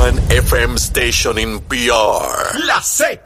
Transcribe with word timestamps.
one 0.00 0.16
FM 0.30 0.78
station 0.78 1.36
in 1.36 1.60
PR. 1.68 2.56
La 2.64 2.80
Z. 2.80 3.20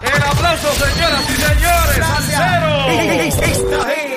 El 0.00 0.22
aplauso, 0.22 0.72
señoras 0.72 1.28
y 1.28 1.34
señores. 1.34 1.98
Esta 3.34 3.92
es 3.92 4.16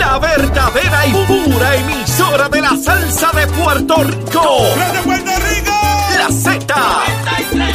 la 0.00 0.18
verdadera 0.18 1.06
y 1.06 1.12
pura 1.12 1.76
emisora 1.76 2.48
de 2.48 2.60
la 2.60 2.76
salsa 2.76 3.30
de 3.32 3.46
Puerto 3.46 4.02
Rico. 4.02 4.64
¡De 4.92 5.00
Puerto 5.02 5.30
Rico! 5.48 5.70
La 6.18 6.28
Z. 6.30 6.74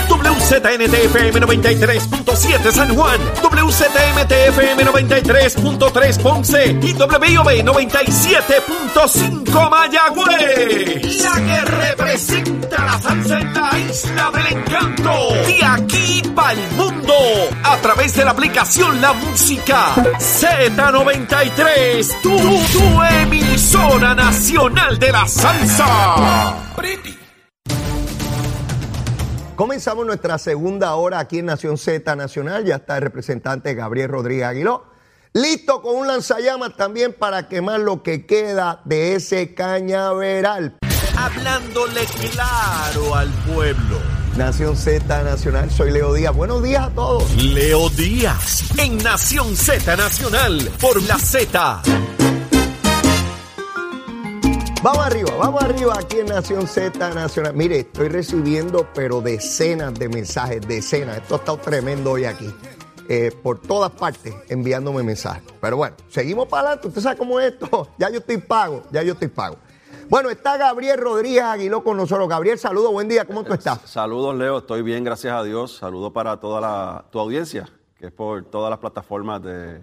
WZNTFM 0.09 1.39
93.7 1.41 2.71
San 2.71 2.95
Juan, 2.95 3.19
WZMTFM 3.41 4.85
93.3 4.85 6.21
Ponce 6.21 6.77
y 6.81 6.93
WIOB 6.93 7.63
97.5 7.63 9.69
Mayagüez. 9.69 11.23
La 11.23 11.35
que 11.35 11.61
representa 11.61 12.64
la 12.85 12.99
salsa 12.99 13.39
en 13.39 13.53
la 13.53 13.79
isla 13.79 14.31
del 14.31 14.47
encanto. 14.57 15.11
De 15.45 15.63
aquí 15.63 16.21
para 16.35 16.53
el 16.53 16.71
mundo. 16.71 17.13
A 17.63 17.77
través 17.77 18.15
de 18.15 18.25
la 18.25 18.31
aplicación 18.31 18.99
La 19.01 19.13
Música 19.13 19.93
Z93. 19.95 22.21
Tu, 22.21 22.37
tu 22.37 23.03
emisora 23.21 24.15
nacional 24.15 24.99
de 24.99 25.11
la 25.11 25.27
salsa. 25.27 26.55
Comenzamos 29.55 30.05
nuestra 30.05 30.37
segunda 30.37 30.95
hora 30.95 31.19
aquí 31.19 31.39
en 31.39 31.45
Nación 31.45 31.77
Z 31.77 32.13
Nacional. 32.15 32.65
Ya 32.65 32.75
está 32.75 32.97
el 32.97 33.03
representante 33.03 33.73
Gabriel 33.73 34.09
Rodríguez 34.09 34.45
Aguiló. 34.45 34.83
Listo 35.31 35.81
con 35.81 35.95
un 35.95 36.07
lanzallamas 36.07 36.75
también 36.75 37.13
para 37.13 37.47
quemar 37.47 37.79
lo 37.79 38.03
que 38.03 38.25
queda 38.25 38.81
de 38.85 39.15
ese 39.15 39.53
cañaveral. 39.53 40.77
Hablándole 41.17 42.05
claro 42.31 43.15
al 43.15 43.29
pueblo. 43.53 43.99
Nación 44.37 44.75
Z 44.75 45.23
Nacional, 45.23 45.71
soy 45.71 45.91
Leo 45.91 46.13
Díaz. 46.13 46.35
Buenos 46.35 46.61
días 46.61 46.87
a 46.87 46.89
todos. 46.89 47.35
Leo 47.41 47.89
Díaz 47.89 48.77
en 48.77 48.97
Nación 48.97 49.55
Z 49.55 49.95
Nacional 49.95 50.69
por 50.81 51.01
la 51.03 51.17
Z. 51.17 51.81
Vamos 54.83 55.05
arriba, 55.05 55.31
vamos 55.39 55.63
arriba 55.63 55.93
aquí 55.97 56.19
en 56.19 56.27
Nación 56.27 56.67
Z 56.67 57.13
Nacional. 57.13 57.53
Mire, 57.55 57.79
estoy 57.79 58.09
recibiendo 58.09 58.87
pero 58.93 59.21
decenas 59.21 59.93
de 59.93 60.09
mensajes, 60.09 60.61
decenas. 60.67 61.17
Esto 61.17 61.35
ha 61.35 61.37
estado 61.37 61.57
tremendo 61.59 62.11
hoy 62.11 62.25
aquí. 62.25 62.53
Eh, 63.07 63.31
por 63.43 63.61
todas 63.61 63.91
partes 63.91 64.33
enviándome 64.49 65.03
mensajes. 65.03 65.43
Pero 65.61 65.77
bueno, 65.77 65.95
seguimos 66.09 66.47
para 66.47 66.69
adelante. 66.69 66.87
Usted 66.87 67.01
sabe 67.01 67.17
cómo 67.17 67.39
es 67.39 67.53
esto. 67.53 67.89
Ya 67.97 68.09
yo 68.09 68.17
estoy 68.17 68.37
pago, 68.37 68.83
ya 68.91 69.01
yo 69.01 69.13
estoy 69.13 69.29
pago. 69.29 69.57
Bueno, 70.07 70.29
está 70.29 70.55
Gabriel 70.57 70.99
Rodríguez 70.99 71.43
Aguiló 71.43 71.83
con 71.83 71.97
nosotros. 71.97 72.29
Gabriel, 72.29 72.59
saludos, 72.59 72.91
buen 72.91 73.07
día, 73.07 73.25
¿cómo 73.25 73.43
tú 73.43 73.53
estás? 73.53 73.81
Saludos, 73.85 74.35
Leo, 74.35 74.59
estoy 74.59 74.83
bien, 74.83 75.03
gracias 75.03 75.33
a 75.33 75.43
Dios. 75.43 75.77
Saludos 75.77 76.11
para 76.11 76.39
toda 76.39 76.61
la, 76.61 77.05
tu 77.11 77.19
audiencia, 77.19 77.67
que 77.97 78.07
es 78.07 78.11
por 78.11 78.43
todas 78.45 78.69
las 78.69 78.77
plataformas 78.77 79.41
de, 79.41 79.79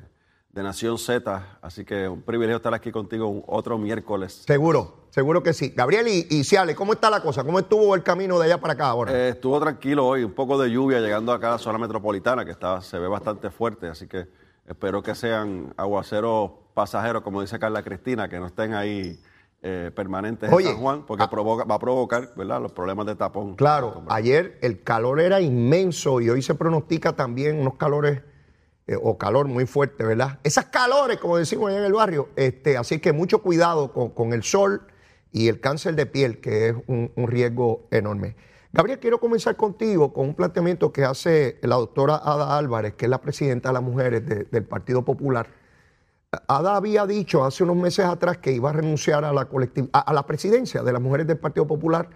de 0.50 0.62
Nación 0.62 0.96
Z. 0.96 1.58
Así 1.60 1.84
que 1.84 2.08
un 2.08 2.22
privilegio 2.22 2.56
estar 2.58 2.72
aquí 2.72 2.92
contigo 2.92 3.42
otro 3.48 3.78
miércoles. 3.78 4.44
Seguro, 4.46 5.06
seguro 5.10 5.42
que 5.42 5.52
sí. 5.52 5.72
Gabriel 5.74 6.06
y, 6.06 6.26
y 6.30 6.44
Ciales, 6.44 6.76
¿cómo 6.76 6.92
está 6.92 7.10
la 7.10 7.20
cosa? 7.20 7.42
¿Cómo 7.42 7.58
estuvo 7.58 7.92
el 7.96 8.04
camino 8.04 8.38
de 8.38 8.44
allá 8.44 8.60
para 8.60 8.74
acá 8.74 8.86
ahora? 8.86 9.12
Eh, 9.12 9.30
estuvo 9.30 9.58
tranquilo 9.58 10.06
hoy, 10.06 10.22
un 10.22 10.32
poco 10.32 10.56
de 10.56 10.70
lluvia 10.70 11.00
llegando 11.00 11.32
acá 11.32 11.48
a 11.48 11.52
la 11.52 11.58
zona 11.58 11.78
metropolitana, 11.78 12.44
que 12.44 12.52
está, 12.52 12.80
se 12.80 12.96
ve 12.98 13.08
bastante 13.08 13.50
fuerte, 13.50 13.88
así 13.88 14.06
que 14.06 14.28
espero 14.68 15.02
que 15.02 15.16
sean 15.16 15.74
aguaceros 15.76 16.52
pasajeros, 16.74 17.22
como 17.22 17.40
dice 17.40 17.58
Carla 17.58 17.82
Cristina, 17.82 18.28
que 18.28 18.38
no 18.38 18.46
estén 18.46 18.72
ahí 18.72 19.20
eh, 19.62 19.90
permanentes 19.94 20.52
Oye, 20.52 20.66
en 20.66 20.72
San 20.74 20.82
Juan, 20.82 21.06
porque 21.06 21.24
ah. 21.24 21.30
provoca, 21.30 21.64
va 21.64 21.76
a 21.76 21.78
provocar 21.78 22.32
¿verdad? 22.36 22.60
los 22.60 22.72
problemas 22.72 23.06
de 23.06 23.14
tapón. 23.14 23.54
Claro, 23.54 24.02
ayer 24.08 24.58
el 24.60 24.82
calor 24.82 25.20
era 25.20 25.40
inmenso 25.40 26.20
y 26.20 26.28
hoy 26.30 26.42
se 26.42 26.54
pronostica 26.54 27.14
también 27.14 27.60
unos 27.60 27.74
calores 27.76 28.22
eh, 28.88 28.96
o 29.00 29.16
calor 29.16 29.46
muy 29.46 29.64
fuerte, 29.66 30.04
¿verdad? 30.04 30.40
Esas 30.42 30.66
calores, 30.66 31.18
como 31.18 31.36
decimos 31.36 31.68
allá 31.70 31.78
en 31.78 31.84
el 31.84 31.92
barrio. 31.92 32.28
Este, 32.34 32.76
así 32.76 32.98
que 32.98 33.12
mucho 33.12 33.40
cuidado 33.40 33.92
con, 33.92 34.10
con 34.10 34.32
el 34.32 34.42
sol 34.42 34.82
y 35.30 35.48
el 35.48 35.60
cáncer 35.60 35.94
de 35.94 36.06
piel, 36.06 36.40
que 36.40 36.68
es 36.70 36.74
un, 36.88 37.12
un 37.14 37.28
riesgo 37.28 37.86
enorme. 37.92 38.34
Gabriel, 38.72 38.98
quiero 38.98 39.20
comenzar 39.20 39.54
contigo 39.56 40.12
con 40.12 40.26
un 40.28 40.34
planteamiento 40.34 40.92
que 40.92 41.04
hace 41.04 41.58
la 41.62 41.76
doctora 41.76 42.16
Ada 42.16 42.56
Álvarez, 42.58 42.94
que 42.94 43.04
es 43.04 43.10
la 43.10 43.20
presidenta 43.20 43.68
de 43.68 43.74
las 43.74 43.82
mujeres 43.82 44.26
de- 44.26 44.44
del 44.44 44.64
Partido 44.64 45.02
Popular. 45.04 45.46
Ada 46.48 46.76
había 46.76 47.06
dicho 47.06 47.44
hace 47.44 47.62
unos 47.62 47.76
meses 47.76 48.06
atrás 48.06 48.38
que 48.38 48.52
iba 48.52 48.70
a 48.70 48.72
renunciar 48.72 49.22
a 49.22 49.34
la, 49.34 49.48
a, 49.92 50.00
a 50.00 50.12
la 50.14 50.26
presidencia 50.26 50.82
de 50.82 50.90
las 50.90 51.02
mujeres 51.02 51.26
del 51.26 51.36
Partido 51.36 51.66
Popular 51.66 52.08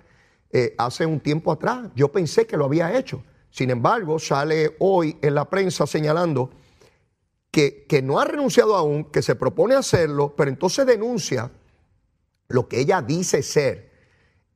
eh, 0.51 0.75
hace 0.79 1.05
un 1.05 1.21
tiempo 1.21 1.53
atrás. 1.53 1.91
Yo 1.95 2.11
pensé 2.11 2.47
que 2.47 2.57
lo 2.57 2.65
había 2.65 2.97
hecho. 2.97 3.23
Sin 3.51 3.69
embargo, 3.69 4.19
sale 4.19 4.75
hoy 4.79 5.19
en 5.21 5.35
la 5.35 5.45
prensa 5.51 5.87
señalando 5.87 6.51
que, 7.51 7.85
que 7.87 8.01
no 8.01 8.19
ha 8.19 8.25
renunciado 8.25 8.75
aún, 8.75 9.05
que 9.05 9.21
se 9.21 9.35
propone 9.35 9.75
hacerlo, 9.75 10.35
pero 10.35 10.51
entonces 10.51 10.87
denuncia 10.87 11.51
lo 12.49 12.69
que 12.69 12.81
ella 12.81 13.03
dice 13.03 13.43
ser 13.43 13.91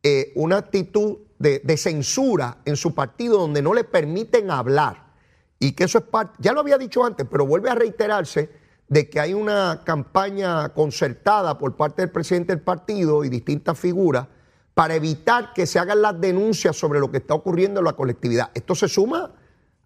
eh, 0.03 0.33
una 0.37 0.57
actitud 0.57 1.19
de, 1.39 1.59
de 1.59 1.77
censura 1.77 2.63
en 2.65 2.77
su 2.77 2.95
partido 2.95 3.39
donde 3.39 3.61
no 3.61 3.75
le 3.75 3.85
permiten 3.85 4.51
hablar 4.51 5.13
y 5.59 5.73
que 5.73 5.85
eso 5.85 5.99
es 5.99 6.05
parte, 6.05 6.39
ya 6.39 6.53
lo 6.53 6.61
había 6.61 6.79
dicho 6.79 7.05
antes, 7.05 7.27
pero 7.31 7.45
vuelve 7.45 7.69
a 7.69 7.75
reiterarse 7.75 8.60
de 8.91 9.09
que 9.09 9.21
hay 9.21 9.35
una 9.35 9.83
campaña 9.85 10.69
concertada 10.71 11.57
por 11.57 11.77
parte 11.77 12.03
del 12.03 12.11
presidente 12.11 12.53
del 12.53 12.61
partido 12.61 13.25
y 13.25 13.29
distintas 13.29 13.79
figuras 13.79 14.27
para 14.75 14.97
evitar 14.97 15.53
que 15.55 15.65
se 15.65 15.79
hagan 15.79 16.03
las 16.03 16.21
denuncias 16.21 16.77
sobre 16.77 16.99
lo 16.99 17.09
que 17.09 17.19
está 17.19 17.35
ocurriendo 17.35 17.79
en 17.79 17.87
la 17.87 17.93
colectividad. 17.93 18.51
Esto 18.53 18.75
se 18.75 18.89
suma 18.89 19.31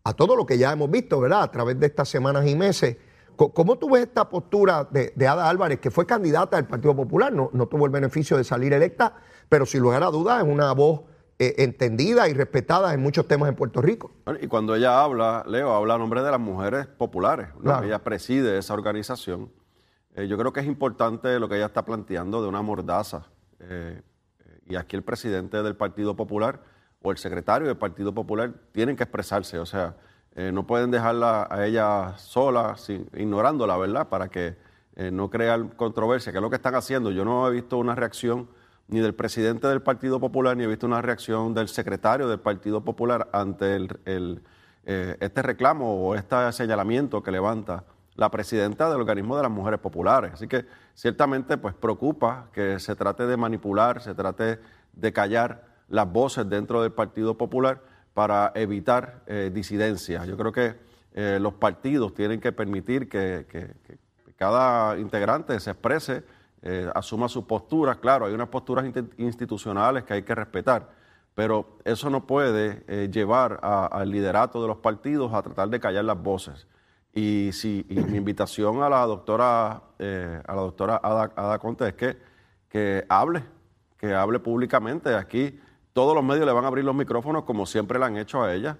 a 0.03 0.13
todo 0.15 0.35
lo 0.35 0.47
que 0.47 0.57
ya 0.57 0.73
hemos 0.73 0.91
visto, 0.91 1.21
¿verdad? 1.21 1.43
A 1.43 1.51
través 1.51 1.79
de 1.79 1.87
estas 1.87 2.09
semanas 2.09 2.47
y 2.47 2.57
meses. 2.57 2.97
¿Cómo 3.37 3.77
tú 3.77 3.91
ves 3.91 4.05
esta 4.05 4.27
postura 4.31 4.89
de, 4.91 5.13
de 5.15 5.29
Ada 5.29 5.51
Álvarez, 5.51 5.81
que 5.81 5.91
fue 5.91 6.07
candidata 6.07 6.57
del 6.57 6.67
Partido 6.67 6.97
Popular? 6.97 7.31
No, 7.31 7.51
no 7.53 7.67
tuvo 7.67 7.85
el 7.85 7.93
beneficio 7.93 8.39
de 8.39 8.45
salir 8.45 8.73
electa, 8.73 9.17
pero 9.51 9.67
sin 9.67 9.83
lugar 9.83 10.03
a 10.03 10.07
dudas 10.07 10.43
es 10.43 10.49
una 10.49 10.73
voz 10.73 11.03
eh, 11.39 11.55
entendida 11.59 12.29
y 12.29 12.33
respetada 12.33 12.95
en 12.95 13.01
muchos 13.01 13.27
temas 13.27 13.49
en 13.49 13.57
Puerto 13.57 13.83
Rico. 13.83 14.13
Y 14.41 14.47
cuando 14.47 14.77
ella 14.77 15.03
habla, 15.03 15.45
Leo, 15.49 15.75
habla 15.75 15.95
a 15.95 15.99
nombre 15.99 16.23
de 16.23 16.31
las 16.31 16.39
mujeres 16.39 16.87
populares, 16.87 17.49
¿no? 17.57 17.63
Claro. 17.63 17.87
ella 17.87 18.05
preside 18.05 18.57
esa 18.57 18.73
organización. 18.75 19.51
Eh, 20.15 20.29
yo 20.29 20.39
creo 20.39 20.53
que 20.53 20.61
es 20.61 20.67
importante 20.67 21.39
lo 21.41 21.49
que 21.49 21.57
ella 21.57 21.67
está 21.67 21.85
planteando 21.85 22.41
de 22.41 22.49
una 22.49 22.63
mordaza. 22.63 23.27
Eh, 23.59 24.01
y 24.67 24.77
aquí 24.77 24.97
el 24.97 25.03
presidente 25.03 25.63
del 25.63 25.77
Partido 25.77 26.15
Popular 26.15 26.61
o 27.03 27.11
el 27.11 27.19
secretario 27.19 27.67
del 27.67 27.77
Partido 27.77 28.15
Popular 28.15 28.53
tienen 28.73 28.97
que 28.97 29.03
expresarse, 29.03 29.59
o 29.59 29.67
sea, 29.67 29.97
eh, 30.37 30.53
no 30.53 30.67
pueden 30.67 30.91
dejarla 30.91 31.47
a 31.51 31.67
ella 31.67 32.15
sola, 32.17 32.77
sin, 32.77 33.09
ignorándola, 33.15 33.77
¿verdad? 33.77 34.09
Para 34.09 34.29
que 34.29 34.57
no 35.11 35.29
crean 35.29 35.71
controversia, 35.71 36.31
que 36.31 36.39
es 36.39 36.43
lo 36.43 36.51
que 36.51 36.57
están 36.57 36.77
haciendo. 36.77 37.11
Yo 37.11 37.25
no 37.25 37.49
he 37.49 37.51
visto 37.51 37.79
una 37.79 37.97
reacción 37.97 38.49
ni 38.89 39.01
del 39.01 39.15
presidente 39.15 39.67
del 39.67 39.83
Partido 39.83 40.21
Popular, 40.21 40.57
ni 40.57 40.65
he 40.65 40.67
visto 40.67 40.87
una 40.87 41.01
reacción 41.01 41.55
del 41.55 41.69
secretario 41.69 42.29
del 42.29 42.41
Partido 42.41 42.83
Popular 42.83 43.29
ante 43.33 43.77
el, 43.77 44.43
eh, 44.85 45.17
este 45.21 45.43
reclamo 45.43 46.09
o 46.09 46.15
este 46.15 46.53
señalamiento 46.53 47.23
que 47.23 47.31
levanta 47.31 47.85
la 48.15 48.31
presidenta 48.31 48.89
del 48.91 49.01
organismo 49.01 49.37
de 49.37 49.43
las 49.43 49.51
mujeres 49.51 49.81
populares. 49.81 50.33
Así 50.35 50.47
que 50.47 50.67
ciertamente 50.95 51.57
pues 51.57 51.75
preocupa 51.75 52.49
que 52.53 52.79
se 52.79 52.95
trate 52.95 53.27
de 53.27 53.37
manipular, 53.37 54.01
se 54.01 54.15
trate 54.15 54.61
de 54.93 55.13
callar 55.13 55.65
las 55.89 56.11
voces 56.11 56.49
dentro 56.49 56.83
del 56.83 56.93
Partido 56.93 57.37
Popular 57.37 57.83
para 58.13 58.53
evitar 58.55 59.23
eh, 59.27 59.51
disidencias. 59.53 60.27
Yo 60.27 60.37
creo 60.37 60.53
que 60.53 60.77
eh, 61.15 61.39
los 61.41 61.55
partidos 61.55 62.15
tienen 62.15 62.41
que 62.41 62.53
permitir 62.53 63.09
que 63.09 63.47
cada 64.37 64.99
integrante 64.99 65.59
se 65.61 65.71
exprese, 65.71 66.23
eh, 66.67 66.91
asuma 66.95 67.29
su 67.29 67.47
postura. 67.47 67.97
Claro, 67.97 68.25
hay 68.25 68.33
unas 68.33 68.49
posturas 68.49 68.87
insti- 68.87 69.13
institucionales 69.19 70.05
que 70.05 70.15
hay 70.15 70.23
que 70.23 70.35
respetar, 70.35 70.89
pero 71.35 71.77
eso 71.85 72.09
no 72.09 72.27
puede 72.27 72.83
eh, 72.89 73.11
llevar 73.13 73.61
al 73.63 74.11
liderato 74.11 74.63
de 74.63 74.69
los 74.69 74.79
partidos 74.79 75.35
a 75.35 75.43
tratar 75.43 75.69
de 75.69 75.79
callar 75.79 76.07
las 76.07 76.21
voces. 76.21 76.67
Y, 77.13 77.51
si, 77.53 77.85
mi 77.91 78.17
invitación 78.17 78.83
a 78.83 78.89
la 78.89 79.05
doctora, 79.05 79.83
eh, 79.99 80.41
a 80.47 80.55
la 80.55 80.63
doctora 80.63 80.99
Ada, 81.03 81.33
Ada 81.37 81.59
Conte 81.59 81.87
es 81.87 81.95
que, 81.95 82.17
que 82.71 83.05
hable, 83.11 83.45
que 83.99 84.15
hable 84.15 84.41
públicamente. 84.41 85.15
Aquí 85.15 85.61
todos 85.93 86.15
los 86.15 86.25
medios 86.25 86.47
le 86.47 86.53
van 86.53 86.65
a 86.65 86.69
abrir 86.69 86.85
los 86.87 86.95
micrófonos 86.95 87.45
como 87.45 87.67
siempre 87.67 87.99
le 87.99 88.07
han 88.07 88.17
hecho 88.17 88.43
a 88.43 88.55
ella. 88.55 88.79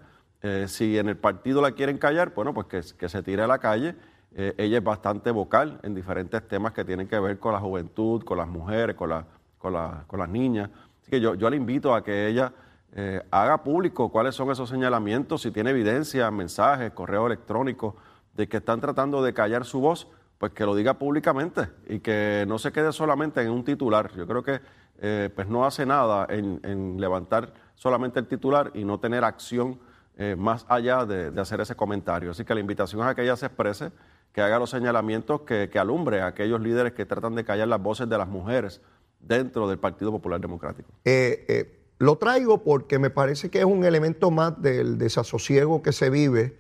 Si 0.67 0.99
en 0.99 1.09
el 1.09 1.17
partido 1.17 1.63
la 1.63 1.73
quieren 1.73 1.97
callar, 1.97 2.35
bueno, 2.35 2.53
pues 2.53 2.67
que 2.67 3.09
se 3.09 3.23
tire 3.23 3.43
a 3.43 3.47
la 3.47 3.59
calle. 3.59 3.95
Eh, 4.37 4.55
ella 4.59 4.79
es 4.79 4.85
bastante 4.85 5.31
vocal 5.31 5.79
en 5.83 5.95
diferentes 5.95 6.47
temas 6.49 6.73
que 6.73 6.85
tienen 6.85 7.07
que 7.07 7.19
ver 7.21 7.39
con 7.39 7.53
la 7.53 7.61
juventud, 7.61 8.25
con 8.25 8.37
las 8.39 8.49
mujeres, 8.49 8.97
con, 8.97 9.11
la- 9.11 9.25
con, 9.59 9.73
la- 9.73 10.05
con 10.09 10.19
las 10.19 10.29
niñas. 10.29 10.71
Así 11.01 11.11
que 11.11 11.21
yo, 11.21 11.35
yo 11.35 11.49
le 11.51 11.57
invito 11.57 11.95
a 11.95 12.03
que 12.03 12.27
ella 12.27 12.53
eh, 12.97 13.23
haga 13.31 13.63
público 13.63 14.09
cuáles 14.11 14.35
son 14.35 14.51
esos 14.51 14.69
señalamientos, 14.69 15.43
si 15.43 15.51
tiene 15.51 15.71
evidencia, 15.71 16.31
mensajes, 16.31 16.93
correo 16.93 17.27
electrónico, 17.27 17.97
de 18.35 18.49
que 18.49 18.57
están 18.57 18.81
tratando 18.81 19.23
de 19.23 19.33
callar 19.35 19.65
su 19.65 19.81
voz, 19.81 20.09
pues 20.39 20.53
que 20.53 20.65
lo 20.67 20.75
diga 20.75 20.95
públicamente 20.95 21.69
y 21.89 22.01
que 22.01 22.45
no 22.49 22.59
se 22.59 22.73
quede 22.73 22.93
solamente 22.93 23.41
en 23.43 23.51
un 23.51 23.65
titular. 23.65 24.11
Yo 24.17 24.27
creo 24.27 24.43
que 24.43 24.61
eh, 24.99 25.31
pues 25.35 25.47
no 25.49 25.65
hace 25.65 25.87
nada 25.87 26.27
en, 26.29 27.01
levantar 27.01 27.53
solamente 27.77 28.19
el 28.21 28.27
titular 28.27 28.71
y 28.75 28.85
no 28.85 28.99
tener 28.99 29.23
acción 29.25 29.79
más 30.37 30.65
allá 30.69 31.05
de, 31.05 31.33
de 31.33 31.41
hacer 31.41 31.61
ese 31.61 31.75
comentario. 31.75 32.31
Así 32.31 32.45
que 32.45 32.55
la 32.55 32.61
invitación 32.61 33.01
es 33.03 33.09
a 33.09 33.15
que 33.17 33.23
ella 33.23 33.35
se 33.35 33.47
exprese, 33.47 33.91
que 34.35 34.43
haga 34.43 34.59
los 34.59 34.71
señalamientos, 34.71 35.43
que, 35.43 35.71
que 35.71 35.79
alumbre 35.79 36.21
a 36.21 36.27
aquellos 36.27 36.61
líderes 36.61 36.93
que 36.93 37.07
tratan 37.07 37.37
de 37.37 37.45
callar 37.45 37.69
las 37.69 37.81
voces 37.81 38.09
de 38.09 38.19
las 38.19 38.29
mujeres 38.29 38.83
dentro 39.21 39.69
del 39.69 39.79
Partido 39.79 40.11
Popular 40.11 40.41
Democrático. 40.41 40.91
Eh, 41.05 41.45
eh, 41.49 41.81
lo 41.99 42.17
traigo 42.17 42.63
porque 42.63 42.99
me 42.99 43.11
parece 43.11 43.49
que 43.49 43.61
es 43.61 43.65
un 43.65 43.85
elemento 43.85 44.31
más 44.33 44.61
del 44.61 44.99
desasosiego 44.99 45.83
que 45.83 45.93
se 45.93 46.11
vive 46.11 46.59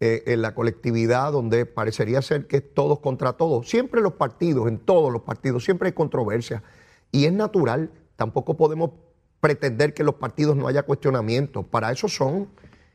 eh, 0.00 0.24
en 0.26 0.42
la 0.42 0.54
colectividad, 0.54 1.30
donde 1.30 1.66
parecería 1.66 2.20
ser 2.20 2.48
que 2.48 2.56
es 2.56 2.74
todos 2.74 2.98
contra 2.98 3.34
todos. 3.34 3.68
Siempre 3.68 4.00
los 4.00 4.14
partidos, 4.14 4.66
en 4.66 4.78
todos 4.78 5.12
los 5.12 5.22
partidos, 5.22 5.64
siempre 5.64 5.88
hay 5.88 5.92
controversia. 5.92 6.64
Y 7.12 7.26
es 7.26 7.32
natural, 7.32 7.90
tampoco 8.16 8.56
podemos 8.56 8.90
pretender 9.40 9.94
que 9.94 10.02
en 10.02 10.06
los 10.06 10.16
partidos 10.16 10.56
no 10.56 10.66
haya 10.66 10.82
cuestionamientos. 10.82 11.64
Para 11.66 11.92
eso 11.92 12.08
son, 12.08 12.48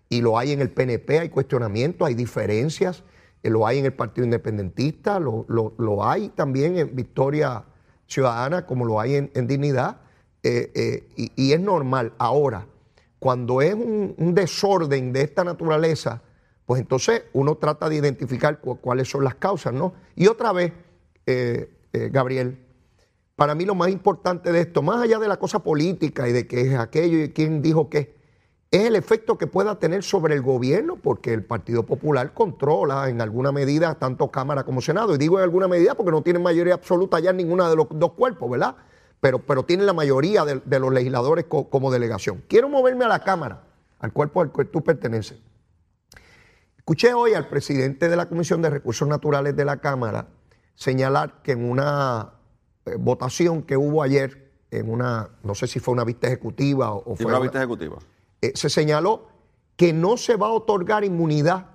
y 0.09 0.21
lo 0.21 0.37
hay 0.37 0.51
en 0.51 0.59
el 0.59 0.69
PNP, 0.69 1.19
hay 1.19 1.29
cuestionamientos, 1.29 2.05
hay 2.05 2.15
diferencias, 2.15 3.03
lo 3.43 3.65
hay 3.65 3.79
en 3.79 3.85
el 3.85 3.93
Partido 3.93 4.25
Independentista, 4.25 5.19
lo, 5.19 5.45
lo- 5.47 5.73
lo 5.77 6.05
hay 6.05 6.29
también 6.29 6.77
en 6.77 6.95
Victoria 6.95 7.63
Ciudadana, 8.07 8.65
como 8.65 8.85
lo 8.85 8.99
hay 8.99 9.15
en, 9.15 9.31
en 9.35 9.47
Dignidad, 9.47 9.97
eh, 10.43 10.71
eh, 10.75 11.31
y, 11.35 11.51
es 11.53 11.59
normal. 11.59 12.13
Ahora, 12.17 12.65
cuando 13.19 13.61
es 13.61 13.73
un, 13.73 14.15
desorden 14.33 15.13
de 15.13 15.21
esta 15.21 15.43
naturaleza, 15.43 16.21
pues 16.65 16.81
entonces 16.81 17.23
uno 17.33 17.55
trata 17.55 17.89
de 17.89 17.95
identificar 17.95 18.59
cu- 18.59 18.77
cuáles 18.79 19.09
son 19.09 19.23
las 19.23 19.35
causas, 19.35 19.73
¿no? 19.73 19.93
Y 20.15 20.27
otra 20.27 20.51
vez, 20.53 20.71
eh, 21.25 21.69
eh, 21.93 22.09
Gabriel, 22.11 22.57
para 23.35 23.55
mí 23.55 23.65
lo 23.65 23.75
más 23.75 23.89
importante 23.89 24.51
de 24.51 24.61
esto, 24.61 24.81
más 24.81 25.01
allá 25.01 25.17
de 25.19 25.27
la 25.27 25.37
cosa 25.37 25.59
política 25.59 26.27
y 26.27 26.33
de 26.33 26.47
que 26.47 26.61
es 26.61 26.75
aquello 26.77 27.19
y 27.23 27.29
quién 27.29 27.61
dijo 27.61 27.89
qué, 27.89 28.15
es 28.71 28.85
el 28.85 28.95
efecto 28.95 29.37
que 29.37 29.47
pueda 29.47 29.79
tener 29.79 30.03
sobre 30.03 30.35
el 30.35 30.41
gobierno, 30.43 30.95
porque 30.97 31.33
el 31.33 31.43
Partido 31.43 31.85
Popular 31.85 32.33
controla 32.33 33.09
en 33.09 33.19
alguna 33.21 33.51
medida 33.51 33.95
tanto 33.95 34.29
Cámara 34.29 34.63
como 34.63 34.79
Senado. 34.81 35.15
Y 35.15 35.17
digo 35.17 35.37
en 35.39 35.43
alguna 35.43 35.67
medida 35.67 35.95
porque 35.95 36.11
no 36.11 36.21
tienen 36.21 36.43
mayoría 36.43 36.75
absoluta 36.75 37.19
ya 37.19 37.31
en 37.31 37.37
ninguna 37.37 37.67
de 37.69 37.75
los 37.75 37.87
dos 37.91 38.11
cuerpos, 38.13 38.49
¿verdad? 38.49 38.75
Pero, 39.21 39.39
pero 39.39 39.63
tienen 39.63 39.85
la 39.87 39.93
mayoría 39.93 40.45
de, 40.45 40.61
de 40.63 40.79
los 40.79 40.93
legisladores 40.93 41.45
co- 41.45 41.67
como 41.69 41.89
delegación. 41.91 42.43
Quiero 42.47 42.69
moverme 42.69 43.05
a 43.05 43.07
la 43.07 43.19
Cámara, 43.23 43.63
al 43.99 44.13
cuerpo 44.13 44.41
al 44.41 44.51
cual 44.51 44.67
tú 44.67 44.83
perteneces. 44.83 45.39
Escuché 46.77 47.13
hoy 47.13 47.33
al 47.33 47.47
presidente 47.49 48.07
de 48.07 48.15
la 48.15 48.27
Comisión 48.29 48.61
de 48.61 48.69
Recursos 48.69 49.07
Naturales 49.07 49.55
de 49.55 49.65
la 49.65 49.77
Cámara 49.77 50.27
señalar 50.75 51.41
que 51.43 51.51
en 51.53 51.69
una 51.69 52.33
eh, 52.85 52.95
votación 52.97 53.63
que 53.63 53.75
hubo 53.77 54.01
ayer, 54.01 54.51
en 54.71 54.89
una, 54.89 55.29
no 55.43 55.53
sé 55.55 55.67
si 55.67 55.79
fue 55.79 55.91
una 55.91 56.03
vista 56.05 56.27
ejecutiva 56.27 56.91
o, 56.93 57.03
o 57.03 57.13
¿Y 57.13 57.17
fue 57.17 57.25
una 57.25 57.35
una- 57.35 57.43
vista 57.43 57.57
ejecutiva? 57.59 57.97
Eh, 58.41 58.51
se 58.55 58.69
señaló 58.69 59.27
que 59.75 59.93
no 59.93 60.17
se 60.17 60.35
va 60.35 60.47
a 60.47 60.51
otorgar 60.51 61.03
inmunidad 61.03 61.67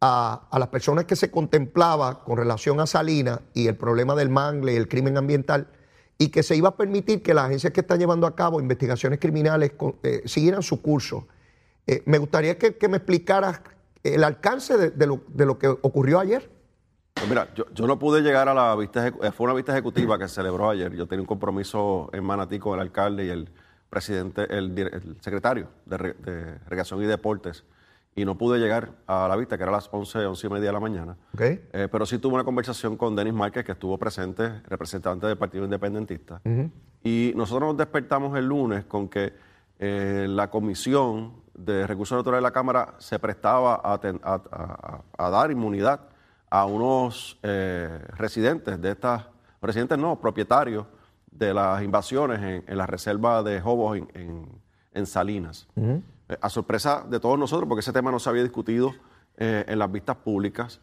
a, 0.00 0.48
a 0.50 0.58
las 0.58 0.68
personas 0.68 1.04
que 1.04 1.16
se 1.16 1.30
contemplaba 1.30 2.22
con 2.24 2.36
relación 2.36 2.78
a 2.80 2.86
Salinas 2.86 3.40
y 3.54 3.66
el 3.68 3.76
problema 3.76 4.14
del 4.14 4.28
mangle 4.28 4.74
y 4.74 4.76
el 4.76 4.88
crimen 4.88 5.16
ambiental, 5.16 5.68
y 6.18 6.28
que 6.28 6.42
se 6.42 6.54
iba 6.56 6.68
a 6.68 6.76
permitir 6.76 7.22
que 7.22 7.34
las 7.34 7.46
agencias 7.46 7.72
que 7.72 7.80
están 7.80 7.98
llevando 7.98 8.26
a 8.26 8.36
cabo 8.36 8.60
investigaciones 8.60 9.18
criminales 9.18 9.72
con- 9.72 9.96
eh, 10.02 10.22
siguieran 10.26 10.62
su 10.62 10.80
curso. 10.80 11.26
Eh, 11.86 12.02
me 12.06 12.18
gustaría 12.18 12.56
que, 12.58 12.76
que 12.76 12.88
me 12.88 12.98
explicaras 12.98 13.60
el 14.02 14.22
alcance 14.22 14.76
de, 14.90 15.06
lo, 15.06 15.22
de 15.28 15.46
lo 15.46 15.58
que 15.58 15.68
ocurrió 15.68 16.20
ayer. 16.20 16.50
Pues 17.14 17.28
mira, 17.28 17.48
yo, 17.54 17.64
yo 17.72 17.86
no 17.86 17.98
pude 17.98 18.20
llegar 18.20 18.48
a 18.48 18.54
la 18.54 18.76
vista, 18.76 19.12
fue 19.36 19.44
una 19.46 19.54
vista 19.54 19.72
ejecutiva 19.72 20.18
que 20.18 20.28
se 20.28 20.34
celebró 20.36 20.68
ayer. 20.70 20.94
Yo 20.94 21.06
tenía 21.06 21.22
un 21.22 21.26
compromiso 21.26 22.10
en 22.12 22.22
Manatí 22.24 22.58
con 22.58 22.74
el 22.74 22.80
alcalde 22.80 23.24
y 23.26 23.30
el 23.30 23.50
presidente, 23.98 24.42
el, 24.50 24.76
el 24.76 25.16
secretario 25.20 25.68
de, 25.86 25.96
Re- 25.96 26.14
de 26.14 26.58
Regación 26.68 27.00
y 27.00 27.06
Deportes, 27.06 27.64
y 28.16 28.24
no 28.24 28.36
pude 28.36 28.58
llegar 28.58 28.90
a 29.06 29.26
la 29.28 29.36
vista, 29.36 29.56
que 29.56 29.62
era 29.62 29.70
a 29.72 29.76
las 29.76 29.88
11, 29.90 30.26
11 30.26 30.46
y 30.46 30.50
media 30.50 30.66
de 30.66 30.72
la 30.72 30.80
mañana. 30.80 31.16
Eh, 31.72 31.88
pero 31.90 32.04
sí 32.06 32.18
tuve 32.18 32.34
una 32.34 32.44
conversación 32.44 32.96
con 32.96 33.14
Denis 33.16 33.32
Márquez, 33.34 33.64
que 33.64 33.72
estuvo 33.72 33.96
presente, 33.98 34.60
representante 34.68 35.26
del 35.28 35.36
Partido 35.38 35.64
Independentista. 35.64 36.40
Y 37.04 37.32
nosotros 37.36 37.68
nos 37.68 37.76
despertamos 37.76 38.36
el 38.36 38.46
lunes 38.46 38.84
con 38.84 39.08
que 39.08 39.32
eh, 39.78 40.26
la 40.28 40.50
Comisión 40.50 41.34
de 41.54 41.86
Recursos 41.86 42.16
Naturales 42.18 42.42
de 42.42 42.48
la 42.48 42.52
Cámara 42.52 42.94
se 42.98 43.18
prestaba 43.20 43.80
a, 43.84 43.98
ten- 44.00 44.20
a- 44.24 44.34
a- 44.50 45.02
a- 45.18 45.26
a 45.26 45.30
dar 45.30 45.50
inmunidad 45.52 46.00
a 46.50 46.66
unos 46.66 47.38
eh, 47.42 47.98
residentes 48.16 48.80
de 48.80 48.90
estas, 48.92 49.24
residentes 49.60 49.98
no, 49.98 50.20
propietarios 50.20 50.86
de 51.34 51.52
las 51.52 51.82
invasiones 51.82 52.40
en, 52.40 52.64
en 52.66 52.78
la 52.78 52.86
reserva 52.86 53.42
de 53.42 53.60
Jobos 53.60 53.98
en, 53.98 54.08
en- 54.14 54.48
en 54.94 55.06
Salinas. 55.06 55.66
Eh, 55.76 56.00
a 56.40 56.48
sorpresa 56.48 57.04
de 57.08 57.18
todos 57.20 57.38
nosotros, 57.38 57.68
porque 57.68 57.80
ese 57.80 57.92
tema 57.92 58.10
no 58.12 58.18
se 58.20 58.30
había 58.30 58.42
discutido 58.42 58.94
eh, 59.36 59.64
en 59.66 59.78
las 59.78 59.90
vistas 59.90 60.16
públicas. 60.16 60.80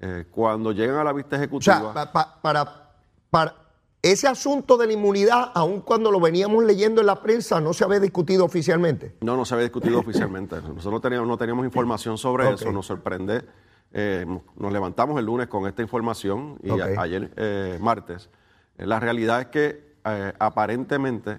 Eh, 0.00 0.24
cuando 0.30 0.72
llegan 0.72 0.96
a 0.96 1.04
la 1.04 1.12
vista 1.12 1.36
O 1.36 1.38
ejecutiva... 1.38 1.78
sea, 1.80 1.92
pa- 1.94 2.12
pa- 2.12 2.40
para, 2.42 2.90
para 3.30 3.54
ese 4.02 4.26
asunto 4.26 4.76
de 4.76 4.88
la 4.88 4.94
inmunidad, 4.94 5.52
aun 5.54 5.80
cuando 5.80 6.10
lo 6.10 6.18
veníamos 6.18 6.64
leyendo 6.64 7.00
en 7.00 7.06
la 7.06 7.22
prensa, 7.22 7.60
no 7.60 7.72
se 7.72 7.84
había 7.84 8.00
discutido 8.00 8.44
oficialmente. 8.44 9.14
No, 9.20 9.36
no 9.36 9.44
se 9.44 9.54
había 9.54 9.62
discutido 9.64 10.00
oficialmente. 10.00 10.56
Nosotros 10.56 10.92
no 10.94 11.00
teníamos, 11.00 11.28
no 11.28 11.38
teníamos 11.38 11.64
información 11.64 12.18
sobre 12.18 12.50
eso, 12.50 12.72
nos 12.72 12.84
sorprende. 12.86 13.44
Eh, 13.92 14.26
nos 14.56 14.72
levantamos 14.72 15.16
el 15.20 15.26
lunes 15.26 15.46
con 15.46 15.68
esta 15.68 15.82
información 15.82 16.58
y 16.64 16.70
a- 16.70 17.00
ayer, 17.00 17.30
eh, 17.36 17.78
martes. 17.80 18.28
La 18.76 18.98
realidad 18.98 19.40
es 19.42 19.46
que 19.46 19.91
eh, 20.04 20.32
aparentemente 20.38 21.38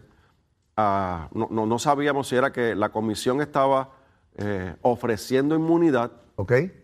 ah, 0.78 1.28
no, 1.34 1.48
no- 1.52 1.66
no 1.66 1.80
sabíamos 1.80 2.28
si 2.28 2.36
era 2.36 2.52
que 2.52 2.76
la 2.76 2.90
comisión 2.90 3.42
estaba 3.42 3.90
eh, 4.36 4.76
ofreciendo 4.82 5.56
inmunidad 5.56 6.12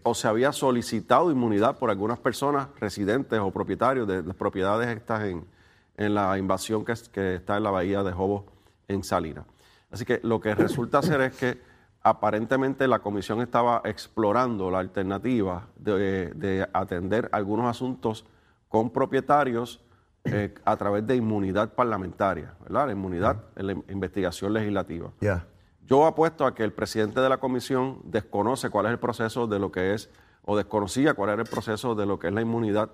o 0.03 0.13
se 0.13 0.27
había 0.27 0.51
solicitado 0.51 1.31
inmunidad 1.31 1.77
por 1.79 1.89
algunas 1.89 2.19
personas 2.19 2.67
residentes 2.79 3.39
o 3.39 3.49
propietarios 3.51 4.07
de 4.07 4.21
las 4.21 4.35
propiedades 4.35 4.87
estas 4.89 5.23
en, 5.23 5.43
en 5.97 6.13
la 6.13 6.37
invasión 6.37 6.85
que 6.85 7.35
está 7.35 7.57
en 7.57 7.63
la 7.63 7.71
bahía 7.71 8.03
de 8.03 8.11
Jobos 8.11 8.43
en 8.87 9.03
Salinas. 9.03 9.45
Así 9.91 10.05
que 10.05 10.19
lo 10.23 10.39
que 10.39 10.53
resulta 10.53 11.01
ser 11.01 11.21
es 11.21 11.33
que 11.35 11.59
aparentemente 12.03 12.87
la 12.87 12.99
comisión 12.99 13.41
estaba 13.41 13.81
explorando 13.85 14.69
la 14.69 14.79
alternativa 14.79 15.67
de, 15.75 16.27
de 16.35 16.67
atender 16.71 17.27
algunos 17.31 17.65
asuntos 17.65 18.25
con 18.67 18.91
propietarios 18.91 19.81
eh, 20.25 20.53
a 20.65 20.77
través 20.77 21.05
de 21.07 21.15
inmunidad 21.15 21.73
parlamentaria, 21.73 22.53
¿verdad? 22.61 22.87
La 22.87 22.91
inmunidad 22.91 23.43
en 23.55 23.67
la 23.67 23.73
investigación 23.89 24.53
legislativa. 24.53 25.11
Yo 25.85 26.05
apuesto 26.05 26.45
a 26.45 26.53
que 26.53 26.63
el 26.63 26.71
presidente 26.73 27.19
de 27.19 27.29
la 27.29 27.37
comisión 27.37 28.01
desconoce 28.03 28.69
cuál 28.69 28.85
es 28.85 28.91
el 28.91 28.99
proceso 28.99 29.47
de 29.47 29.59
lo 29.59 29.71
que 29.71 29.93
es, 29.93 30.09
o 30.43 30.55
desconocía 30.55 31.13
cuál 31.13 31.31
era 31.31 31.41
el 31.41 31.47
proceso 31.47 31.95
de 31.95 32.05
lo 32.05 32.19
que 32.19 32.27
es 32.27 32.33
la 32.33 32.41
inmunidad 32.41 32.89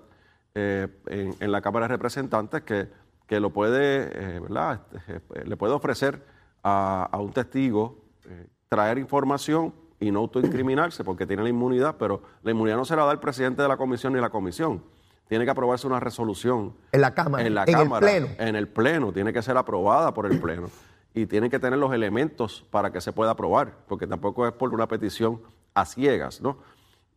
eh, 0.54 0.88
en, 1.06 1.34
en 1.40 1.52
la 1.52 1.60
Cámara 1.60 1.86
de 1.86 1.94
Representantes, 1.94 2.62
que, 2.62 2.88
que 3.26 3.40
lo 3.40 3.50
puede, 3.50 4.10
eh, 4.12 4.40
¿verdad? 4.40 4.80
Este, 4.94 5.16
eh, 5.16 5.44
le 5.44 5.56
puede 5.56 5.74
ofrecer 5.74 6.24
a, 6.62 7.08
a 7.10 7.18
un 7.18 7.32
testigo 7.32 8.04
eh, 8.24 8.46
traer 8.68 8.98
información 8.98 9.74
y 10.00 10.10
no 10.10 10.20
autoincriminarse 10.20 11.04
porque 11.04 11.26
tiene 11.26 11.42
la 11.42 11.48
inmunidad, 11.48 11.96
pero 11.98 12.22
la 12.42 12.50
inmunidad 12.50 12.76
no 12.76 12.84
se 12.84 12.96
la 12.96 13.04
da 13.04 13.12
el 13.12 13.18
presidente 13.18 13.62
de 13.62 13.68
la 13.68 13.76
comisión 13.76 14.12
ni 14.12 14.20
la 14.20 14.30
comisión. 14.30 14.82
Tiene 15.28 15.44
que 15.44 15.50
aprobarse 15.50 15.86
una 15.86 15.98
resolución 16.00 16.74
En 16.92 17.00
la 17.00 17.14
Cámara, 17.14 17.44
en 17.46 17.54
la 17.54 17.64
en 17.64 17.68
el 17.68 17.74
Cámara, 17.74 18.06
Pleno. 18.06 18.28
en 18.38 18.56
el 18.56 18.68
Pleno, 18.68 19.12
tiene 19.12 19.32
que 19.32 19.42
ser 19.42 19.56
aprobada 19.56 20.14
por 20.14 20.26
el 20.26 20.40
Pleno 20.40 20.70
y 21.14 21.26
tiene 21.26 21.50
que 21.50 21.58
tener 21.58 21.78
los 21.78 21.92
elementos 21.92 22.64
para 22.70 22.92
que 22.92 23.00
se 23.00 23.12
pueda 23.12 23.32
aprobar, 23.32 23.72
porque 23.88 24.06
tampoco 24.06 24.46
es 24.46 24.52
por 24.52 24.72
una 24.72 24.86
petición 24.86 25.40
a 25.74 25.84
ciegas, 25.84 26.40
¿no? 26.40 26.58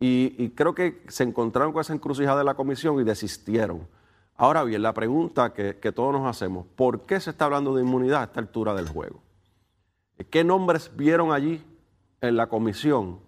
Y, 0.00 0.34
y 0.38 0.50
creo 0.50 0.74
que 0.74 1.02
se 1.08 1.22
encontraron 1.22 1.72
con 1.72 1.82
esa 1.82 1.92
encrucijada 1.92 2.38
de 2.38 2.44
la 2.44 2.54
comisión 2.54 2.98
y 2.98 3.04
desistieron. 3.04 3.86
Ahora 4.36 4.64
bien, 4.64 4.82
la 4.82 4.94
pregunta 4.94 5.52
que, 5.52 5.76
que 5.78 5.92
todos 5.92 6.12
nos 6.14 6.26
hacemos, 6.26 6.64
¿por 6.74 7.02
qué 7.02 7.20
se 7.20 7.28
está 7.30 7.44
hablando 7.44 7.74
de 7.74 7.82
inmunidad 7.82 8.22
a 8.22 8.24
esta 8.24 8.40
altura 8.40 8.72
del 8.74 8.88
juego? 8.88 9.20
¿Qué 10.30 10.44
nombres 10.44 10.90
vieron 10.96 11.32
allí 11.32 11.62
en 12.22 12.36
la 12.36 12.48
comisión? 12.48 13.20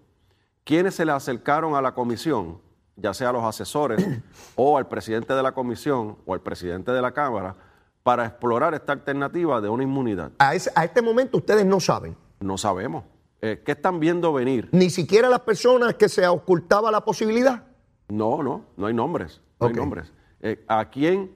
¿Quiénes 0.63 0.95
se 0.95 1.05
le 1.05 1.11
acercaron 1.11 1.75
a 1.75 1.81
la 1.81 1.93
comisión, 1.93 2.59
ya 2.95 3.13
sea 3.13 3.29
a 3.29 3.33
los 3.33 3.43
asesores 3.43 4.05
o 4.55 4.77
al 4.77 4.87
presidente 4.87 5.33
de 5.33 5.43
la 5.43 5.51
comisión 5.53 6.17
o 6.25 6.33
al 6.33 6.41
presidente 6.41 6.91
de 6.91 7.01
la 7.01 7.11
Cámara, 7.11 7.55
para 8.03 8.25
explorar 8.25 8.73
esta 8.73 8.91
alternativa 8.93 9.61
de 9.61 9.69
una 9.69 9.83
inmunidad? 9.83 10.31
A, 10.39 10.53
ese- 10.55 10.71
a 10.75 10.83
este 10.83 11.01
momento 11.01 11.37
ustedes 11.37 11.65
no 11.65 11.79
saben. 11.79 12.15
No 12.39 12.57
sabemos. 12.57 13.05
Eh, 13.41 13.61
¿Qué 13.65 13.73
están 13.73 13.99
viendo 13.99 14.31
venir? 14.33 14.69
Ni 14.71 14.89
siquiera 14.89 15.29
las 15.29 15.39
personas 15.41 15.95
que 15.95 16.07
se 16.09 16.25
ocultaba 16.27 16.91
la 16.91 17.01
posibilidad. 17.01 17.63
No, 18.09 18.43
no, 18.43 18.65
no 18.77 18.85
hay 18.87 18.93
nombres. 18.93 19.41
No 19.59 19.67
hay 19.67 19.73
nombres. 19.73 20.11
Eh, 20.41 20.63
¿A 20.67 20.89
quién, 20.89 21.31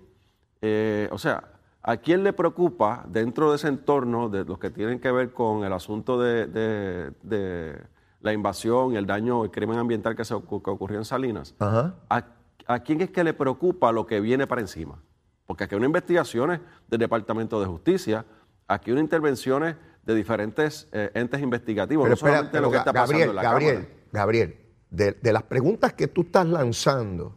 eh, 0.62 1.08
o 1.12 1.18
sea, 1.18 1.44
a 1.82 1.96
quién 1.98 2.24
le 2.24 2.34
preocupa 2.34 3.06
dentro 3.08 3.50
de 3.52 3.56
ese 3.56 3.70
entorno 3.70 4.28
de 4.28 4.44
los 4.44 4.60
que 4.60 4.70
tienen 4.70 5.00
que 5.00 5.12
ver 5.12 5.32
con 5.32 5.64
el 5.64 5.72
asunto 5.72 6.20
de, 6.20 6.46
de- 6.48 7.12
de 7.24 7.82
la 8.28 8.34
invasión 8.34 8.94
y 8.94 8.98
el 8.98 9.06
daño, 9.08 9.44
el 9.44 9.52
crimen 9.52 9.80
ambiental 9.80 10.16
que, 10.16 10.24
se 10.24 10.36
que 10.36 10.70
ocurrió 10.70 11.00
en 11.00 11.06
Salinas? 11.06 11.56
Ajá. 11.60 11.96
¿A, 12.10 12.26
a 12.68 12.80
quién 12.84 13.02
es 13.02 13.10
que 13.10 13.24
le 13.24 13.34
preocupa 13.34 13.92
lo 13.92 14.06
que 14.06 14.20
viene 14.20 14.46
para 14.46 14.62
encima? 14.62 15.02
Porque 15.46 15.64
aquí 15.64 15.74
hay 15.76 15.78
unas 15.78 15.88
investigaciones 15.88 16.60
del 16.88 17.00
Departamento 17.00 17.60
de 17.60 17.66
Justicia, 17.66 18.26
aquí 18.68 18.90
hay 18.90 18.94
unas 18.94 19.04
intervenciones 19.06 19.76
de 20.04 20.16
diferentes 20.16 20.88
eh, 20.92 21.10
entes 21.16 21.42
investigativos, 21.42 22.04
Pero 22.04 22.10
no 22.12 22.14
espera, 22.16 22.34
solamente 22.38 22.62
lo 22.62 22.72
que 22.72 22.78
está 22.78 22.92
Ga- 22.92 22.94
pasando 22.94 23.12
Gabriel, 23.14 23.30
en 23.30 23.36
la 23.36 23.42
Gabriel, 23.44 23.76
Cámara. 23.76 24.10
Gabriel, 24.12 24.58
de, 24.90 25.12
de 25.14 25.34
las 25.34 25.44
preguntas 25.44 25.94
que 25.94 26.08
tú 26.08 26.22
estás 26.22 26.46
lanzando, 26.48 27.36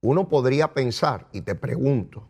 uno 0.00 0.28
podría 0.28 0.72
pensar, 0.72 1.26
y 1.32 1.40
te 1.42 1.54
pregunto, 1.54 2.28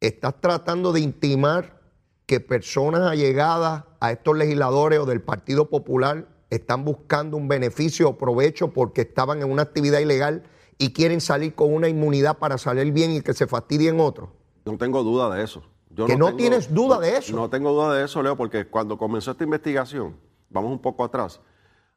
¿estás 0.00 0.40
tratando 0.40 0.92
de 0.92 1.00
intimar 1.00 1.80
que 2.26 2.40
personas 2.40 3.02
allegadas 3.02 3.84
a 4.00 4.10
estos 4.12 4.36
legisladores 4.36 4.98
o 4.98 5.06
del 5.06 5.20
Partido 5.20 5.68
Popular 5.68 6.28
están 6.50 6.84
buscando 6.84 7.36
un 7.36 7.48
beneficio 7.48 8.08
o 8.10 8.18
provecho 8.18 8.72
porque 8.72 9.02
estaban 9.02 9.42
en 9.42 9.50
una 9.50 9.62
actividad 9.62 9.98
ilegal 10.00 10.44
y 10.78 10.92
quieren 10.92 11.20
salir 11.20 11.54
con 11.54 11.72
una 11.72 11.88
inmunidad 11.88 12.38
para 12.38 12.58
salir 12.58 12.92
bien 12.92 13.10
y 13.12 13.20
que 13.20 13.34
se 13.34 13.46
fastidien 13.46 14.00
otros? 14.00 14.30
No 14.64 14.76
tengo 14.78 15.02
duda 15.02 15.34
de 15.34 15.42
eso. 15.44 15.62
Yo 15.90 16.06
Que 16.06 16.16
no 16.16 16.26
tengo- 16.26 16.38
tienes 16.38 16.72
duda 16.74 16.98
de 16.98 17.16
eso. 17.18 17.36
No 17.36 17.48
tengo 17.50 17.72
duda 17.72 17.94
de 17.94 18.04
eso, 18.04 18.22
Leo, 18.22 18.36
porque 18.36 18.66
cuando 18.66 18.96
comenzó 18.98 19.30
esta 19.32 19.44
investigación, 19.44 20.16
vamos 20.50 20.72
un 20.72 20.80
poco 20.80 21.04
atrás, 21.04 21.40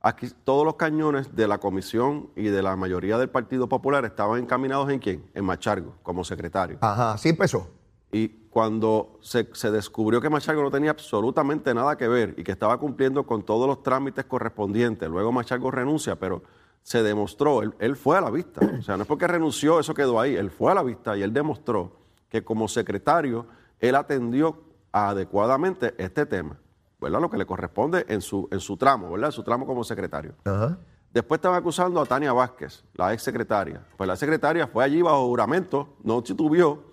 aquí 0.01 0.27
todos 0.43 0.65
los 0.65 0.75
cañones 0.75 1.35
de 1.35 1.47
la 1.47 1.57
comisión 1.57 2.29
y 2.35 2.43
de 2.43 2.61
la 2.61 2.75
mayoría 2.75 3.17
del 3.17 3.29
Partido 3.29 3.67
Popular 3.67 4.05
estaban 4.05 4.39
encaminados 4.43 4.89
en 4.91 4.99
quién? 4.99 5.25
En 5.33 5.45
Machargo, 5.45 5.95
como 6.03 6.23
secretario. 6.23 6.77
Ajá, 6.81 7.13
así 7.13 7.29
empezó. 7.29 7.69
Y 8.11 8.27
cuando 8.57 9.19
se, 9.21 9.47
se 9.53 9.69
descubrió 9.69 10.19
que 10.19 10.31
Machargo 10.31 10.63
no 10.63 10.71
tenía 10.71 10.89
absolutamente 10.89 11.75
nada 11.75 11.95
que 11.95 12.07
ver 12.07 12.33
y 12.37 12.43
que 12.43 12.51
estaba 12.51 12.79
cumpliendo 12.79 13.23
con 13.23 13.43
todos 13.43 13.67
los 13.67 13.83
trámites 13.83 14.25
correspondientes, 14.25 15.07
luego 15.07 15.31
Machargo 15.31 15.69
renuncia, 15.69 16.15
pero 16.15 16.41
se 16.81 17.03
demostró, 17.03 17.61
él, 17.61 17.75
él 17.77 17.95
fue 17.95 18.17
a 18.17 18.21
la 18.21 18.31
vista. 18.31 18.61
O 18.79 18.81
sea, 18.81 18.97
no 18.97 19.03
es 19.03 19.07
porque 19.07 19.27
renunció, 19.27 19.79
eso 19.79 19.93
quedó 19.93 20.19
ahí. 20.19 20.35
Él 20.35 20.49
fue 20.49 20.71
a 20.71 20.73
la 20.73 20.81
vista 20.81 21.15
y 21.15 21.21
él 21.21 21.31
demostró 21.31 21.97
que 22.29 22.43
como 22.43 22.67
secretario, 22.67 23.45
él 23.79 23.93
atendió 23.93 24.59
adecuadamente 24.91 25.93
este 25.99 26.25
tema, 26.25 26.57
¿verdad? 26.99 27.21
Lo 27.21 27.29
que 27.29 27.37
le 27.37 27.45
corresponde 27.45 28.07
en 28.09 28.21
su, 28.21 28.47
en 28.49 28.59
su 28.59 28.75
tramo, 28.75 29.11
¿verdad? 29.11 29.27
En 29.27 29.33
su 29.33 29.43
tramo 29.43 29.67
como 29.67 29.83
secretario. 29.83 30.33
Ajá. 30.45 30.79
Después 31.13 31.37
estaban 31.37 31.59
acusando 31.59 32.01
a 32.01 32.07
Tania 32.07 32.33
Vázquez, 32.33 32.83
la 32.95 33.13
ex 33.13 33.21
secretaria. 33.21 33.85
Pues 33.95 34.07
la 34.07 34.15
secretaria 34.15 34.65
fue 34.65 34.83
allí 34.83 35.03
bajo 35.03 35.27
juramento, 35.27 35.89
no 36.03 36.23
titubió, 36.23 36.86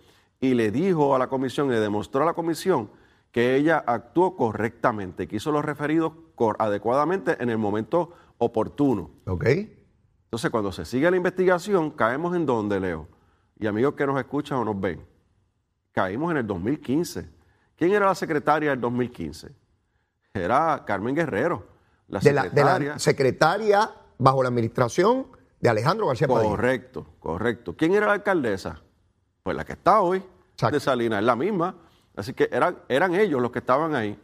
y 0.45 0.53
le 0.53 0.71
dijo 0.71 1.15
a 1.15 1.19
la 1.19 1.29
comisión, 1.29 1.71
le 1.71 1.81
demostró 1.81 2.23
a 2.23 2.27
la 2.27 2.35
comisión 2.35 2.91
que 3.33 3.57
ella 3.57 3.83
actuó 3.87 4.37
correctamente, 4.37 5.27
que 5.27 5.37
hizo 5.37 5.51
los 5.51 5.65
referidos 5.65 6.13
adecuadamente 6.59 7.43
en 7.43 7.49
el 7.49 7.57
momento 7.57 8.13
oportuno. 8.37 9.11
¿Ok? 9.27 9.45
Entonces, 10.25 10.51
cuando 10.51 10.71
se 10.71 10.85
sigue 10.85 11.11
la 11.11 11.17
investigación, 11.17 11.91
caemos 11.91 12.37
en 12.37 12.45
donde, 12.45 12.79
Leo. 12.79 13.09
Y 13.59 13.67
amigos 13.67 13.95
que 13.95 14.07
nos 14.07 14.19
escuchan 14.19 14.59
o 14.59 14.65
nos 14.65 14.79
ven, 14.79 15.01
caímos 15.93 16.31
en 16.33 16.39
el 16.39 16.47
2015. 16.47 17.31
¿Quién 17.77 17.93
era 17.93 18.07
la 18.07 18.15
secretaria 18.15 18.71
del 18.71 18.81
2015? 18.81 19.51
Era 20.35 20.85
Carmen 20.87 21.15
Guerrero, 21.15 21.67
la 22.09 22.21
De 22.21 22.33
la, 22.33 22.43
de 22.43 22.49
secretaria. 22.51 22.91
la 22.91 22.99
secretaria 22.99 23.91
bajo 24.19 24.43
la 24.43 24.51
administración 24.51 25.27
de 25.59 25.71
Alejandro 25.71 26.09
García 26.09 26.29
Padilla. 26.29 26.51
Correcto, 26.51 27.07
correcto. 27.19 27.75
¿Quién 27.77 27.95
era 27.95 28.07
la 28.07 28.13
alcaldesa? 28.13 28.83
Pues 29.43 29.57
la 29.57 29.65
que 29.65 29.73
está 29.73 30.01
hoy, 30.01 30.23
Exacto. 30.55 30.75
de 30.77 30.81
Salinas, 30.81 31.21
es 31.21 31.25
la 31.27 31.37
misma. 31.37 31.75
Así 32.17 32.33
que 32.33 32.49
eran, 32.53 32.77
eran 32.89 33.15
ellos 33.15 33.41
los 33.43 33.51
que 33.51 33.59
estaban 33.59 33.95
ahí. 33.95 34.19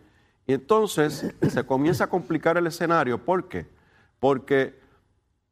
Y 0.47 0.53
entonces 0.55 1.35
se 1.49 1.65
comienza 1.65 2.05
a 2.05 2.07
complicar 2.09 2.57
el 2.57 2.67
escenario. 2.67 3.19
¿Por 3.19 3.49
qué? 3.49 3.67
Porque 4.19 4.79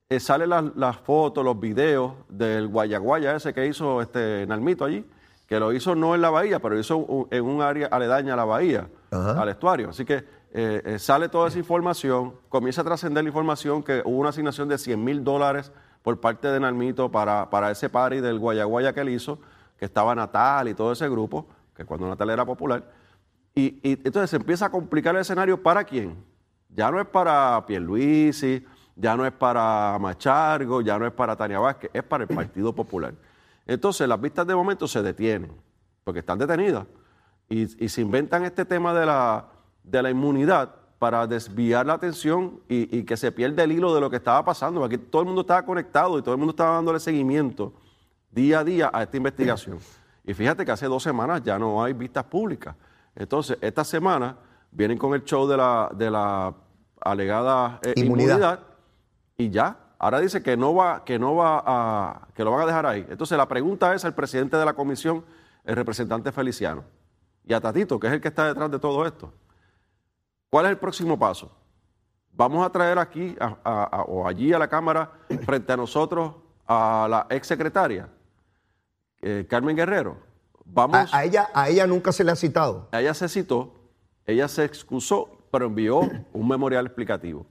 eh, 0.09 0.21
salen 0.21 0.51
las, 0.51 0.65
las 0.77 0.97
fotos, 0.99 1.45
los 1.45 1.59
videos 1.61 2.13
del 2.29 2.69
guayaguaya 2.69 3.35
ese 3.37 3.53
que 3.53 3.67
hizo 3.67 4.01
este 4.01 4.47
Nalmito 4.47 4.85
allí, 4.85 5.05
que 5.47 5.59
lo 5.61 5.73
hizo 5.73 5.95
no 5.95 6.15
en 6.15 6.21
la 6.23 6.31
bahía, 6.31 6.61
pero 6.61 6.75
lo 6.75 6.81
hizo 6.81 6.97
un- 6.99 7.29
en 7.31 7.45
un 7.45 7.63
área 7.63 7.87
aledaña 7.89 8.35
a 8.35 8.37
la 8.37 8.45
bahía, 8.45 8.89
Ajá. 9.11 9.41
al 9.43 9.49
estuario. 9.49 9.91
Así 9.91 10.05
que 10.05 10.25
eh, 10.53 10.83
eh, 10.85 10.99
sale 10.99 11.29
toda 11.29 11.49
esa 11.49 11.59
información, 11.59 12.35
comienza 12.49 12.81
a 12.81 12.85
trascender 12.85 13.23
la 13.25 13.29
información 13.29 13.83
que 13.83 14.01
hubo 14.05 14.19
una 14.19 14.31
asignación 14.31 14.69
de 14.69 14.79
100 14.79 15.03
mil 15.05 15.23
dólares 15.25 15.73
por 16.03 16.19
parte 16.21 16.49
de 16.49 16.59
Nalmito 16.61 17.11
para, 17.11 17.51
para 17.51 17.71
ese 17.71 17.91
party 17.91 18.21
del 18.21 18.39
guayaguaya 18.39 18.93
que 18.95 19.01
él 19.01 19.11
hizo, 19.11 19.39
que 19.79 19.85
estaba 19.85 20.15
Natal 20.15 20.69
y 20.69 20.75
todo 20.75 20.93
ese 20.93 21.09
grupo, 21.09 21.47
que 21.75 21.85
cuando 21.85 22.09
Natal 22.09 22.31
era 22.31 22.45
popular. 22.45 22.85
Y, 23.55 23.79
y 23.83 23.93
entonces 24.05 24.31
se 24.31 24.37
empieza 24.37 24.67
a 24.67 24.71
complicar 24.71 25.15
el 25.15 25.21
escenario 25.21 25.63
para 25.63 25.85
quién. 25.85 26.17
Ya 26.69 26.91
no 26.91 27.01
es 27.01 27.07
para 27.07 27.65
Pierluisi, 27.67 28.65
ya 28.97 29.17
no 29.17 29.25
es 29.25 29.33
para 29.33 29.97
Machargo, 30.01 30.81
ya 30.81 30.99
no 30.99 31.07
es 31.07 31.13
para 31.13 31.37
Tania 31.37 31.61
Vázquez, 31.61 31.91
es 31.95 32.03
para 32.03 32.25
el 32.25 32.29
Partido 32.29 32.75
Popular. 32.75 33.15
Entonces 33.67 34.09
las 34.09 34.21
vistas 34.21 34.47
de 34.47 34.55
momento 34.55 34.89
se 34.89 35.03
detienen, 35.03 35.53
porque 36.05 36.21
están 36.21 36.39
detenidas. 36.39 36.87
Y, 37.49 37.85
y 37.85 37.89
se 37.89 38.01
inventan 38.01 38.45
este 38.45 38.65
tema 38.65 38.93
de 38.93 39.07
la, 39.07 39.47
de 39.83 40.03
la 40.03 40.11
inmunidad 40.11 40.75
para 40.99 41.27
desviar 41.27 41.87
la 41.87 41.95
atención 41.95 42.61
y, 42.69 42.99
y 42.99 43.05
que 43.05 43.17
se 43.17 43.31
pierda 43.31 43.63
el 43.63 43.73
hilo 43.73 43.95
de 43.95 44.01
lo 44.01 44.11
que 44.11 44.17
estaba 44.17 44.45
pasando. 44.45 44.85
Aquí 44.85 44.99
todo 44.99 45.23
el 45.23 45.27
mundo 45.27 45.43
estaba 45.43 45.65
conectado 45.65 46.19
y 46.19 46.23
todo 46.23 46.35
el 46.35 46.39
mundo 46.39 46.51
estaba 46.51 46.75
dándole 46.75 46.99
seguimiento 46.99 47.73
día 48.31 48.61
a 48.61 48.65
día 48.65 48.91
a 48.93 49.03
esta 49.03 49.17
investigación. 49.17 49.79
Y 50.25 50.35
fíjate 50.35 50.65
que 50.65 50.73
hace 50.73 50.87
dos 50.87 51.03
semanas 51.03 51.43
ya 51.43 51.59
no 51.59 51.83
hay 51.83 51.93
vistas 51.93 52.25
públicas. 52.25 52.75
Entonces, 53.15 53.59
esta 53.61 53.85
semana 53.85 54.37
vienen 54.71 54.99
con 54.99 55.15
el 55.15 55.25
show 55.25 55.47
de 55.49 55.57
la, 55.57 55.91
de 55.95 56.11
la 56.11 56.55
alegada 57.01 57.81
eh, 57.83 57.95
Inmunidad. 57.97 58.37
inmunidad. 58.37 58.61
y 59.37 59.51
ya. 59.51 59.77
Ahora 60.01 60.21
dice 60.21 60.43
que 60.43 60.57
no 60.57 60.75
va, 60.75 61.05
que 61.05 61.19
no 61.19 61.35
va 61.35 61.63
a, 61.67 62.29
que 62.35 62.45
lo 62.45 62.53
van 62.53 62.63
a 62.63 62.67
dejar 62.67 62.87
ahí. 62.87 63.05
Entonces 63.09 63.37
la 63.37 63.49
pregunta 63.49 63.95
es 63.95 64.05
al 64.05 64.15
presidente 64.15 64.57
de 64.57 64.65
la 64.65 64.75
comisión, 64.75 65.25
el 65.65 65.75
representante 65.75 66.31
Feliciano, 66.31 66.85
y 67.45 67.53
a 67.53 67.61
Tatito, 67.61 67.99
que 67.99 68.07
es 68.07 68.13
el 68.13 68.21
que 68.21 68.29
está 68.29 68.47
detrás 68.47 68.71
de 68.71 68.79
todo 68.79 69.05
esto. 69.07 69.33
¿Cuál 70.51 70.67
es 70.67 70.71
el 70.73 70.79
próximo 70.79 71.19
paso? 71.19 71.51
Vamos 72.33 72.65
a 72.65 72.71
traer 72.71 72.99
aquí 72.99 73.35
a- 73.41 73.57
a- 73.65 73.85
a- 73.85 74.03
o 74.03 74.29
allí 74.29 74.53
a 74.53 74.59
la 74.59 74.69
Cámara 74.69 75.11
frente 75.45 75.73
a 75.73 75.77
nosotros 75.77 76.33
a 76.67 77.09
la 77.11 77.27
exsecretaria, 77.31 78.09
eh, 79.23 79.47
Carmen 79.49 79.77
Guerrero. 79.77 80.17
Vamos, 80.65 81.13
A, 81.13 81.19
a 81.19 81.25
ella, 81.25 81.49
a 81.55 81.69
ella 81.69 81.87
nunca 81.87 82.13
se 82.13 82.25
le 82.25 82.33
ha 82.33 82.37
citado. 82.37 82.89
ella 82.93 83.15
se 83.15 83.29
citó, 83.29 83.73
ella 84.27 84.49
se 84.49 84.65
excusó, 84.65 85.31
pero 85.51 85.67
envió 85.67 86.01
un 86.33 86.49
memorial 86.49 86.87
explicativo. 86.87 87.47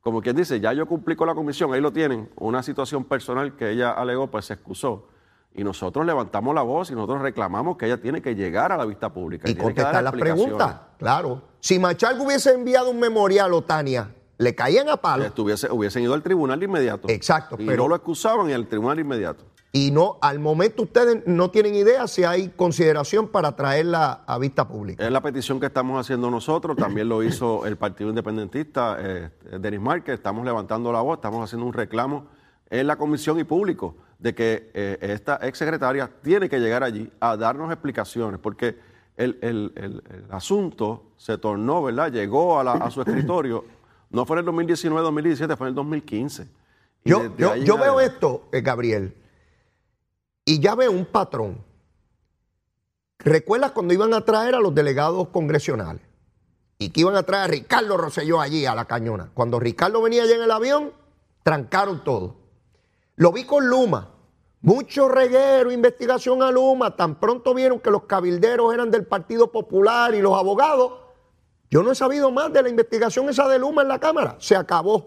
Como 0.00 0.20
quien 0.22 0.36
dice, 0.36 0.60
ya 0.60 0.72
yo 0.72 0.86
cumplí 0.86 1.14
con 1.16 1.28
la 1.28 1.34
comisión, 1.34 1.72
ahí 1.74 1.80
lo 1.80 1.92
tienen, 1.92 2.30
una 2.36 2.62
situación 2.62 3.04
personal 3.04 3.56
que 3.56 3.70
ella 3.70 3.90
alegó, 3.92 4.28
pues 4.30 4.46
se 4.46 4.54
excusó. 4.54 5.08
Y 5.54 5.64
nosotros 5.64 6.06
levantamos 6.06 6.54
la 6.54 6.62
voz 6.62 6.90
y 6.90 6.94
nosotros 6.94 7.20
reclamamos 7.20 7.76
que 7.76 7.86
ella 7.86 8.00
tiene 8.00 8.22
que 8.22 8.34
llegar 8.34 8.72
a 8.72 8.76
la 8.76 8.86
vista 8.86 9.12
pública. 9.12 9.50
Y 9.50 9.54
contestar 9.54 10.02
las 10.02 10.12
preguntas. 10.12 10.76
Claro. 10.98 11.42
Si 11.60 11.78
Machargo 11.78 12.24
hubiese 12.24 12.52
enviado 12.54 12.90
un 12.90 12.98
memorial 12.98 13.52
o 13.52 13.62
Tania, 13.62 14.14
le 14.38 14.54
caían 14.54 14.88
a 14.88 14.96
palo. 14.96 15.24
Estuviese, 15.24 15.70
hubiesen 15.70 16.02
ido 16.04 16.14
al 16.14 16.22
tribunal 16.22 16.58
de 16.58 16.64
inmediato. 16.64 17.08
Exacto, 17.10 17.56
Y 17.58 17.66
pero- 17.66 17.82
no 17.84 17.88
lo 17.90 17.96
excusaban 17.96 18.48
y 18.48 18.54
al 18.54 18.66
tribunal 18.66 18.96
de 18.96 19.02
inmediato. 19.02 19.44
Y 19.74 19.90
no, 19.90 20.18
al 20.20 20.38
momento 20.38 20.82
ustedes 20.82 21.26
no 21.26 21.50
tienen 21.50 21.74
idea 21.74 22.06
si 22.06 22.24
hay 22.24 22.50
consideración 22.50 23.28
para 23.28 23.56
traerla 23.56 24.22
a 24.26 24.38
vista 24.38 24.68
pública. 24.68 25.02
Es 25.02 25.10
la 25.10 25.22
petición 25.22 25.58
que 25.58 25.64
estamos 25.66 25.98
haciendo 25.98 26.30
nosotros, 26.30 26.76
también 26.76 27.08
lo 27.08 27.22
hizo 27.22 27.64
el 27.64 27.78
Partido 27.78 28.10
Independentista, 28.10 28.98
eh, 29.00 29.30
Denis 29.58 29.80
Márquez, 29.80 30.16
estamos 30.16 30.44
levantando 30.44 30.92
la 30.92 31.00
voz, 31.00 31.16
estamos 31.16 31.42
haciendo 31.42 31.66
un 31.66 31.72
reclamo 31.72 32.26
en 32.68 32.86
la 32.86 32.96
comisión 32.96 33.38
y 33.40 33.44
público 33.44 33.96
de 34.18 34.34
que 34.34 34.70
eh, 34.74 34.98
esta 35.00 35.36
exsecretaria 35.36 36.10
tiene 36.22 36.50
que 36.50 36.58
llegar 36.60 36.82
allí 36.82 37.10
a 37.18 37.38
darnos 37.38 37.72
explicaciones, 37.72 38.38
porque 38.40 38.76
el, 39.16 39.38
el- 39.40 39.72
el- 39.76 40.02
el 40.10 40.24
asunto 40.30 41.12
se 41.16 41.38
tornó, 41.38 41.82
¿verdad? 41.82 42.12
Llegó 42.12 42.60
a, 42.60 42.64
la- 42.64 42.72
a 42.72 42.90
su 42.90 43.00
escritorio, 43.00 43.64
no 44.10 44.26
fue 44.26 44.38
en 44.38 44.46
el 44.46 44.54
2019-2017, 44.54 45.56
fue 45.56 45.66
en 45.66 45.70
el 45.70 45.74
2015. 45.76 46.46
Y 47.04 47.10
Yo, 47.10 47.34
yo, 47.38 47.78
veo 47.78 48.00
esto, 48.00 48.48
eh, 48.52 48.60
Gabriel, 48.60 49.14
y 50.44 50.60
ya 50.60 50.74
veo 50.74 50.90
un 50.90 51.06
patrón. 51.06 51.64
¿Recuerdas 53.18 53.72
cuando 53.72 53.94
iban 53.94 54.14
a 54.14 54.24
traer 54.24 54.54
a 54.54 54.60
los 54.60 54.74
delegados 54.74 55.28
congresionales? 55.28 56.02
Y 56.78 56.90
que 56.90 57.02
iban 57.02 57.14
a 57.14 57.22
traer 57.22 57.44
a 57.44 57.46
Ricardo 57.46 57.96
Rosselló 57.96 58.40
allí 58.40 58.66
a 58.66 58.74
la 58.74 58.86
cañona. 58.86 59.30
Cuando 59.34 59.60
Ricardo 59.60 60.02
venía 60.02 60.24
allá 60.24 60.34
en 60.34 60.42
el 60.42 60.50
avión, 60.50 60.92
trancaron 61.44 62.02
todo. 62.02 62.36
Lo 63.14 63.30
vi 63.30 63.44
con 63.44 63.68
Luma. 63.68 64.10
Mucho 64.62 65.08
reguero, 65.08 65.70
investigación 65.70 66.42
a 66.42 66.50
Luma. 66.50 66.96
Tan 66.96 67.20
pronto 67.20 67.54
vieron 67.54 67.78
que 67.78 67.90
los 67.90 68.04
cabilderos 68.04 68.74
eran 68.74 68.90
del 68.90 69.06
Partido 69.06 69.52
Popular 69.52 70.14
y 70.14 70.20
los 70.20 70.36
abogados. 70.36 70.94
Yo 71.70 71.84
no 71.84 71.92
he 71.92 71.94
sabido 71.94 72.32
más 72.32 72.52
de 72.52 72.62
la 72.62 72.68
investigación 72.68 73.28
esa 73.28 73.48
de 73.48 73.58
Luma 73.58 73.82
en 73.82 73.88
la 73.88 74.00
Cámara. 74.00 74.36
Se 74.40 74.56
acabó. 74.56 75.04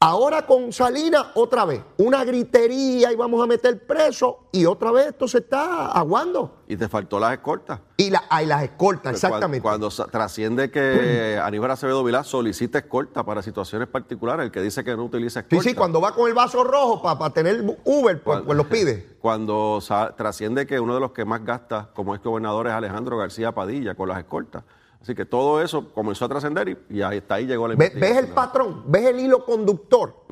Ahora 0.00 0.46
con 0.46 0.72
Salinas, 0.72 1.26
otra 1.34 1.64
vez, 1.64 1.82
una 1.96 2.24
gritería 2.24 3.10
y 3.10 3.16
vamos 3.16 3.42
a 3.42 3.48
meter 3.48 3.84
preso 3.84 4.44
y 4.52 4.64
otra 4.64 4.92
vez 4.92 5.08
esto 5.08 5.26
se 5.26 5.38
está 5.38 5.90
aguando. 5.90 6.62
Y 6.68 6.76
te 6.76 6.88
faltó 6.88 7.18
las 7.18 7.32
escoltas. 7.32 7.80
Y, 7.96 8.08
la, 8.10 8.22
las 8.46 8.62
escoltas, 8.62 9.10
Pues 9.14 9.24
exactamente. 9.24 9.60
Cuando, 9.60 9.90
trasciende 9.90 10.70
que 10.70 11.40
Aníbal 11.42 11.72
Acevedo 11.72 12.04
Vilá 12.04 12.22
solicita 12.22 12.78
escolta 12.78 13.24
para 13.24 13.42
situaciones 13.42 13.88
particulares, 13.88 14.46
el 14.46 14.52
que 14.52 14.62
dice 14.62 14.84
que 14.84 14.96
no 14.96 15.02
utiliza 15.02 15.40
sí, 15.40 15.46
escolta. 15.48 15.68
sí, 15.68 15.74
cuando 15.74 16.00
va 16.00 16.14
con 16.14 16.28
el 16.28 16.34
vaso 16.34 16.62
rojo 16.62 17.02
para 17.02 17.34
tener 17.34 17.60
Uber, 17.84 18.22
pues, 18.22 18.22
Cuando- 18.22 18.44
pues 18.44 18.56
los 18.56 18.66
pide. 18.68 19.04
Cuando 19.20 19.82
trasciende 20.16 20.64
que 20.68 20.78
uno 20.78 20.94
de 20.94 21.00
los 21.00 21.10
que 21.10 21.24
más 21.24 21.44
gasta 21.44 21.90
como 21.92 22.14
ex 22.14 22.22
gobernador 22.22 22.68
es 22.68 22.72
Alejandro 22.72 23.18
García 23.18 23.50
Padilla 23.50 23.96
con 23.96 24.08
las 24.08 24.18
escoltas. 24.18 24.62
Así 25.00 25.14
que 25.14 25.24
todo 25.24 25.62
eso 25.62 25.92
comenzó 25.94 26.24
a 26.24 26.28
trascender 26.28 26.68
y, 26.68 26.76
y 26.90 27.02
ahí, 27.02 27.18
hasta 27.18 27.36
ahí 27.36 27.46
llegó 27.46 27.68
la 27.68 27.76
Ve- 27.76 27.84
investigación. 27.86 28.16
¿Ves 28.16 28.28
el 28.28 28.34
patrón? 28.34 28.82
¿Ves 28.88 29.04
el 29.06 29.20
hilo 29.20 29.44
conductor? 29.44 30.24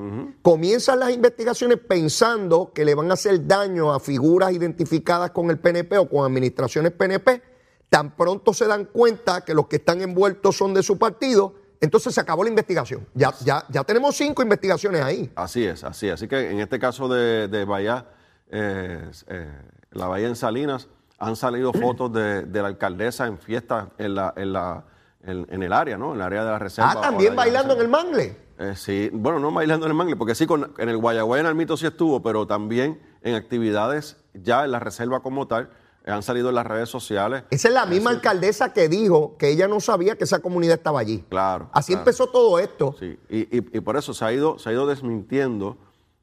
Comienzan 0.43 0.99
las 1.01 1.11
investigaciones 1.13 1.79
pensando 1.79 2.73
que 2.75 2.85
le 2.85 2.95
van 2.95 3.11
a 3.11 3.15
hacer 3.15 3.47
daño 3.47 3.93
a 3.95 4.01
figuras 4.01 4.53
identificadas 4.53 5.31
con 5.31 5.51
el 5.51 5.59
PNP 5.59 5.97
o 5.99 6.09
con 6.09 6.25
administraciones 6.25 6.93
PNP. 6.93 7.43
Tan 7.89 8.17
pronto 8.17 8.53
se 8.53 8.67
dan 8.67 8.87
cuenta 8.87 9.45
que 9.45 9.55
los 9.55 9.69
que 9.69 9.77
están 9.77 10.03
envueltos 10.03 10.57
son 10.57 10.75
de 10.75 10.83
su 10.83 10.99
partido, 10.99 11.55
entonces 11.81 12.13
se 12.15 12.21
acabó 12.21 12.43
la 12.43 12.51
investigación. 12.51 13.07
Ya, 13.15 13.33
ya, 13.45 13.65
ya 13.71 13.85
tenemos 13.85 14.17
cinco 14.17 14.43
investigaciones 14.43 15.01
ahí. 15.03 15.31
Así 15.37 15.65
es, 15.65 15.85
así 15.85 16.09
es. 16.09 16.15
Así 16.15 16.27
que 16.27 16.51
en 16.51 16.59
este 16.59 16.79
caso 16.81 17.07
de, 17.09 17.47
de 17.47 17.65
Bahía, 17.65 18.09
eh, 18.51 19.11
eh, 19.29 19.53
la 19.93 20.09
Bahía 20.09 20.27
en 20.27 20.37
Salinas, 20.37 20.89
han 21.19 21.37
salido 21.37 21.73
fotos 21.73 22.13
de, 22.13 22.43
de 22.43 22.63
la 22.63 22.69
alcaldesa 22.69 23.27
en 23.27 23.39
fiestas 23.39 23.89
en, 23.99 24.15
la, 24.15 24.33
en, 24.37 24.53
la, 24.53 24.85
en, 25.23 25.47
en 25.51 25.63
el 25.63 25.73
área, 25.73 25.97
¿no? 25.99 26.11
En 26.11 26.17
el 26.17 26.23
área 26.23 26.45
de 26.45 26.51
la 26.51 26.59
reserva. 26.59 26.93
Ah, 26.97 27.01
también 27.01 27.35
bailando 27.37 27.75
en 27.75 27.81
el 27.81 27.89
mangle. 27.89 28.37
Eh, 28.59 28.73
sí, 28.75 29.11
bueno, 29.13 29.39
no 29.39 29.53
bailando 29.53 29.85
en 29.87 29.93
el 29.93 29.97
mangle, 29.97 30.17
porque 30.17 30.35
sí, 30.35 30.47
con, 30.47 30.73
en 30.79 30.89
el 30.89 30.97
Guayaguay 30.97 31.41
en 31.41 31.47
Almito 31.47 31.77
sí 31.77 31.87
estuvo, 31.87 32.23
pero 32.23 32.47
también 32.47 33.01
en 33.23 33.35
actividades 33.35 34.17
ya 34.35 34.65
en 34.65 34.71
la 34.73 34.79
reserva 34.81 35.21
como 35.21 35.47
tal, 35.47 35.69
eh, 36.07 36.11
han 36.11 36.23
salido 36.23 36.49
en 36.49 36.55
las 36.55 36.67
redes 36.67 36.89
sociales. 36.89 37.45
Esa 37.51 37.69
es 37.69 37.75
la 37.75 37.85
misma 37.85 38.11
alcaldesa 38.11 38.73
que 38.73 38.89
dijo 38.89 39.37
que 39.37 39.51
ella 39.51 39.69
no 39.69 39.81
sabía 39.81 40.17
que 40.17 40.25
esa 40.25 40.39
comunidad 40.39 40.77
estaba 40.77 41.01
allí. 41.01 41.25
Claro. 41.29 41.69
Así 41.73 41.93
claro. 41.93 42.01
empezó 42.03 42.29
todo 42.29 42.59
esto. 42.59 42.95
Sí, 42.99 43.19
y, 43.29 43.41
y- 43.59 43.77
y 43.77 43.81
por 43.81 43.97
eso 43.99 44.15
se 44.15 44.25
ha 44.25 44.33
ido, 44.33 44.59
se 44.59 44.71
ha 44.71 44.73
ido 44.73 44.87
desmintiendo 44.87 45.77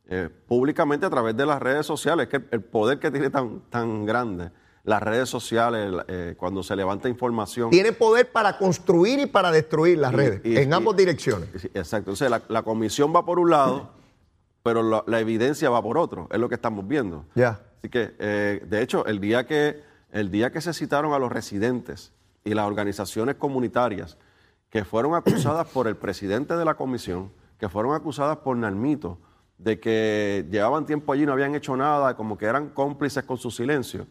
eh, 0.08 0.30
públicamente 0.48 1.06
a 1.06 1.10
través 1.12 1.36
de 1.38 1.46
las 1.46 1.62
redes 1.62 1.86
sociales, 1.86 2.28
que 2.30 2.38
el, 2.38 2.48
el 2.52 2.62
poder 2.64 2.98
que 3.00 3.12
tiene 3.12 3.30
tan, 3.30 3.60
tan 3.70 4.06
grande, 4.08 4.52
las 4.84 5.02
redes 5.02 5.30
sociales, 5.30 5.94
eh, 6.08 6.36
cuando 6.38 6.62
se 6.62 6.76
levanta 6.76 7.08
información. 7.08 7.70
Tiene 7.70 7.94
poder 7.94 8.32
para 8.32 8.58
construir 8.58 9.20
y 9.20 9.26
para 9.28 9.50
destruir 9.52 9.98
las 9.98 10.12
Y- 10.12 10.16
redes, 10.16 10.42
y- 10.44 10.58
en 10.58 10.70
y- 10.70 10.74
ambas 10.74 10.96
direcciones. 10.98 11.50
Exacto. 11.74 11.98
Entonces, 12.12 12.30
la, 12.30 12.42
la 12.50 12.64
comisión 12.64 13.14
va 13.16 13.24
por 13.26 13.40
un 13.40 13.50
lado, 13.50 13.92
pero 14.62 14.84
la, 14.84 15.04
la 15.08 15.20
evidencia 15.22 15.70
va 15.70 15.82
por 15.82 15.98
otro. 15.98 16.28
Es 16.32 16.40
lo 16.40 16.50
que 16.50 16.56
estamos 16.56 16.86
viendo. 16.88 17.26
Ya. 17.34 17.62
Así 17.78 17.90
que, 17.90 18.14
eh, 18.20 18.66
de 18.68 18.82
hecho, 18.82 19.06
el 19.06 19.20
día 19.22 19.46
que, 19.48 19.82
el 20.12 20.30
día 20.32 20.52
que 20.52 20.60
se 20.62 20.74
citaron 20.74 21.14
a 21.14 21.20
los 21.20 21.32
residentes 21.32 22.12
y 22.44 22.54
las 22.54 22.66
organizaciones 22.68 23.36
comunitarias 23.36 24.18
que 24.70 24.84
fueron 24.84 25.16
acusadas 25.16 25.68
por 25.68 25.88
el 25.88 25.96
presidente 25.96 26.58
de 26.58 26.66
la 26.66 26.74
comisión, 26.74 27.32
que 27.58 27.70
fueron 27.70 27.94
acusadas 27.94 28.38
por 28.38 28.58
Nalmito, 28.58 29.18
de 29.58 29.80
que 29.80 30.46
llevaban 30.52 30.86
tiempo 30.86 31.14
allí 31.14 31.24
y 31.24 31.26
no 31.26 31.32
habían 31.34 31.56
hecho 31.56 31.78
nada, 31.78 32.18
como 32.18 32.38
que 32.38 32.46
eran 32.48 32.70
cómplices 32.70 33.24
con 33.24 33.38
su 33.38 33.50
silencio. 33.52 34.08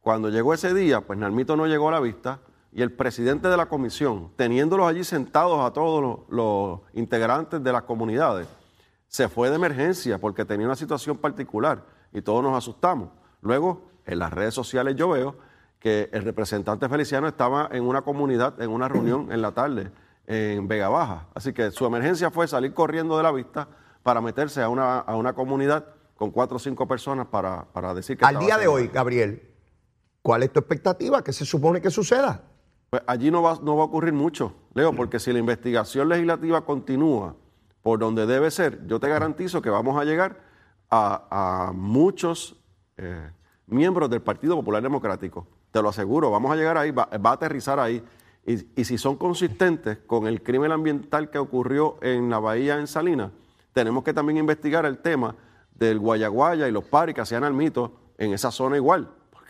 Cuando 0.00 0.28
llegó 0.28 0.54
ese 0.54 0.72
día, 0.72 1.00
pues 1.02 1.18
Nalmito 1.18 1.56
no 1.56 1.66
llegó 1.66 1.88
a 1.88 1.92
la 1.92 2.00
vista 2.00 2.40
y 2.72 2.82
el 2.82 2.92
presidente 2.92 3.48
de 3.48 3.56
la 3.56 3.66
comisión, 3.66 4.32
teniéndolos 4.36 4.88
allí 4.88 5.04
sentados 5.04 5.60
a 5.60 5.72
todos 5.72 6.02
los, 6.02 6.18
los 6.28 6.80
integrantes 6.94 7.62
de 7.62 7.72
las 7.72 7.82
comunidades, 7.82 8.48
se 9.08 9.28
fue 9.28 9.50
de 9.50 9.56
emergencia 9.56 10.18
porque 10.18 10.44
tenía 10.44 10.66
una 10.66 10.76
situación 10.76 11.18
particular 11.18 11.84
y 12.12 12.22
todos 12.22 12.42
nos 12.42 12.56
asustamos. 12.56 13.10
Luego, 13.42 13.90
en 14.06 14.18
las 14.18 14.32
redes 14.32 14.54
sociales 14.54 14.94
yo 14.96 15.08
veo 15.08 15.36
que 15.80 16.08
el 16.12 16.22
representante 16.22 16.88
Feliciano 16.88 17.26
estaba 17.26 17.68
en 17.72 17.84
una 17.84 18.02
comunidad, 18.02 18.60
en 18.60 18.70
una 18.70 18.88
reunión 18.88 19.32
en 19.32 19.42
la 19.42 19.52
tarde 19.52 19.90
en 20.26 20.68
Vega 20.68 20.88
Baja. 20.88 21.26
Así 21.34 21.52
que 21.52 21.72
su 21.72 21.84
emergencia 21.86 22.30
fue 22.30 22.46
salir 22.46 22.72
corriendo 22.72 23.16
de 23.16 23.22
la 23.24 23.32
vista 23.32 23.68
para 24.02 24.20
meterse 24.20 24.62
a 24.62 24.68
una, 24.68 24.98
a 24.98 25.16
una 25.16 25.32
comunidad 25.32 25.86
con 26.16 26.30
cuatro 26.30 26.56
o 26.56 26.60
cinco 26.60 26.86
personas 26.86 27.26
para, 27.26 27.64
para 27.72 27.94
decir 27.94 28.16
que... 28.16 28.24
Al 28.24 28.38
día 28.38 28.58
de 28.58 28.68
hoy, 28.68 28.88
Gabriel, 28.88 29.49
¿cuál 30.22 30.42
es 30.42 30.52
tu 30.52 30.60
expectativa? 30.60 31.22
¿Qué 31.22 31.32
se 31.32 31.44
supone 31.44 31.80
que 31.80 31.90
suceda? 31.90 32.42
Pues 32.90 33.02
allí 33.06 33.30
no 33.30 33.42
va, 33.42 33.58
no 33.62 33.76
va 33.76 33.84
a 33.84 33.86
ocurrir 33.86 34.12
mucho, 34.12 34.52
Leo, 34.74 34.92
porque 34.94 35.18
si 35.18 35.32
la 35.32 35.38
investigación 35.38 36.08
legislativa 36.08 36.64
continúa 36.64 37.36
por 37.82 37.98
donde 37.98 38.26
debe 38.26 38.50
ser, 38.50 38.86
yo 38.86 38.98
te 38.98 39.08
garantizo 39.08 39.62
que 39.62 39.70
vamos 39.70 40.00
a 40.00 40.04
llegar 40.04 40.40
a, 40.90 41.72
muchos 41.72 42.56
eh, 42.96 43.30
miembros 43.66 44.10
del 44.10 44.22
Partido 44.22 44.56
Popular 44.56 44.82
Democrático. 44.82 45.46
Te 45.70 45.80
lo 45.80 45.88
aseguro, 45.88 46.32
vamos 46.32 46.50
a 46.50 46.56
llegar 46.56 46.76
ahí, 46.76 46.90
va, 46.90 47.08
va 47.24 47.30
a 47.30 47.34
aterrizar 47.34 47.78
ahí. 47.78 48.02
Y, 48.44 48.80
y 48.80 48.84
si 48.84 48.98
son 48.98 49.16
consistentes 49.16 49.98
con 49.98 50.26
el 50.26 50.42
crimen 50.42 50.72
ambiental 50.72 51.30
que 51.30 51.38
ocurrió 51.38 51.98
en 52.02 52.28
la 52.28 52.40
bahía 52.40 52.78
en 52.78 52.88
Salinas, 52.88 53.30
tenemos 53.72 54.02
que 54.02 54.12
también 54.12 54.38
investigar 54.38 54.84
el 54.84 54.98
tema 54.98 55.36
del 55.74 55.98
Guayaguaya 55.98 56.68
y 56.68 56.72
los 56.72 56.84
paris 56.84 57.14
que 57.14 57.20
hacían 57.20 57.44
al 57.44 57.54
mito 57.54 57.92
en 58.18 58.32
esa 58.32 58.50
zona 58.50 58.76
igual, 58.76 59.08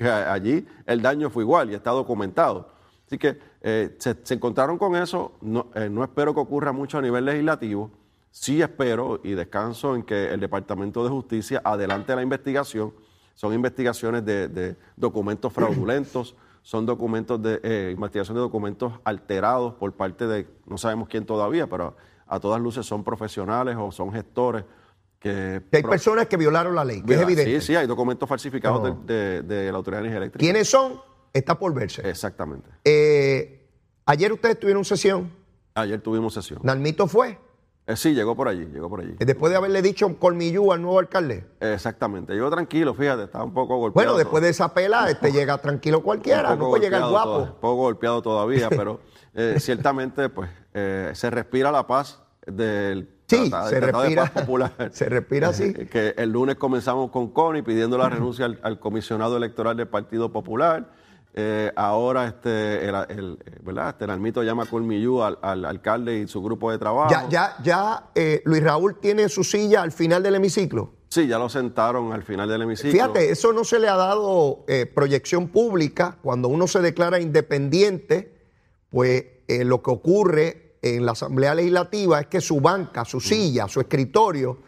allí 0.08 0.66
el 0.86 1.02
daño 1.02 1.30
fue 1.30 1.42
igual 1.42 1.70
y 1.70 1.74
está 1.74 1.90
documentado. 1.90 2.68
Así 3.06 3.18
que 3.18 3.38
eh, 3.60 3.96
se, 3.98 4.16
se 4.22 4.34
encontraron 4.34 4.78
con 4.78 4.94
eso, 4.96 5.32
no, 5.40 5.66
eh, 5.74 5.88
no 5.90 6.04
espero 6.04 6.32
que 6.32 6.40
ocurra 6.40 6.72
mucho 6.72 6.98
a 6.98 7.02
nivel 7.02 7.24
legislativo, 7.24 7.90
sí 8.30 8.62
espero 8.62 9.20
y 9.24 9.32
descanso 9.32 9.96
en 9.96 10.04
que 10.04 10.32
el 10.32 10.40
Departamento 10.40 11.02
de 11.02 11.10
Justicia 11.10 11.60
adelante 11.64 12.14
la 12.14 12.22
investigación, 12.22 12.94
son 13.34 13.52
investigaciones 13.52 14.24
de, 14.24 14.48
de 14.48 14.76
documentos 14.96 15.52
fraudulentos, 15.52 16.36
son 16.62 16.86
documentos 16.86 17.42
de 17.42 17.60
eh, 17.62 17.90
investigación 17.92 18.36
de 18.36 18.42
documentos 18.42 18.92
alterados 19.02 19.74
por 19.74 19.92
parte 19.92 20.26
de, 20.26 20.46
no 20.66 20.78
sabemos 20.78 21.08
quién 21.08 21.26
todavía, 21.26 21.66
pero 21.66 21.96
a 22.26 22.38
todas 22.38 22.60
luces 22.60 22.86
son 22.86 23.02
profesionales 23.02 23.76
o 23.78 23.90
son 23.90 24.12
gestores 24.12 24.64
que... 25.20 25.62
Que 25.70 25.76
hay 25.76 25.82
pro- 25.82 25.90
personas 25.90 26.26
que 26.26 26.36
violaron 26.36 26.74
la 26.74 26.84
ley, 26.84 27.02
que 27.02 27.14
es 27.14 27.20
evidente. 27.20 27.60
Sí, 27.60 27.66
sí, 27.68 27.76
hay 27.76 27.86
documentos 27.86 28.28
falsificados 28.28 28.82
No. 28.82 29.02
de, 29.04 29.42
de- 29.42 29.42
de 29.42 29.70
la 29.70 29.78
Autoridad 29.78 30.00
de 30.00 30.06
Energía 30.08 30.18
Eléctrica. 30.18 30.40
¿Quiénes 30.42 30.68
son? 30.68 31.00
Está 31.32 31.58
por 31.58 31.72
verse. 31.72 32.08
Exactamente. 32.08 32.68
Eh, 32.84 33.68
ayer 34.06 34.32
ustedes 34.32 34.58
tuvieron 34.58 34.84
sesión. 34.84 35.30
Ayer 35.74 36.00
tuvimos 36.00 36.34
sesión. 36.34 36.58
Nalmito 36.64 37.06
fue. 37.06 37.38
Eh, 37.86 37.96
sí, 37.96 38.14
llegó 38.14 38.36
por 38.36 38.48
allí, 38.48 38.66
llegó 38.66 38.88
por 38.88 39.00
allí. 39.00 39.14
eh, 39.18 39.24
Después 39.24 39.50
de 39.50 39.56
haberle 39.56 39.82
dicho 39.82 40.16
colmillú 40.18 40.72
al 40.72 40.82
nuevo 40.82 40.98
alcalde. 40.98 41.44
Exactamente. 41.60 42.32
Llegó 42.34 42.50
tranquilo, 42.50 42.94
fíjate, 42.94 43.24
estaba 43.24 43.44
un 43.44 43.54
poco 43.54 43.76
golpeado. 43.78 44.06
Bueno, 44.12 44.18
después 44.18 44.42
de 44.42 44.48
esa 44.50 44.72
pela, 44.74 45.08
este 45.10 45.32
llega 45.32 45.58
tranquilo 45.58 46.02
cualquiera, 46.02 46.54
no 46.56 46.68
puede 46.70 46.84
llegar 46.84 47.08
guapo. 47.08 47.30
toda- 47.30 47.42
un 47.52 47.60
poco 47.60 47.76
golpeado 47.76 48.22
todavía, 48.22 48.68
pero 48.70 49.00
eh, 49.34 49.56
ciertamente 49.58 50.28
pues 50.28 50.50
eh, 50.74 51.10
se 51.14 51.30
respira 51.30 51.70
la 51.72 51.86
paz 51.86 52.22
del 52.46 53.08
Sí, 53.30 53.44
se 53.44 53.50
Tratado 53.50 53.70
de 53.70 53.80
respira. 53.80 54.22
Paz 54.22 54.30
popular. 54.42 54.72
Se 54.92 55.08
respira 55.08 55.48
así. 55.48 55.72
Que 55.72 56.14
el 56.16 56.30
lunes 56.30 56.56
comenzamos 56.56 57.10
con 57.10 57.30
Connie 57.30 57.62
pidiendo 57.62 57.96
la 57.96 58.08
renuncia 58.08 58.44
al, 58.44 58.58
al 58.62 58.78
comisionado 58.80 59.36
electoral 59.36 59.76
del 59.76 59.88
Partido 59.88 60.32
Popular. 60.32 60.90
Eh, 61.32 61.70
ahora 61.76 62.26
este, 62.26 62.88
el, 62.88 62.94
el- 63.08 63.38
¿verdad? 63.62 63.90
Este, 63.90 64.04
el 64.04 64.10
Almito 64.10 64.42
llama 64.42 64.64
a 64.64 64.66
Colmillú 64.66 65.22
al, 65.22 65.38
al 65.42 65.64
alcalde 65.64 66.18
y 66.18 66.26
su 66.26 66.42
grupo 66.42 66.72
de 66.72 66.78
trabajo. 66.78 67.08
Ya, 67.10 67.28
ya, 67.28 67.56
ya 67.62 68.10
eh, 68.16 68.42
Luis 68.44 68.62
Raúl 68.64 68.98
tiene 68.98 69.28
su 69.28 69.44
silla 69.44 69.82
al 69.82 69.92
final 69.92 70.24
del 70.24 70.34
hemiciclo. 70.34 70.92
Sí, 71.08 71.28
ya 71.28 71.38
lo 71.38 71.48
sentaron 71.48 72.12
al 72.12 72.24
final 72.24 72.48
del 72.48 72.62
hemiciclo. 72.62 72.90
Fíjate, 72.90 73.30
eso 73.30 73.52
no 73.52 73.62
se 73.64 73.78
le 73.78 73.88
ha 73.88 73.96
dado 73.96 74.64
eh, 74.66 74.86
proyección 74.86 75.48
pública. 75.48 76.18
Cuando 76.22 76.48
uno 76.48 76.66
se 76.66 76.80
declara 76.80 77.20
independiente, 77.20 78.32
pues 78.90 79.24
lo 79.48 79.82
que 79.82 79.90
ocurre 79.90 80.69
en 80.82 81.04
la 81.04 81.12
Asamblea 81.12 81.54
Legislativa 81.54 82.20
es 82.20 82.26
que 82.26 82.40
su 82.40 82.60
banca, 82.60 83.04
su 83.04 83.20
silla, 83.20 83.68
su 83.68 83.80
escritorio, 83.80 84.58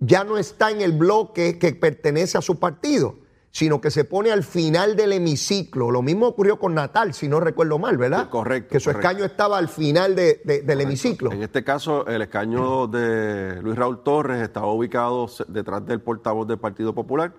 ya 0.00 0.24
no 0.24 0.36
está 0.36 0.70
en 0.70 0.80
el 0.80 0.92
bloque 0.92 1.58
que 1.58 1.74
pertenece 1.74 2.36
a 2.36 2.42
su 2.42 2.58
partido, 2.58 3.16
sino 3.50 3.80
que 3.80 3.90
se 3.90 4.04
pone 4.04 4.32
al 4.32 4.42
final 4.42 4.96
del 4.96 5.12
hemiciclo. 5.12 5.90
Lo 5.90 6.02
mismo 6.02 6.26
ocurrió 6.26 6.58
con 6.58 6.74
Natal, 6.74 7.12
si 7.14 7.28
no 7.28 7.38
recuerdo 7.38 7.78
mal, 7.78 7.96
¿verdad? 7.98 8.24
Sí, 8.24 8.28
correcto, 8.30 8.72
Que 8.72 8.80
su 8.80 8.90
correcto. 8.90 9.08
escaño 9.08 9.24
estaba 9.24 9.58
al 9.58 9.68
final 9.68 10.14
de- 10.16 10.40
de- 10.44 10.62
del 10.62 10.80
hemiciclo. 10.80 11.30
En 11.32 11.42
este 11.42 11.62
caso, 11.62 12.06
el 12.06 12.22
escaño 12.22 12.86
de 12.86 13.60
Luis 13.62 13.76
Raúl 13.76 14.02
Torres 14.02 14.42
estaba 14.42 14.72
ubicado 14.72 15.28
detrás 15.48 15.84
del 15.86 16.00
portavoz 16.00 16.46
del 16.48 16.58
Partido 16.58 16.94
Popular. 16.94 17.32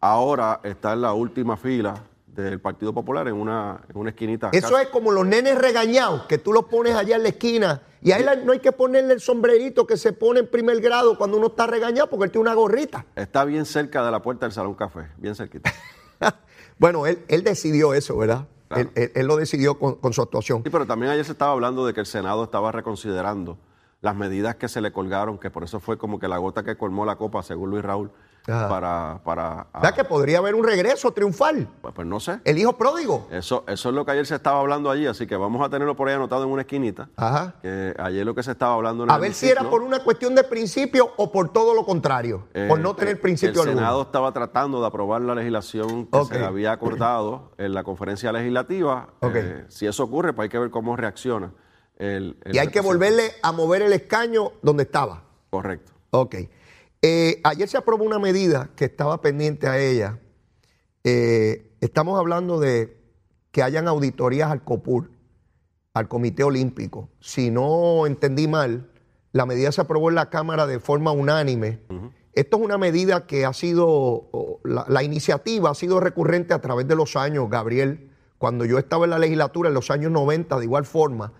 Ahora 0.00 0.60
está 0.64 0.92
en 0.94 1.02
la 1.02 1.12
última 1.12 1.56
fila 1.56 2.04
del 2.40 2.60
Partido 2.60 2.92
Popular, 2.92 3.28
en 3.28 3.34
una, 3.34 3.80
en 3.88 3.96
una 3.98 4.10
esquinita. 4.10 4.50
Eso 4.52 4.70
casi- 4.70 4.82
es 4.84 4.88
como 4.88 5.10
los 5.12 5.26
nenes 5.26 5.56
regañados, 5.58 6.24
que 6.26 6.38
tú 6.38 6.52
los 6.52 6.64
pones 6.64 6.94
allá 6.94 7.16
en 7.16 7.22
la 7.22 7.28
esquina. 7.30 7.82
Y 8.02 8.12
ahí 8.12 8.24
no 8.44 8.52
hay 8.52 8.60
que 8.60 8.72
ponerle 8.72 9.12
el 9.14 9.20
sombrerito 9.20 9.86
que 9.86 9.96
se 9.98 10.12
pone 10.14 10.40
en 10.40 10.46
primer 10.50 10.80
grado 10.80 11.18
cuando 11.18 11.36
uno 11.36 11.48
está 11.48 11.66
regañado 11.66 12.08
porque 12.08 12.24
él 12.24 12.30
tiene 12.30 12.42
una 12.48 12.54
gorrita. 12.54 13.04
Está 13.14 13.44
bien 13.44 13.66
cerca 13.66 14.02
de 14.04 14.10
la 14.10 14.22
puerta 14.22 14.46
del 14.46 14.52
Salón 14.52 14.74
Café, 14.74 15.08
bien 15.18 15.34
cerquita. 15.34 15.70
bueno, 16.78 17.06
él, 17.06 17.22
él 17.28 17.42
decidió 17.44 17.94
eso, 17.94 18.16
¿verdad? 18.16 18.46
Claro. 18.68 18.82
Él, 18.82 18.90
él- 19.04 19.12
él 19.14 19.26
lo 19.26 19.36
decidió 19.36 19.78
con, 19.78 19.96
con 19.96 20.12
su 20.12 20.22
actuación. 20.22 20.62
Sí, 20.64 20.70
pero 20.70 20.86
también 20.86 21.12
ayer 21.12 21.24
se 21.24 21.32
estaba 21.32 21.52
hablando 21.52 21.86
de 21.86 21.92
que 21.92 22.00
el 22.00 22.06
Senado 22.06 22.44
estaba 22.44 22.72
reconsiderando 22.72 23.58
las 24.00 24.16
medidas 24.16 24.54
que 24.56 24.68
se 24.68 24.80
le 24.80 24.92
colgaron, 24.92 25.38
que 25.38 25.50
por 25.50 25.64
eso 25.64 25.78
fue 25.80 25.98
como 25.98 26.18
que 26.18 26.26
la 26.28 26.38
gota 26.38 26.62
que 26.62 26.76
colmó 26.76 27.04
la 27.04 27.16
copa, 27.16 27.42
según 27.42 27.68
Luis 27.70 27.82
Raúl, 27.84 28.10
Ajá. 28.48 28.68
para... 28.68 29.20
para 29.24 29.66
O 29.74 29.80
sea 29.80 29.92
que 29.92 30.04
podría 30.04 30.38
haber 30.38 30.54
un 30.54 30.64
regreso 30.64 31.12
triunfal. 31.12 31.68
pues, 31.82 31.94
pues 31.94 32.06
no 32.06 32.18
sé. 32.20 32.40
El 32.44 32.58
hijo 32.58 32.76
pródigo. 32.76 33.28
Eso, 33.30 33.64
eso 33.68 33.88
es 33.90 33.94
lo 33.94 34.04
que 34.04 34.12
ayer 34.12 34.26
se 34.26 34.34
estaba 34.34 34.60
hablando 34.60 34.90
allí, 34.90 35.06
así 35.06 35.26
que 35.26 35.36
vamos 35.36 35.64
a 35.64 35.68
tenerlo 35.68 35.94
por 35.94 36.08
ahí 36.08 36.14
anotado 36.14 36.44
en 36.44 36.50
una 36.50 36.62
esquinita. 36.62 37.08
Ajá. 37.16 37.54
Que 37.62 37.94
ayer 37.98 38.24
lo 38.24 38.34
que 38.34 38.42
se 38.42 38.52
estaba 38.52 38.74
hablando 38.74 39.04
en 39.04 39.10
A 39.10 39.16
el 39.16 39.20
ver 39.20 39.34
si 39.34 39.48
era 39.48 39.68
por 39.68 39.82
una 39.82 40.02
cuestión 40.02 40.34
de 40.34 40.42
principio 40.44 41.10
o 41.16 41.30
por 41.30 41.52
todo 41.52 41.74
lo 41.74 41.84
contrario. 41.84 42.48
eh, 42.54 42.66
por 42.68 42.80
no 42.80 42.94
tener 42.94 43.16
eh, 43.16 43.20
principio 43.20 43.62
El 43.62 43.68
alguno. 43.68 43.80
Senado 43.86 44.02
estaba 44.02 44.32
tratando 44.32 44.80
de 44.80 44.86
aprobar 44.86 45.20
la 45.22 45.34
legislación 45.34 46.06
que 46.06 46.24
se 46.24 46.44
había 46.44 46.72
acordado 46.72 47.52
en 47.58 47.74
la 47.74 47.84
conferencia 47.84 48.32
legislativa. 48.32 49.08
Ok. 49.20 49.34
Eh, 49.36 49.64
si 49.68 49.86
eso 49.86 50.04
ocurre, 50.04 50.32
pues 50.32 50.44
hay 50.46 50.48
que 50.50 50.58
ver 50.58 50.70
cómo 50.70 50.96
reacciona. 50.96 51.52
El, 51.96 52.38
el 52.44 52.54
Y 52.56 52.58
hay 52.58 52.68
que 52.68 52.80
volverle 52.80 53.32
a 53.42 53.52
mover 53.52 53.82
el 53.82 53.92
escaño 53.92 54.52
donde 54.62 54.84
estaba. 54.84 55.22
Correcto. 55.50 55.92
Ok. 56.12 56.34
Eh, 57.02 57.40
ayer 57.44 57.68
se 57.68 57.78
aprobó 57.78 58.04
una 58.04 58.18
medida 58.18 58.70
que 58.76 58.84
estaba 58.84 59.20
pendiente 59.22 59.66
a 59.66 59.78
ella. 59.78 60.18
Eh, 61.02 61.76
estamos 61.80 62.18
hablando 62.18 62.60
de 62.60 63.00
que 63.52 63.62
hayan 63.62 63.88
auditorías 63.88 64.50
al 64.50 64.62
COPUR, 64.62 65.10
al 65.94 66.08
Comité 66.08 66.44
Olímpico. 66.44 67.08
Si 67.20 67.50
no 67.50 68.06
entendí 68.06 68.48
mal, 68.48 68.90
la 69.32 69.46
medida 69.46 69.72
se 69.72 69.80
aprobó 69.80 70.10
en 70.10 70.16
la 70.16 70.28
Cámara 70.28 70.66
de 70.66 70.78
forma 70.78 71.10
unánime. 71.10 71.80
Esto 72.34 72.58
es 72.58 72.62
una 72.62 72.78
medida 72.78 73.26
que 73.26 73.46
ha 73.46 73.52
sido, 73.54 74.60
la 74.64 75.02
iniciativa 75.02 75.70
ha 75.70 75.74
sido 75.74 76.00
recurrente 76.00 76.54
a 76.54 76.60
través 76.60 76.86
de 76.86 76.96
los 76.96 77.16
años, 77.16 77.48
Gabriel. 77.48 78.10
Cuando 78.38 78.64
yo 78.64 78.78
estaba 78.78 79.04
en 79.04 79.10
la 79.10 79.18
legislatura 79.18 79.68
en 79.68 79.74
los 79.74 79.90
años 79.90 80.12
90, 80.12 80.58
de 80.58 80.64
igual 80.64 80.84
forma, 80.84 81.32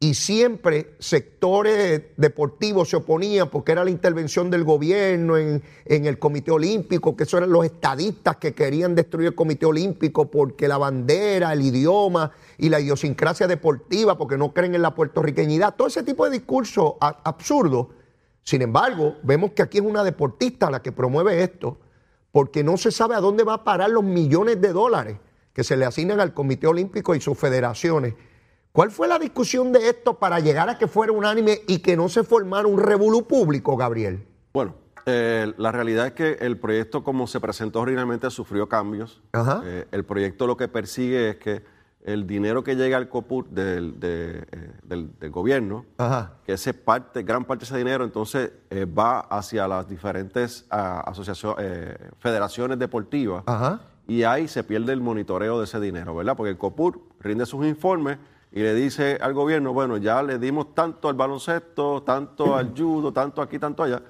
y 0.00 0.14
siempre 0.14 0.94
sectores 1.00 2.02
deportivos 2.16 2.88
se 2.88 2.96
oponían 2.96 3.50
porque 3.50 3.72
era 3.72 3.82
la 3.82 3.90
intervención 3.90 4.48
del 4.48 4.62
gobierno 4.62 5.36
en, 5.36 5.60
en 5.86 6.06
el 6.06 6.20
Comité 6.20 6.52
Olímpico, 6.52 7.16
que 7.16 7.24
eso 7.24 7.36
eran 7.38 7.50
los 7.50 7.64
estadistas 7.64 8.36
que 8.36 8.54
querían 8.54 8.94
destruir 8.94 9.28
el 9.28 9.34
Comité 9.34 9.66
Olímpico 9.66 10.30
porque 10.30 10.68
la 10.68 10.78
bandera, 10.78 11.52
el 11.52 11.62
idioma 11.62 12.30
y 12.58 12.68
la 12.68 12.78
idiosincrasia 12.78 13.48
deportiva, 13.48 14.16
porque 14.16 14.38
no 14.38 14.54
creen 14.54 14.76
en 14.76 14.82
la 14.82 14.94
puertorriqueñidad, 14.94 15.74
todo 15.74 15.88
ese 15.88 16.04
tipo 16.04 16.24
de 16.26 16.30
discurso 16.30 16.96
a- 17.00 17.20
absurdo. 17.24 17.90
Sin 18.44 18.62
embargo, 18.62 19.16
vemos 19.24 19.50
que 19.50 19.62
aquí 19.62 19.78
es 19.78 19.84
una 19.84 20.04
deportista 20.04 20.70
la 20.70 20.80
que 20.80 20.92
promueve 20.92 21.42
esto, 21.42 21.76
porque 22.30 22.62
no 22.62 22.76
se 22.76 22.92
sabe 22.92 23.16
a 23.16 23.20
dónde 23.20 23.42
va 23.42 23.54
a 23.54 23.64
parar 23.64 23.90
los 23.90 24.04
millones 24.04 24.60
de 24.60 24.72
dólares 24.72 25.16
que 25.52 25.64
se 25.64 25.76
le 25.76 25.84
asignan 25.84 26.20
al 26.20 26.34
Comité 26.34 26.68
Olímpico 26.68 27.16
y 27.16 27.20
sus 27.20 27.36
federaciones. 27.36 28.14
¿Cuál 28.72 28.90
fue 28.90 29.08
la 29.08 29.18
discusión 29.18 29.72
de 29.72 29.88
esto 29.88 30.14
para 30.14 30.40
llegar 30.40 30.68
a 30.68 30.78
que 30.78 30.86
fuera 30.86 31.12
unánime 31.12 31.60
y 31.66 31.78
que 31.80 31.96
no 31.96 32.08
se 32.08 32.22
formara 32.22 32.68
un 32.68 32.78
revolú 32.78 33.26
público, 33.26 33.76
Gabriel? 33.76 34.24
Bueno, 34.52 34.74
eh, 35.06 35.52
la 35.56 35.72
realidad 35.72 36.06
es 36.08 36.12
que 36.12 36.32
el 36.40 36.58
proyecto 36.58 37.02
como 37.02 37.26
se 37.26 37.40
presentó 37.40 37.80
originalmente 37.80 38.30
sufrió 38.30 38.68
cambios. 38.68 39.20
Ajá. 39.32 39.62
Eh, 39.64 39.86
el 39.90 40.04
proyecto 40.04 40.46
lo 40.46 40.56
que 40.56 40.68
persigue 40.68 41.30
es 41.30 41.36
que 41.36 41.62
el 42.04 42.26
dinero 42.26 42.62
que 42.62 42.76
llega 42.76 42.96
al 42.96 43.08
COPUR 43.08 43.48
del, 43.48 43.98
de, 43.98 44.46
eh, 44.52 44.72
del- 44.84 45.18
del 45.18 45.30
gobierno, 45.30 45.84
Ajá. 45.98 46.34
que 46.46 46.52
ese 46.52 46.72
parte, 46.72 47.22
gran 47.22 47.44
parte 47.44 47.64
de 47.64 47.66
ese 47.66 47.78
dinero 47.78 48.04
entonces 48.04 48.52
va 48.96 49.20
hacia 49.20 49.66
las 49.66 49.88
diferentes 49.88 50.66
ah, 50.70 51.00
asociaciones, 51.06 51.96
federaciones 52.18 52.78
deportivas 52.78 53.42
Ajá. 53.46 53.80
y 54.06 54.22
ahí 54.22 54.46
se 54.46 54.62
pierde 54.62 54.92
el 54.92 55.00
monitoreo 55.00 55.58
de 55.58 55.64
ese 55.64 55.80
dinero, 55.80 56.14
¿verdad? 56.14 56.36
Porque 56.36 56.50
el 56.50 56.56
COPUR 56.58 57.00
rinde 57.20 57.44
sus 57.44 57.66
informes 57.66 58.18
y 58.52 58.60
le 58.60 58.74
dice 58.74 59.18
al 59.20 59.34
gobierno, 59.34 59.72
bueno, 59.72 59.96
ya 59.98 60.22
le 60.22 60.38
dimos 60.38 60.74
tanto 60.74 61.08
al 61.08 61.14
baloncesto, 61.14 62.02
tanto 62.02 62.56
al 62.56 62.72
judo, 62.76 63.12
tanto 63.12 63.42
aquí, 63.42 63.58
tanto 63.58 63.82
allá, 63.82 64.02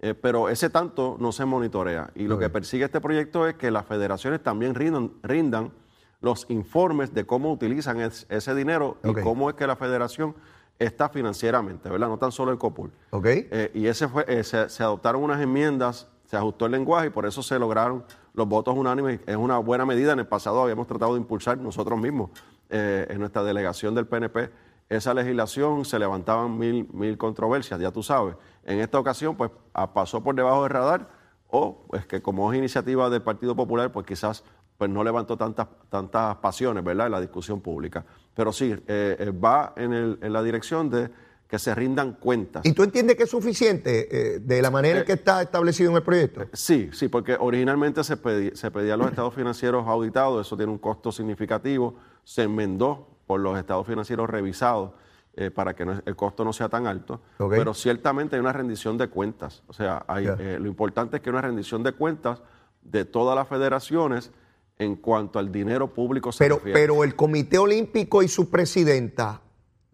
eh, 0.00 0.14
pero 0.14 0.48
ese 0.48 0.70
tanto 0.70 1.16
no 1.18 1.32
se 1.32 1.44
monitorea. 1.44 2.10
Y 2.14 2.24
lo 2.24 2.38
que 2.38 2.48
persigue 2.48 2.84
este 2.84 3.00
proyecto 3.00 3.46
es 3.46 3.54
que 3.56 3.70
las 3.70 3.84
federaciones 3.86 4.42
también 4.42 4.74
rindan, 4.74 5.12
rindan 5.22 5.72
los 6.20 6.46
informes 6.50 7.12
de 7.14 7.24
cómo 7.26 7.50
utilizan 7.52 8.00
es- 8.00 8.26
ese 8.28 8.54
dinero 8.54 8.98
y 9.02 9.08
cómo 9.22 9.48
es 9.50 9.56
que 9.56 9.66
la 9.66 9.76
federación 9.76 10.34
está 10.78 11.08
financieramente, 11.08 11.88
¿verdad? 11.90 12.08
No 12.08 12.16
tan 12.18 12.32
solo 12.32 12.52
el 12.52 12.58
COPUR. 12.58 12.90
¿Ok? 13.10 13.26
Eh, 13.26 13.70
y 13.74 13.86
ese 13.86 14.08
fue, 14.08 14.24
eh, 14.28 14.44
se, 14.44 14.68
se 14.68 14.82
adoptaron 14.82 15.22
unas 15.22 15.40
enmiendas, 15.40 16.08
se 16.24 16.36
ajustó 16.36 16.66
el 16.66 16.72
lenguaje 16.72 17.08
y 17.08 17.10
por 17.10 17.26
eso 17.26 17.42
se 17.42 17.58
lograron 17.58 18.04
los 18.34 18.46
votos 18.48 18.74
unánimes. 18.76 19.20
Es 19.26 19.36
una 19.36 19.58
buena 19.58 19.84
medida. 19.84 20.12
En 20.12 20.20
el 20.20 20.26
pasado 20.26 20.62
habíamos 20.62 20.86
tratado 20.86 21.14
de 21.14 21.20
impulsar 21.20 21.58
nosotros 21.58 21.98
mismos 22.00 22.30
eh, 22.70 23.06
en 23.10 23.18
nuestra 23.18 23.42
delegación 23.42 23.94
del 23.94 24.06
PNP 24.06 24.50
esa 24.88 25.14
legislación, 25.14 25.84
se 25.84 25.98
levantaban 26.00 26.58
mil, 26.58 26.88
mil 26.92 27.16
controversias, 27.16 27.78
ya 27.80 27.92
tú 27.92 28.02
sabes. 28.02 28.34
En 28.64 28.80
esta 28.80 28.98
ocasión, 28.98 29.36
pues 29.36 29.50
pasó 29.94 30.20
por 30.22 30.34
debajo 30.34 30.62
del 30.64 30.70
radar 30.70 31.08
o 31.48 31.84
pues 31.88 32.06
que 32.06 32.20
como 32.20 32.52
es 32.52 32.58
iniciativa 32.58 33.08
del 33.08 33.22
Partido 33.22 33.54
Popular, 33.54 33.92
pues 33.92 34.04
quizás 34.04 34.42
pues 34.76 34.90
no 34.90 35.04
levantó 35.04 35.36
tantas, 35.36 35.68
tantas 35.90 36.36
pasiones, 36.38 36.82
¿verdad?, 36.82 37.06
en 37.06 37.12
la 37.12 37.20
discusión 37.20 37.60
pública. 37.60 38.04
Pero 38.34 38.52
sí, 38.52 38.72
eh, 38.88 39.16
eh, 39.18 39.30
va 39.30 39.74
en, 39.76 39.92
el- 39.92 40.18
en 40.22 40.32
la 40.32 40.42
dirección 40.42 40.90
de 40.90 41.10
que 41.46 41.58
se 41.58 41.72
rindan 41.74 42.14
cuentas. 42.14 42.64
¿Y 42.64 42.72
tú 42.72 42.82
entiendes 42.82 43.16
que 43.16 43.24
es 43.24 43.30
suficiente 43.30 44.08
eh, 44.36 44.38
de 44.40 44.62
la 44.62 44.70
manera 44.70 45.00
en 45.00 45.04
que 45.04 45.12
está 45.12 45.42
establecido 45.42 45.90
en 45.90 45.96
el 45.98 46.02
proyecto? 46.02 46.46
Sí, 46.52 46.88
sí, 46.92 47.08
porque 47.08 47.36
originalmente 47.38 48.02
se, 48.04 48.16
pedí- 48.20 48.54
se 48.54 48.70
pedía 48.72 48.96
los 48.96 49.08
estados 49.08 49.34
financieros 49.34 49.86
auditados, 49.86 50.46
eso 50.46 50.56
tiene 50.56 50.72
un 50.72 50.78
costo 50.78 51.12
significativo, 51.12 51.94
se 52.24 52.42
enmendó 52.44 53.08
por 53.26 53.40
los 53.40 53.58
estados 53.58 53.86
financieros 53.86 54.28
revisados 54.28 54.92
eh, 55.34 55.50
para 55.50 55.74
que 55.74 55.84
no- 55.84 56.02
el 56.04 56.16
costo 56.16 56.44
no 56.44 56.52
sea 56.52 56.68
tan 56.68 56.86
alto, 56.88 57.20
pero 57.38 57.72
ciertamente 57.72 58.34
hay 58.36 58.40
una 58.40 58.52
rendición 58.52 58.98
de 58.98 59.08
cuentas, 59.08 59.62
o 59.68 59.72
sea, 59.72 60.04
hay, 60.08 60.26
eh, 60.26 60.58
lo 60.60 60.66
importante 60.66 61.16
es 61.16 61.22
que 61.22 61.30
hay 61.30 61.34
una 61.34 61.42
rendición 61.42 61.82
de 61.84 61.92
cuentas 61.92 62.42
de 62.82 63.04
todas 63.04 63.36
las 63.36 63.46
federaciones 63.46 64.32
en 64.78 64.96
cuanto 64.96 65.38
al 65.38 65.52
dinero 65.52 65.94
público 65.94 66.32
se 66.32 66.42
Pero, 66.44 66.56
refiere. 66.56 66.80
pero 66.80 67.04
el 67.04 67.14
Comité 67.14 67.58
Olímpico 67.58 68.22
y 68.22 68.28
su 68.28 68.50
presidenta 68.50 69.40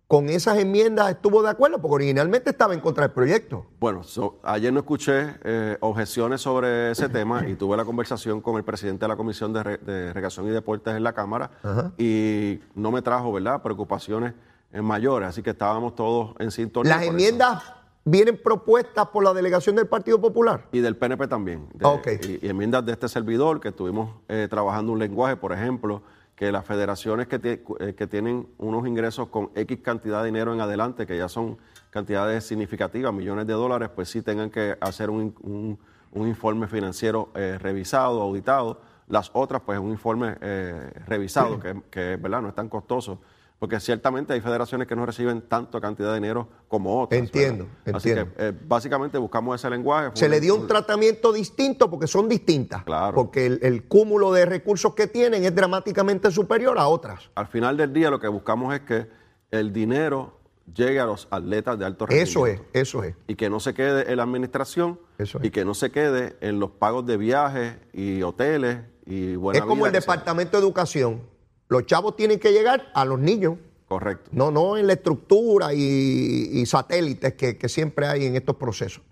con 0.09 0.29
esas 0.29 0.59
enmiendas 0.59 1.11
estuvo 1.11 1.43
de 1.43 1.51
acuerdo, 1.51 1.81
porque 1.81 1.95
originalmente 1.97 2.51
estaba 2.51 2.75
en 2.75 2.81
contra 2.81 3.03
del 3.07 3.11
proyecto. 3.13 3.67
Bueno, 3.81 4.05
so- 4.05 4.39
ayer 4.45 4.73
no 4.73 4.79
escuché 4.81 5.35
eh, 5.43 5.77
objeciones 5.81 6.41
sobre 6.41 6.93
ese 6.93 7.09
tema 7.09 7.49
y 7.49 7.57
tuve 7.57 7.77
la 7.77 7.85
conversación 7.85 8.41
con 8.41 8.57
el 8.57 8.63
presidente 8.63 9.05
de 9.05 9.09
la 9.09 9.17
Comisión 9.17 9.53
de, 9.53 9.63
Re- 9.65 9.79
de 9.79 10.13
Recreación 10.13 10.47
y 10.47 10.51
Deportes 10.51 10.95
en 10.95 11.03
la 11.03 11.13
Cámara 11.13 11.51
y 11.99 12.61
no 12.77 12.93
me 12.93 13.03
trajo, 13.03 13.33
¿verdad?, 13.33 13.63
preocupaciones 13.63 14.35
mayores, 14.73 15.29
así 15.29 15.43
que 15.43 15.51
estábamos 15.51 15.95
todos 15.97 16.35
en 16.39 16.51
sintonía. 16.53 16.93
Las 16.95 17.03
eso. 17.03 17.11
enmiendas 17.11 17.63
vienen 18.05 18.41
propuestas 18.41 19.07
por 19.09 19.25
la 19.25 19.35
delegación 19.35 19.75
del 19.75 19.89
Partido 19.89 20.21
Popular. 20.21 20.69
Y 20.71 20.79
del 20.81 20.97
PNP 20.97 21.27
también. 21.27 21.67
de- 21.75 21.85
Ok. 21.85 22.07
y, 22.23 22.47
y 22.47 22.49
enmiendas 22.49 22.87
de 22.87 22.93
este 22.93 23.09
servidor, 23.09 23.59
que 23.59 23.69
estuvimos 23.71 24.11
eh, 24.29 24.47
trabajando 24.49 24.93
un 24.93 25.01
lenguaje, 25.01 25.37
por 25.37 25.53
ejemplo, 25.53 26.03
que 26.37 26.53
las 26.53 26.65
federaciones 26.67 27.27
que, 27.29 27.41
eh, 27.81 27.95
que 27.97 28.07
tienen 28.07 28.47
unos 28.59 28.87
ingresos 28.87 29.29
con 29.29 29.51
X 29.55 29.79
cantidad 29.83 30.21
de 30.21 30.27
dinero 30.27 30.53
en 30.53 30.61
adelante, 30.61 31.07
que 31.07 31.17
ya 31.17 31.29
son 31.29 31.57
cantidades 31.91 32.45
significativas, 32.47 33.13
millones 33.13 33.47
de 33.47 33.55
dólares, 33.55 33.89
pues 33.95 34.11
sí 34.11 34.21
tengan 34.21 34.51
que 34.51 34.77
hacer 34.81 35.09
un, 35.11 35.35
un- 35.41 35.79
un 36.13 36.29
informe 36.29 36.67
financiero 36.69 37.31
eh, 37.35 37.59
revisado, 37.61 38.21
auditado. 38.23 38.81
Las 39.09 39.31
otras, 39.35 39.63
pues 39.65 39.79
un 39.79 39.91
informe 39.91 40.37
eh, 40.41 40.91
revisado, 41.07 41.59
que, 41.61 41.83
que 41.91 42.17
¿verdad? 42.17 42.43
no 42.43 42.49
es 42.49 42.55
tan 42.55 42.69
costoso. 42.69 43.19
Porque 43.59 43.81
ciertamente 43.81 44.35
hay 44.35 44.41
federaciones 44.43 44.87
que 44.87 44.95
no 44.95 45.07
reciben 45.07 45.41
tanta 45.41 45.81
cantidad 45.81 46.11
de 46.11 46.17
dinero 46.17 46.47
como 46.69 47.01
otras. 47.03 47.19
Entiendo, 47.19 47.67
¿verdad? 47.85 47.97
Así 47.99 48.11
entiendo. 48.11 48.35
que 48.37 48.49
eh, 48.49 48.53
básicamente 48.69 49.17
buscamos 49.17 49.59
ese 49.59 49.71
lenguaje. 49.71 50.11
Se 50.15 50.29
le 50.29 50.41
dio 50.41 50.55
un- 50.57 50.67
tratamiento 50.67 51.33
distinto 51.33 51.89
porque 51.91 52.07
son 52.07 52.29
distintas. 52.29 52.85
Claro. 52.85 53.15
Porque 53.15 53.47
el, 53.47 53.59
el 53.63 53.85
cúmulo 53.85 54.31
de 54.33 54.45
recursos 54.45 54.95
que 54.95 55.07
tienen 55.07 55.45
es 55.45 55.55
dramáticamente 55.55 56.31
superior 56.31 56.79
a 56.79 56.87
otras. 56.89 57.31
Al 57.35 57.47
final 57.47 57.79
del 57.79 57.95
día 57.95 58.11
lo 58.11 58.21
que 58.21 58.29
buscamos 58.29 58.75
es 58.75 58.81
que 58.83 59.09
el 59.51 59.73
dinero 59.73 60.39
llegue 60.75 61.01
a 61.01 61.07
los 61.07 61.27
atletas 61.31 61.79
de 61.79 61.87
alto 61.87 62.05
rendimiento. 62.07 62.47
Eso 62.47 62.47
es, 62.47 62.61
eso 62.75 63.05
es. 63.05 63.15
Y 63.27 63.37
que 63.37 63.49
no 63.49 63.59
se 63.61 63.73
quede 63.73 64.11
en 64.11 64.17
la 64.19 64.25
administración 64.25 65.01
Eso 65.17 65.39
es. 65.39 65.45
y 65.45 65.51
que 65.51 65.65
no 65.65 65.73
se 65.73 65.91
quede 65.91 66.37
en 66.43 66.61
los 66.61 66.73
pagos 66.73 67.07
de 67.07 67.17
viajes 67.17 67.77
y 67.95 68.21
hoteles 68.23 68.81
y 69.07 69.37
buena 69.37 69.61
es 69.61 69.65
como 69.65 69.77
vida 69.85 69.87
el 69.87 69.93
Departamento 70.03 70.59
de 70.59 70.63
Educación. 70.65 71.23
Los 71.69 71.87
chavos 71.87 72.17
tienen 72.17 72.39
que 72.39 72.53
llegar 72.53 72.91
a 72.95 73.05
los 73.05 73.19
niños. 73.19 73.55
Correcto. 73.89 74.31
No, 74.33 74.51
no 74.51 74.77
en 74.77 74.87
la 74.87 74.95
estructura 74.95 75.73
y, 75.73 76.51
y 76.53 76.67
satélites 76.67 77.35
que, 77.35 77.57
que 77.57 77.69
siempre 77.69 78.07
hay 78.07 78.27
en 78.27 78.37
estos 78.37 78.57
procesos. 78.57 79.03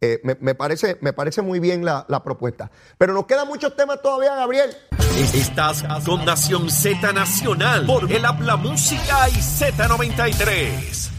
Eh, 0.00 0.20
me, 0.22 0.36
me 0.40 0.54
parece, 0.54 0.98
me 1.00 1.12
parece 1.12 1.40
muy 1.40 1.60
bien 1.60 1.84
la, 1.84 2.04
la 2.08 2.22
propuesta. 2.22 2.70
Pero 2.98 3.12
nos 3.14 3.26
quedan 3.26 3.48
muchos 3.48 3.74
temas 3.76 4.02
todavía, 4.02 4.34
Gabriel. 4.34 4.70
Estás 5.32 5.84
con 6.04 6.24
Nación 6.24 6.68
Z 6.70 7.12
Nacional 7.12 7.86
por 7.86 8.10
el 8.10 8.24
Habla 8.24 8.56
Música 8.56 9.28
y 9.28 9.34
Z93. 9.34 11.10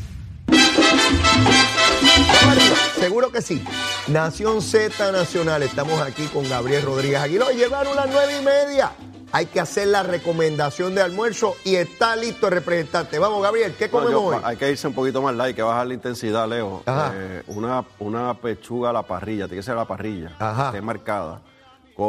Seguro 2.99 3.31
que 3.31 3.41
sí. 3.41 3.63
Nación 4.07 4.61
Z 4.61 5.11
Nacional. 5.11 5.63
Estamos 5.63 6.01
aquí 6.01 6.25
con 6.27 6.47
Gabriel 6.47 6.83
Rodríguez 6.83 7.19
Aguiló. 7.19 7.49
Llegaron 7.51 7.95
las 7.95 8.07
nueve 8.11 8.39
y 8.39 8.43
media. 8.43 8.91
Hay 9.35 9.47
que 9.47 9.59
hacer 9.59 9.87
la 9.89 10.01
recomendación 10.01 10.95
de 10.95 11.01
almuerzo 11.01 11.55
y 11.65 11.75
está 11.75 12.15
listo 12.15 12.47
el 12.47 12.53
representante. 12.53 13.19
Vamos, 13.19 13.43
Gabriel, 13.43 13.75
¿qué 13.77 13.89
Bueno, 13.89 14.07
comemos 14.07 14.31
yo- 14.33 14.37
hoy? 14.37 14.43
hay 14.45 14.55
que 14.55 14.71
irse 14.71 14.87
un 14.87 14.93
poquito 14.93 15.21
más 15.21 15.35
light, 15.35 15.47
hay 15.49 15.53
que 15.55 15.61
bajar 15.61 15.87
la 15.87 15.93
intensidad, 15.93 16.47
Leo. 16.47 16.83
Ajá. 16.85 17.11
Eh, 17.13 17.43
una, 17.47 17.83
una 17.99 18.33
pechuga 18.35 18.91
a 18.91 18.93
la 18.93 19.03
parrilla, 19.03 19.45
tiene 19.47 19.57
que 19.59 19.63
ser 19.63 19.73
a 19.73 19.79
la 19.79 19.85
parrilla, 19.85 20.31
Ajá. 20.39 20.71
que 20.71 20.77
esté 20.77 20.81
marcada, 20.85 21.41
con 21.95 22.05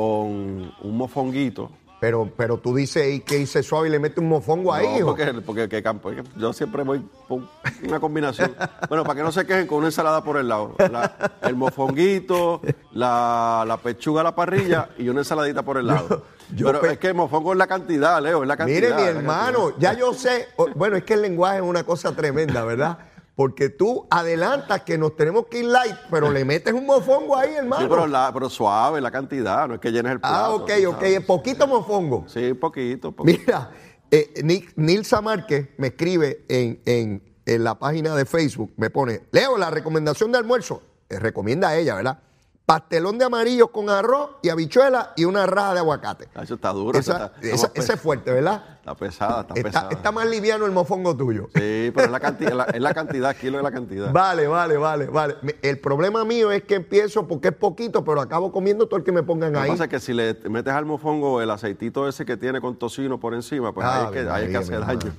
un 0.80 0.96
mofonguito. 0.96 1.70
Pero, 1.98 2.30
pero 2.36 2.58
tú 2.58 2.74
dices 2.76 3.08
y 3.12 3.20
que 3.20 3.38
hice 3.38 3.62
suave 3.62 3.88
y 3.88 3.90
le 3.90 3.98
mete 3.98 4.20
un 4.20 4.28
mofongo 4.28 4.72
ahí, 4.72 4.86
No, 4.86 4.96
hijo. 4.98 5.06
porque, 5.06 5.32
porque 5.44 5.68
que 5.68 5.82
campo, 5.82 6.12
yo 6.36 6.52
siempre 6.52 6.82
voy 6.84 7.00
por 7.26 7.40
una 7.82 7.98
combinación. 7.98 8.54
Bueno, 8.88 9.02
para 9.02 9.16
que 9.16 9.22
no 9.22 9.32
se 9.32 9.46
quejen 9.46 9.66
con 9.66 9.78
una 9.78 9.86
ensalada 9.88 10.22
por 10.22 10.36
el 10.36 10.46
lado. 10.46 10.74
La- 10.78 11.16
el 11.42 11.56
mofonguito, 11.56 12.60
la, 12.92 13.64
la 13.66 13.78
pechuga 13.78 14.20
a 14.20 14.24
la 14.24 14.34
parrilla 14.34 14.90
y 14.98 15.08
una 15.08 15.20
ensaladita 15.20 15.62
por 15.62 15.78
el 15.78 15.86
lado. 15.86 16.22
Yo 16.54 16.66
Pero 16.66 16.80
pe- 16.80 16.92
es 16.92 16.98
que 16.98 17.08
el 17.08 17.14
mofongo 17.14 17.52
es 17.52 17.58
la 17.58 17.66
cantidad, 17.66 18.22
Leo, 18.22 18.42
es 18.42 18.48
la 18.48 18.56
cantidad. 18.56 18.80
Mire, 18.80 18.94
mi 18.94 19.02
hermano, 19.02 19.70
cantidad. 19.70 19.92
ya 19.92 19.98
yo 19.98 20.14
sé. 20.14 20.48
Bueno, 20.74 20.96
es 20.96 21.04
que 21.04 21.14
el 21.14 21.22
lenguaje 21.22 21.56
es 21.58 21.62
una 21.62 21.84
cosa 21.84 22.12
tremenda, 22.14 22.64
¿verdad? 22.64 22.98
Porque 23.34 23.68
tú 23.68 24.06
adelantas 24.10 24.80
que 24.82 24.96
nos 24.96 25.14
tenemos 25.16 25.46
que 25.46 25.58
ir 25.58 25.66
light, 25.66 25.94
pero 26.10 26.30
le 26.30 26.44
metes 26.44 26.72
un 26.72 26.86
mofongo 26.86 27.36
ahí, 27.36 27.54
hermano. 27.54 27.82
Sí, 27.82 27.88
pero, 27.90 28.06
la- 28.06 28.30
pero 28.32 28.48
suave, 28.48 29.00
la 29.00 29.10
cantidad, 29.10 29.68
no 29.68 29.74
es 29.74 29.80
que 29.80 29.92
llenes 29.92 30.12
el 30.12 30.20
plato. 30.20 30.34
ah, 30.36 30.50
ok, 30.54 30.70
ok, 30.88 30.94
sabes. 31.00 31.20
poquito 31.26 31.66
mofongo. 31.66 32.24
Sí, 32.28 32.54
poquito, 32.54 33.12
poquito. 33.12 33.38
Mira, 33.46 33.70
eh, 34.10 34.32
Ni- 34.42 34.64
Nilsa 34.76 35.20
Márquez 35.20 35.68
me 35.76 35.88
escribe 35.88 36.44
en, 36.48 36.80
en- 36.86 37.22
en 37.44 37.62
la 37.64 37.74
página 37.78 38.14
de 38.16 38.24
Facebook, 38.24 38.72
me 38.76 38.88
pone, 38.90 39.22
Leo, 39.32 39.58
la 39.58 39.70
recomendación 39.70 40.32
de 40.32 40.38
almuerzo, 40.38 40.82
eh, 41.10 41.18
recomienda 41.18 41.68
a 41.68 41.76
ella, 41.76 41.94
¿verdad? 41.96 42.18
Pastelón 42.66 43.16
de 43.16 43.24
amarillo 43.24 43.68
con 43.68 43.88
arroz 43.88 44.30
y 44.42 44.48
habichuela 44.48 45.12
y 45.14 45.24
una 45.24 45.46
raja 45.46 45.74
de 45.74 45.78
aguacate. 45.78 46.28
Ah, 46.34 46.42
Eso 46.42 46.54
está 46.54 46.72
duro. 46.72 46.98
eso 46.98 47.12
Esa- 47.14 47.26
está, 47.40 47.68
esa- 47.80 47.92
es 47.94 48.00
fuerte, 48.00 48.32
¿verdad? 48.32 48.60
Está 48.80 48.96
pesada, 48.96 49.40
está, 49.42 49.54
Está, 49.54 49.62
pesada. 49.68 49.88
está 49.92 50.10
más 50.10 50.26
liviano 50.26 50.66
el 50.66 50.72
mofongo 50.72 51.16
tuyo. 51.16 51.44
Sí, 51.54 51.92
pero 51.94 52.06
es 52.06 52.10
la 52.10 52.18
cantidad, 52.18 52.52
la- 52.54 52.64
es 52.64 52.80
la 52.80 52.92
cantidad, 52.92 53.36
kilo 53.36 53.58
es 53.58 53.62
la 53.62 53.70
cantidad. 53.70 54.10
Vale, 54.12 54.48
vale, 54.48 54.76
vale, 54.78 55.06
vale. 55.06 55.36
El 55.62 55.78
problema 55.78 56.24
mío 56.24 56.50
es 56.50 56.64
que 56.64 56.74
empiezo 56.74 57.28
porque 57.28 57.48
es 57.48 57.54
poquito, 57.54 58.04
pero 58.04 58.20
acabo 58.20 58.50
comiendo 58.50 58.86
todo 58.88 58.96
el 58.98 59.04
que 59.04 59.12
me 59.12 59.22
pongan 59.22 59.52
Lo 59.52 59.60
que 59.60 59.64
ahí. 59.66 59.70
pasa 59.70 59.84
es 59.84 59.90
que 59.90 60.00
si 60.00 60.12
le 60.12 60.34
metes 60.50 60.72
al 60.74 60.86
mofongo 60.86 61.40
el 61.40 61.50
aceitito 61.52 62.08
ese 62.08 62.26
que 62.26 62.36
tiene 62.36 62.60
con 62.60 62.74
tocino 62.76 63.20
por 63.20 63.32
encima, 63.34 63.72
pues 63.72 63.86
ahí 63.86 64.06
es 64.06 64.10
que, 64.10 64.18
ahí 64.28 64.44
es 64.46 64.50
que 64.50 64.56
hace 64.56 64.72
mi 64.76 64.84
daño. 64.84 65.12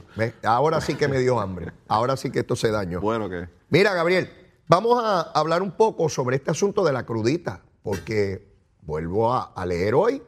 Ahora 0.43 0.81
sí 0.81 0.95
que 0.95 1.07
me 1.07 1.19
dio 1.19 1.39
hambre. 1.39 1.71
Ahora 1.87 2.17
sí 2.17 2.29
que 2.29 2.39
esto 2.39 2.57
se 2.57 2.71
dañó. 2.71 2.99
Bueno, 2.99 3.29
que 3.29 3.47
Mira, 3.69 3.93
Gabriel, 3.93 4.29
vamos 4.67 5.01
a 5.03 5.21
hablar 5.21 5.61
un 5.61 5.71
poco 5.71 6.09
sobre 6.09 6.37
este 6.37 6.51
asunto 6.51 6.83
de 6.83 6.93
la 6.93 7.05
crudita, 7.05 7.61
porque 7.83 8.55
vuelvo 8.81 9.33
a, 9.33 9.65
leer 9.65 9.95
hoy 9.95 10.21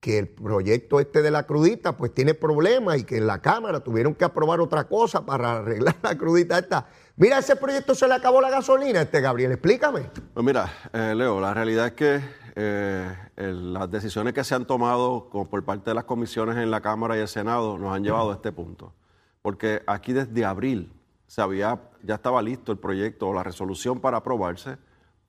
que 0.00 0.18
el 0.18 0.28
proyecto 0.28 1.00
este 1.00 1.22
de 1.22 1.30
la 1.30 1.44
crudita 1.44 1.96
pues 1.96 2.14
tiene 2.14 2.32
problemas 2.32 2.98
y 2.98 3.04
que 3.04 3.16
en 3.16 3.26
la 3.26 3.42
Cámara 3.42 3.80
tuvieron 3.80 4.14
que 4.14 4.24
aprobar 4.24 4.60
otra 4.60 4.84
cosa 4.84 5.26
para 5.26 5.58
arreglar 5.58 5.96
la 6.02 6.16
crudita 6.16 6.58
esta. 6.58 6.86
Mira, 7.16 7.38
ese 7.38 7.56
proyecto 7.56 7.94
se 7.94 8.06
le 8.06 8.14
acabó 8.14 8.40
la 8.40 8.48
gasolina, 8.48 9.02
este 9.02 9.20
Gabriel, 9.20 9.52
explícame. 9.52 10.10
Pues 10.32 10.46
mira, 10.46 10.72
eh, 10.92 11.14
Leo, 11.16 11.40
la 11.40 11.52
realidad 11.52 11.86
es 11.86 11.92
que 11.92 12.20
eh, 12.54 13.12
las 13.36 13.90
decisiones 13.90 14.34
que 14.34 14.44
se 14.44 14.54
han 14.54 14.66
tomado 14.66 15.28
por 15.30 15.64
parte 15.64 15.90
de 15.90 15.94
las 15.94 16.04
comisiones 16.04 16.56
en 16.56 16.70
la 16.70 16.80
Cámara 16.80 17.16
y 17.16 17.20
el 17.20 17.28
Senado 17.28 17.76
nos 17.76 17.92
han 17.92 18.04
llevado 18.04 18.30
a 18.30 18.34
este 18.34 18.52
punto. 18.52 18.94
Porque 19.42 19.82
aquí 19.86 20.12
desde 20.12 20.44
abril 20.44 20.92
se 21.28 21.42
había, 21.42 21.78
ya 22.02 22.16
estaba 22.16 22.42
listo 22.42 22.72
el 22.72 22.78
proyecto 22.78 23.28
o 23.28 23.34
la 23.34 23.44
resolución 23.44 24.00
para 24.00 24.16
aprobarse 24.16 24.78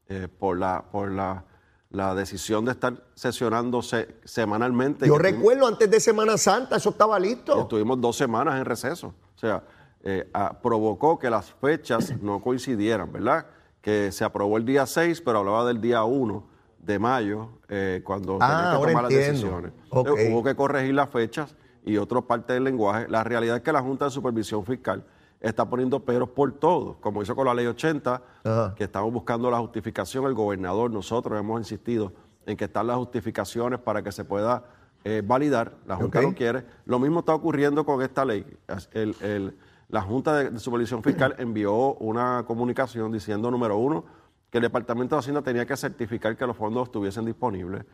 eh, 0.07 0.27
por, 0.39 0.57
la, 0.57 0.85
por 0.91 1.11
la, 1.11 1.43
la 1.89 2.15
decisión 2.15 2.63
de 2.65 2.71
estar 2.71 3.03
sesionándose 3.15 4.15
semanalmente. 4.23 5.05
Yo 5.05 5.17
recuerdo 5.17 5.67
antes 5.67 5.91
de 5.91 5.99
Semana 5.99 6.37
Santa, 6.37 6.77
eso 6.77 6.91
estaba 6.91 7.19
listo. 7.19 7.61
Estuvimos 7.61 7.99
dos 7.99 8.15
semanas 8.15 8.57
en 8.57 8.65
receso. 8.65 9.13
O 9.35 9.37
sea, 9.37 9.61
eh, 10.01 10.31
provocó 10.63 11.19
que 11.19 11.29
las 11.29 11.51
fechas 11.51 12.17
no 12.21 12.41
coincidieran, 12.41 13.11
¿verdad? 13.11 13.45
Que 13.81 14.11
se 14.13 14.23
aprobó 14.23 14.57
el 14.57 14.65
día 14.65 14.85
6, 14.85 15.21
pero 15.21 15.39
hablaba 15.39 15.65
del 15.65 15.81
día 15.81 16.03
1 16.05 16.47
de 16.79 16.97
mayo, 16.97 17.49
eh, 17.67 18.01
cuando 18.05 18.37
Ah, 18.39 18.47
tenía 18.47 18.71
que 18.71 18.87
tomar 18.87 19.03
las 19.03 19.13
decisiones. 19.13 19.73
Hubo 19.91 20.43
que 20.43 20.55
corregir 20.55 20.93
las 20.93 21.09
fechas 21.09 21.57
y 21.83 21.97
otra 21.97 22.21
parte 22.21 22.53
del 22.53 22.63
lenguaje. 22.63 23.09
La 23.09 23.25
realidad 23.25 23.57
es 23.57 23.63
que 23.63 23.73
la 23.73 23.81
Junta 23.81 24.05
de 24.05 24.11
Supervisión 24.11 24.63
Fiscal 24.65 25.03
está 25.41 25.69
poniendo 25.69 25.99
peros 26.03 26.29
por 26.29 26.51
todo, 26.53 26.97
como 26.99 27.21
hizo 27.21 27.35
con 27.35 27.45
la 27.47 27.53
ley 27.53 27.65
80, 27.65 28.21
Ajá. 28.43 28.75
que 28.75 28.83
estamos 28.83 29.11
buscando 29.13 29.49
la 29.49 29.59
justificación, 29.59 30.25
el 30.25 30.33
gobernador, 30.33 30.91
nosotros 30.91 31.39
hemos 31.39 31.59
insistido 31.61 32.11
en 32.45 32.57
que 32.57 32.65
están 32.65 32.87
las 32.87 32.97
justificaciones 32.97 33.79
para 33.79 34.01
que 34.03 34.11
se 34.11 34.25
pueda 34.25 34.63
eh, 35.05 35.21
validar, 35.25 35.75
la 35.87 35.95
Junta 35.95 36.19
Ok. 36.19 36.25
no 36.25 36.35
quiere. 36.35 36.65
Lo 36.85 36.99
mismo 36.99 37.19
está 37.21 37.33
ocurriendo 37.33 37.85
con 37.85 38.01
esta 38.01 38.25
ley. 38.25 38.45
El- 38.91 39.15
el- 39.21 39.57
la 39.87 40.01
Junta 40.01 40.35
de, 40.35 40.49
de 40.51 40.59
Supervisión 40.59 41.01
Fiscal 41.01 41.35
envió 41.39 41.93
una 41.95 42.43
comunicación 42.45 43.09
diciendo, 43.11 43.49
número 43.49 43.77
uno, 43.77 44.03
que 44.51 44.57
el 44.57 44.63
Departamento 44.63 45.15
de 45.15 45.19
Hacienda 45.19 45.41
tenía 45.41 45.65
que 45.65 45.77
certificar 45.77 46.35
que 46.35 46.45
los 46.45 46.57
fondos 46.57 46.83
estuviesen 46.83 47.23
disponibles, 47.25 47.85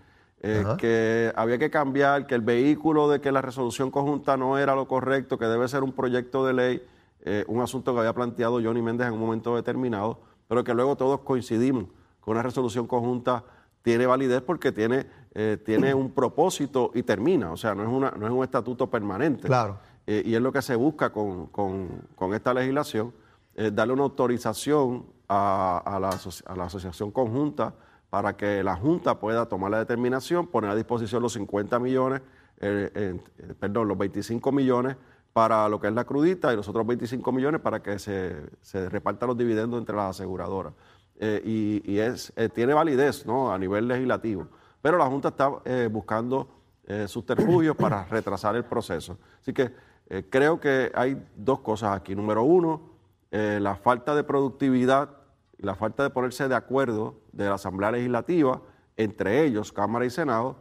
eh, 0.41 0.63
que 0.79 1.31
había 1.36 1.58
que 1.60 1.69
cambiar, 1.69 2.25
que 2.25 2.34
el 2.36 2.41
vehículo 2.41 3.08
de 3.08 3.21
que 3.21 3.31
la 3.31 3.41
resolución 3.41 3.91
conjunta 3.91 4.36
no 4.36 4.58
era 4.58 4.73
lo 4.73 4.88
correcto, 4.88 5.38
que 5.38 5.45
debe 5.45 5.67
ser 5.67 5.84
un 5.84 5.91
proyecto 5.91 6.43
de 6.45 6.53
ley, 6.53 6.88
eh, 7.26 7.44
un 7.48 7.60
asunto 7.62 7.94
que 7.94 8.00
había 8.00 8.14
planteado 8.14 8.62
Johnny 8.64 8.82
Méndez 8.82 9.08
en 9.08 9.14
un 9.14 9.20
momento 9.20 9.56
determinado, 9.56 10.20
pero 10.48 10.64
que 10.64 10.74
luego 10.74 10.96
todos 10.96 11.20
coincidimos 11.22 11.86
con 12.22 12.32
una 12.34 12.44
resolución 12.44 12.88
conjunta 12.88 13.44
tiene 13.82 14.06
validez 14.06 14.42
porque 14.42 14.72
tiene, 14.72 15.06
eh, 15.34 15.58
tiene 15.64 15.94
un 15.94 16.12
propósito 16.12 16.92
y 16.96 17.04
termina, 17.04 17.52
o 17.52 17.58
sea, 17.58 17.76
no 17.76 17.84
es, 17.84 17.90
una, 17.90 18.12
no 18.12 18.26
es 18.26 18.32
un 18.32 18.44
estatuto 18.44 18.90
permanente. 18.90 19.48
Claro. 19.48 19.78
Eh, 20.08 20.24
y 20.26 20.36
es 20.36 20.42
lo 20.42 20.52
que 20.52 20.62
se 20.62 20.76
busca 20.76 21.12
con, 21.12 21.48
con- 21.48 22.02
con 22.16 22.34
esta 22.34 22.54
legislación, 22.54 23.14
darle 23.74 23.94
una 23.94 24.04
autorización 24.04 25.06
a, 25.30 25.82
a 25.86 26.00
la, 26.00 26.10
a 26.46 26.56
la 26.56 26.64
asociación 26.66 27.10
conjunta 27.12 27.74
para 28.10 28.36
que 28.38 28.64
la 28.64 28.76
Junta 28.76 29.20
pueda 29.20 29.46
tomar 29.48 29.72
la 29.72 29.80
determinación, 29.80 30.48
poner 30.48 30.70
a 30.72 30.76
disposición 30.76 31.22
los 31.24 31.34
50 31.34 31.80
millones, 31.80 32.22
eh, 32.60 32.90
eh, 32.94 33.54
perdón, 33.60 33.88
los 33.88 33.98
25 33.98 34.52
millones 34.52 34.96
para 35.36 35.67
lo 35.67 35.82
que 35.82 35.88
es 35.88 35.93
la 35.93 36.06
crudita 36.06 36.54
y 36.54 36.56
los 36.56 36.69
otros 36.69 36.88
25 36.88 37.30
millones 37.34 37.60
para 37.60 37.84
que 37.84 38.00
se, 38.00 38.38
se 38.62 38.88
repartan 38.88 39.28
los 39.28 39.38
dividendos 39.38 39.78
entre 39.78 39.93
las 39.93 40.12
aseguradoras. 40.12 40.71
Eh, 41.19 41.41
y 41.43 41.91
y 41.91 42.00
es, 42.00 42.32
eh, 42.38 42.48
tiene 42.48 42.74
validez 42.74 43.26
¿no? 43.26 43.52
a 43.52 43.60
nivel 43.60 43.86
legislativo. 43.86 44.48
Pero 44.82 44.98
la 44.98 45.08
Junta 45.08 45.28
está 45.28 45.52
eh, 45.65 45.89
buscando 45.91 46.48
eh, 46.86 47.06
subterfugios 47.10 47.76
para 47.76 48.06
retrasar 48.10 48.56
el 48.56 48.63
proceso. 48.63 49.17
Así 49.41 49.52
que 49.52 49.74
creo 50.30 50.58
que 50.58 50.89
hay 50.95 51.21
dos 51.36 51.60
cosas 51.60 51.98
aquí. 51.98 52.15
Número 52.15 52.43
uno, 52.43 52.91
la 53.32 53.76
falta 53.76 54.15
de 54.15 54.24
productividad 54.24 55.10
y 55.58 55.65
la 55.65 55.76
falta 55.76 56.04
de 56.04 56.12
ponerse 56.12 56.48
de 56.48 56.56
acuerdo 56.56 57.15
de 57.34 57.50
la 57.50 57.56
Asamblea 57.56 57.91
Legislativa, 57.91 58.62
entre 58.95 59.43
ellos, 59.43 59.74
Cámara 59.74 60.06
y 60.06 60.10
Senado, 60.10 60.56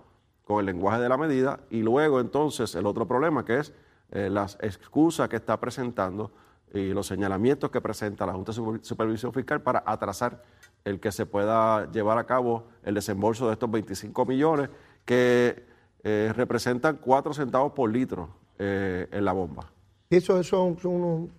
con 0.45 0.59
el 0.59 0.67
lenguaje 0.67 1.01
de 1.01 1.09
la 1.09 1.17
medida. 1.17 1.61
Y 1.71 1.83
luego 1.83 2.19
entonces 2.19 2.75
el 2.75 2.87
otro 2.87 3.07
problema 3.07 3.45
que 3.45 3.59
es 3.59 3.73
eh, 4.11 4.29
las 4.31 4.57
excusas 4.61 5.29
que 5.29 5.37
está 5.37 5.59
presentando 5.61 6.33
y 6.73 6.89
los 6.93 7.07
señalamientos 7.07 7.71
que 7.71 7.81
presenta 7.81 8.27
la 8.27 8.33
Junta 8.33 8.51
de 8.53 8.57
Super- 8.57 8.85
Supervisión 8.85 9.33
Fiscal 9.33 9.63
para 9.63 9.83
atrasar 9.87 10.43
el 10.85 11.01
que 11.01 11.13
se 11.13 11.25
pueda 11.25 11.91
llevar 11.93 12.19
a 12.19 12.25
cabo 12.25 12.65
el 12.83 12.95
desembolso 12.95 13.47
de 13.47 13.53
estos 13.55 13.71
25 13.71 14.27
millones 14.27 14.69
que 15.05 15.65
eh, 16.03 16.33
representan 16.37 16.97
4 17.01 17.33
centavos 17.33 17.73
por 17.73 17.91
litro 17.91 18.29
eh, 18.59 19.09
en 19.11 19.25
la 19.25 19.33
bomba. 19.33 19.71
Eso, 20.11 20.39
eso 20.39 20.77
son 20.81 20.93
unos 20.93 21.31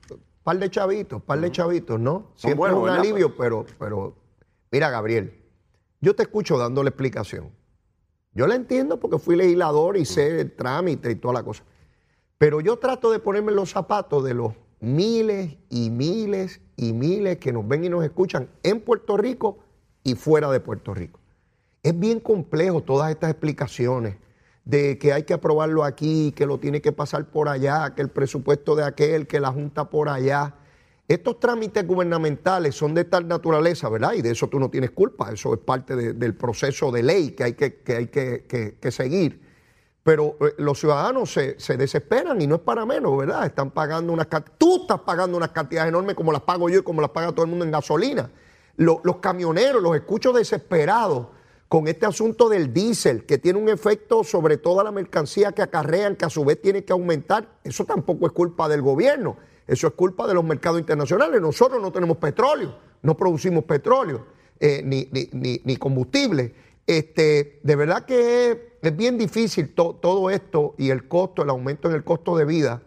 par 0.43 0.57
de 0.57 0.69
chavitos, 0.69 1.21
par 1.21 1.39
de 1.39 1.51
chavitos, 1.51 1.99
¿no? 1.99 2.31
Siempre 2.35 2.57
buenos, 2.57 2.77
es 2.77 2.81
un 2.81 2.85
¿verdad? 2.85 2.99
alivio, 2.99 3.35
pero, 3.37 3.65
pero 3.77 4.15
mira, 4.71 4.89
Gabriel, 4.89 5.41
yo 6.01 6.15
te 6.15 6.23
escucho 6.23 6.57
dando 6.57 6.81
la 6.83 6.89
explicación. 6.89 7.51
Yo 8.33 8.47
la 8.47 8.55
entiendo 8.55 8.99
porque 8.99 9.17
fui 9.17 9.35
legislador 9.35 9.97
y 9.97 10.05
sé 10.05 10.41
el 10.41 10.51
trámite 10.51 11.11
y 11.11 11.15
toda 11.15 11.33
la 11.35 11.43
cosa. 11.43 11.63
Pero 12.37 12.59
yo 12.61 12.77
trato 12.77 13.11
de 13.11 13.19
ponerme 13.19 13.51
los 13.51 13.71
zapatos 13.71 14.23
de 14.23 14.33
los 14.33 14.53
miles 14.81 15.55
y 15.69 15.89
miles 15.89 16.61
y 16.75 16.91
miles 16.93 17.37
que 17.37 17.53
nos 17.53 17.67
ven 17.67 17.85
y 17.85 17.89
nos 17.89 18.03
escuchan 18.03 18.49
en 18.63 18.81
Puerto 18.81 19.15
Rico 19.17 19.59
y 20.03 20.15
fuera 20.15 20.51
de 20.51 20.59
Puerto 20.59 20.93
Rico. 20.93 21.19
Es 21.81 21.97
bien 21.97 22.19
complejo 22.19 22.81
todas 22.81 23.09
estas 23.11 23.31
explicaciones 23.31 24.17
de 24.65 24.97
que 24.97 25.13
hay 25.13 25.23
que 25.23 25.33
aprobarlo 25.33 25.83
aquí, 25.83 26.33
que 26.35 26.45
lo 26.45 26.59
tiene 26.59 26.81
que 26.81 26.91
pasar 26.91 27.29
por 27.29 27.47
allá, 27.47 27.93
que 27.95 28.01
el 28.01 28.09
presupuesto 28.09 28.75
de 28.75 28.83
aquel, 28.83 29.27
que 29.27 29.39
la 29.39 29.51
Junta 29.51 29.89
por 29.89 30.09
allá. 30.09 30.55
Estos 31.07 31.39
trámites 31.39 31.85
gubernamentales 31.85 32.73
son 32.75 32.95
de 32.95 33.05
tal 33.05 33.27
naturaleza, 33.27 33.87
¿verdad? 33.89 34.13
Y 34.13 34.23
de 34.23 34.31
eso 34.31 34.47
tú 34.47 34.59
no 34.59 34.69
tienes 34.71 34.89
culpa, 34.89 35.31
eso 35.31 35.53
es 35.53 35.59
parte 35.59 35.95
de- 35.95 36.13
del 36.13 36.35
proceso 36.35 36.91
de 36.91 37.03
ley 37.03 37.31
que 37.31 37.43
hay 37.43 37.53
que, 37.53 37.75
que 37.75 37.95
hay 37.95 38.07
que- 38.07 38.77
que 38.81 38.91
seguir. 38.91 39.44
Pero 40.05 40.37
eh, 40.39 40.53
los 40.59 40.79
ciudadanos 40.79 41.33
se, 41.33 41.59
se 41.59 41.77
desesperan 41.77 42.39
y 42.39 42.45
no 42.45 42.55
es 42.55 42.61
para 42.61 42.85
menos, 42.85 43.17
¿verdad? 43.17 43.43
Están 43.43 43.71
pagando 43.71 44.13
unas 44.13 44.27
tú 44.55 44.81
estás 44.83 44.99
pagando 44.99 45.35
unas 45.35 45.49
cantidades 45.49 45.89
enormes 45.89 46.15
como 46.15 46.31
las 46.31 46.41
pago 46.43 46.69
yo 46.69 46.81
y 46.81 46.83
como 46.83 47.01
las 47.01 47.09
paga 47.09 47.31
todo 47.31 47.43
el 47.43 47.49
mundo 47.49 47.65
en 47.65 47.71
gasolina. 47.71 48.29
Lo- 48.77 49.01
los 49.03 49.15
camioneros 49.15 49.81
los 49.81 49.95
escucho 49.95 50.31
desesperados 50.31 51.25
con 51.67 51.87
este 51.87 52.05
asunto 52.05 52.49
del 52.49 52.71
diésel, 52.71 53.25
que 53.25 53.39
tiene 53.39 53.57
un 53.57 53.67
efecto 53.67 54.23
sobre 54.23 54.57
toda 54.57 54.83
la 54.83 54.91
mercancía 54.91 55.53
que 55.53 55.63
acarrean, 55.63 56.15
que 56.15 56.25
a 56.25 56.29
su 56.29 56.45
vez 56.45 56.61
tiene 56.61 56.83
que 56.85 56.93
aumentar. 56.93 57.47
Eso 57.63 57.83
tampoco 57.83 58.27
es 58.27 58.31
culpa 58.31 58.69
del 58.69 58.83
gobierno, 58.83 59.37
eso 59.65 59.87
es 59.87 59.93
culpa 59.93 60.27
de 60.27 60.35
los 60.35 60.43
mercados 60.43 60.79
internacionales. 60.79 61.41
Nosotros 61.41 61.81
no 61.81 61.91
tenemos 61.91 62.17
petróleo, 62.17 62.75
no 63.01 63.17
producimos 63.17 63.63
petróleo 63.63 64.23
eh, 64.59 64.83
ni, 64.85 65.09
ni, 65.11 65.61
ni, 65.63 65.77
combustible. 65.77 66.53
Este, 66.87 67.59
de 67.63 67.75
verdad 67.75 68.05
que 68.05 68.51
es, 68.81 68.95
bien 68.95 69.17
difícil 69.17 69.73
todo 69.73 70.29
esto 70.29 70.75
y 70.77 70.91
el 70.91 71.07
costo, 71.07 71.41
el 71.41 71.49
aumento 71.49 71.89
en 71.89 71.95
el 71.95 72.03
costo 72.03 72.37
de 72.37 72.45
vida, 72.45 72.83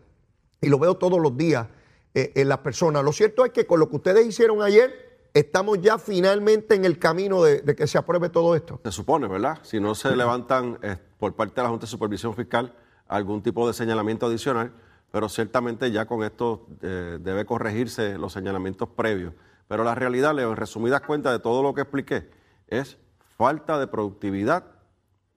y 0.61 0.69
lo 0.69 0.79
veo 0.79 0.97
todos 0.97 1.21
los 1.21 1.37
días 1.37 1.67
eh, 2.15 2.33
en 2.37 2.49
las 2.49 2.59
personas. 2.59 3.03
Lo 3.05 3.13
cierto 3.13 3.45
es 3.45 3.53
que 3.53 3.67
con 3.67 3.81
lo 3.81 3.89
que 3.89 3.97
ustedes 3.97 4.27
hicieron 4.27 4.63
ayer, 4.63 5.29
estamos 5.35 5.81
ya 5.81 5.99
finalmente 5.99 6.75
en 6.75 6.85
el 6.85 6.99
camino 6.99 7.43
de, 7.43 7.63
que 7.75 7.87
se 7.87 7.99
apruebe 7.99 8.29
todo 8.29 8.55
esto. 8.55 8.81
Se 8.85 8.93
supone, 8.93 9.27
¿verdad? 9.27 9.59
Si 9.63 9.81
no 9.81 9.95
se 9.95 10.15
levantan 10.15 10.79
eh, 10.83 10.97
por 11.19 11.35
parte 11.35 11.57
de 11.57 11.63
la 11.63 11.69
Junta 11.69 11.87
de 11.87 11.91
Supervisión 11.91 12.35
Fiscal 12.35 12.75
algún 13.09 13.43
tipo 13.43 13.67
de 13.67 13.73
señalamiento 13.73 14.27
adicional, 14.27 14.73
pero 15.11 15.29
ciertamente 15.29 15.91
ya 15.91 16.07
con 16.07 16.23
esto 16.23 16.67
eh, 16.83 17.19
debe 17.21 17.45
corregirse 17.45 18.19
los 18.19 18.33
señalamientos 18.33 18.89
previos. 18.91 19.33
Pero 19.67 19.83
la 19.85 19.95
realidad, 19.95 20.35
Leo, 20.35 20.51
en 20.51 20.57
resumidas 20.57 21.01
cuentas 21.01 21.33
de 21.33 21.39
todo 21.41 21.63
lo 21.63 21.75
que 21.75 21.83
expliqué, 21.83 22.31
es 22.69 22.99
falta 23.39 23.79
de 23.79 23.87
productividad 23.87 24.65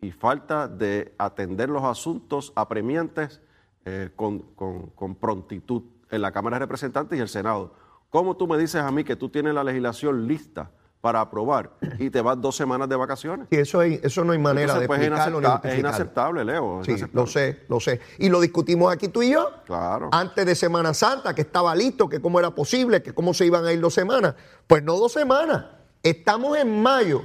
y 0.01 0.11
falta 0.11 0.67
de 0.67 1.15
atender 1.17 1.69
los 1.69 1.83
asuntos 1.85 2.51
apremiantes 2.55 3.39
eh, 3.85 4.09
con, 4.17 4.39
con 4.49 5.15
prontitud 5.15 5.83
en 6.09 6.21
la 6.21 6.33
Cámara 6.33 6.57
de 6.57 6.65
Representantes 6.65 7.17
y 7.17 7.21
el 7.21 7.29
Senado 7.29 7.79
¿Cómo 8.11 8.35
tú 8.35 8.45
me 8.45 8.57
dices 8.57 8.81
a 8.81 8.91
mí 8.91 9.05
que 9.05 9.15
tú 9.15 9.29
tienes 9.29 9.53
la 9.53 9.63
legislación 9.63 10.27
lista 10.27 10.69
para 10.99 11.21
aprobar 11.21 11.71
y 11.97 12.09
te 12.09 12.19
vas 12.19 12.39
dos 12.41 12.57
semanas 12.57 12.89
de 12.89 12.97
vacaciones? 12.97 13.47
Y 13.49 13.55
eso, 13.55 13.81
eso 13.81 14.25
no 14.25 14.33
hay 14.33 14.37
manera 14.37 14.77
de 14.77 14.85
pues, 14.85 14.99
explicarlo 14.99 15.39
Es 15.63 15.79
inaceptable, 15.79 16.43
Leo. 16.43 16.83
sí, 16.83 16.95
lo 17.13 17.25
sé, 17.25 17.63
lo 17.69 17.79
sé. 17.79 18.01
Y 18.19 18.27
lo 18.27 18.41
discutimos 18.41 18.93
aquí 18.93 19.07
tú 19.07 19.23
y 19.23 19.31
yo. 19.31 19.49
Claro. 19.65 20.09
Antes 20.11 20.45
de 20.45 20.55
Semana 20.55 20.93
Santa, 20.93 21.33
que 21.33 21.41
estaba 21.41 21.73
listo, 21.73 22.09
que 22.09 22.19
cómo 22.19 22.37
era 22.37 22.53
posible, 22.53 23.01
que 23.01 23.13
cómo 23.13 23.33
se 23.33 23.45
iban 23.45 23.65
a 23.65 23.71
ir 23.71 23.79
dos 23.79 23.93
semanas. 23.93 24.35
Pues 24.67 24.83
no 24.83 24.97
dos 24.97 25.13
semanas. 25.13 25.67
Estamos 26.03 26.57
en 26.57 26.81
mayo 26.81 27.23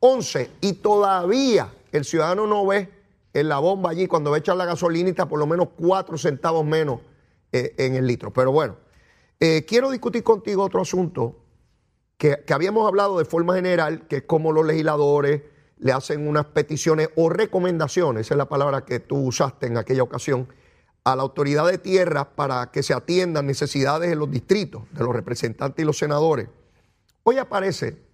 11 0.00 0.50
y 0.60 0.74
todavía 0.74 1.72
el 1.92 2.04
ciudadano 2.04 2.46
no 2.46 2.66
ve 2.66 2.88
en 3.32 3.48
la 3.48 3.58
bomba 3.58 3.90
allí 3.90 4.06
cuando 4.06 4.30
va 4.30 4.36
a 4.36 4.40
echar 4.40 4.56
la 4.56 4.64
gasolinita 4.64 5.26
por 5.26 5.38
lo 5.38 5.46
menos 5.46 5.68
cuatro 5.76 6.16
centavos 6.16 6.64
menos 6.64 7.00
eh, 7.52 7.74
en 7.78 7.94
el 7.94 8.06
litro. 8.06 8.32
Pero 8.32 8.52
bueno, 8.52 8.76
eh, 9.38 9.64
quiero 9.66 9.90
discutir 9.90 10.22
contigo 10.22 10.62
otro 10.62 10.80
asunto 10.80 11.36
que, 12.16 12.42
habíamos 12.48 12.86
hablado 12.88 13.18
de 13.18 13.24
forma 13.24 13.54
general, 13.54 14.06
que 14.08 14.16
es 14.16 14.22
cómo 14.22 14.52
los 14.52 14.64
legisladores 14.64 15.42
le 15.78 15.92
hacen 15.92 16.26
unas 16.26 16.46
peticiones 16.46 17.10
o 17.16 17.28
recomendaciones, 17.28 18.26
esa 18.26 18.34
es 18.34 18.38
la 18.38 18.48
palabra 18.48 18.86
que 18.86 19.00
tú 19.00 19.18
usaste 19.18 19.66
en 19.66 19.76
aquella 19.76 20.02
ocasión, 20.02 20.48
a 21.04 21.14
la 21.14 21.22
autoridad 21.22 21.66
de 21.66 21.78
tierra 21.78 22.34
para 22.34 22.72
que 22.72 22.82
se 22.82 22.94
atiendan 22.94 23.46
necesidades 23.46 24.10
en 24.10 24.18
los 24.18 24.30
distritos 24.30 24.82
de 24.92 25.04
los 25.04 25.14
representantes 25.14 25.82
y 25.82 25.86
los 25.86 25.98
senadores. 25.98 26.48
Hoy 27.22 27.36
aparece 27.38 28.05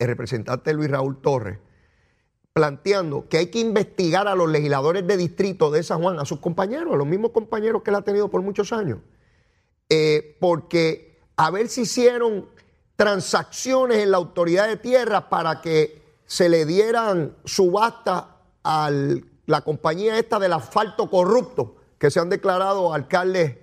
el 0.00 0.08
representante 0.08 0.74
Luis 0.74 0.90
Raúl 0.90 1.20
Torres 1.20 1.58
planteando 2.52 3.28
que 3.28 3.38
hay 3.38 3.46
que 3.46 3.60
investigar 3.60 4.26
a 4.26 4.34
los 4.34 4.50
legisladores 4.50 5.06
de 5.06 5.16
distrito 5.16 5.70
de 5.70 5.84
San 5.84 6.02
Juan, 6.02 6.18
a 6.18 6.24
sus 6.24 6.40
compañeros, 6.40 6.92
a 6.92 6.96
los 6.96 7.06
mismos 7.06 7.30
compañeros 7.30 7.82
que 7.82 7.90
él 7.90 7.96
ha 7.96 8.02
tenido 8.02 8.28
por 8.28 8.42
muchos 8.42 8.72
años 8.72 8.98
eh, 9.90 10.36
porque 10.40 11.18
a 11.36 11.50
ver 11.50 11.68
si 11.68 11.82
hicieron 11.82 12.48
transacciones 12.94 13.98
en 13.98 14.12
la 14.12 14.18
autoridad 14.18 14.68
de 14.68 14.76
tierra 14.76 15.28
para 15.28 15.60
que 15.60 16.00
se 16.26 16.48
le 16.48 16.64
dieran 16.64 17.36
subasta 17.44 18.36
a 18.62 18.90
la 19.46 19.60
compañía 19.62 20.16
esta 20.16 20.38
del 20.38 20.52
asfalto 20.52 21.10
corrupto, 21.10 21.74
que 21.98 22.10
se 22.10 22.20
han 22.20 22.28
declarado 22.28 22.94
alcaldes 22.94 23.56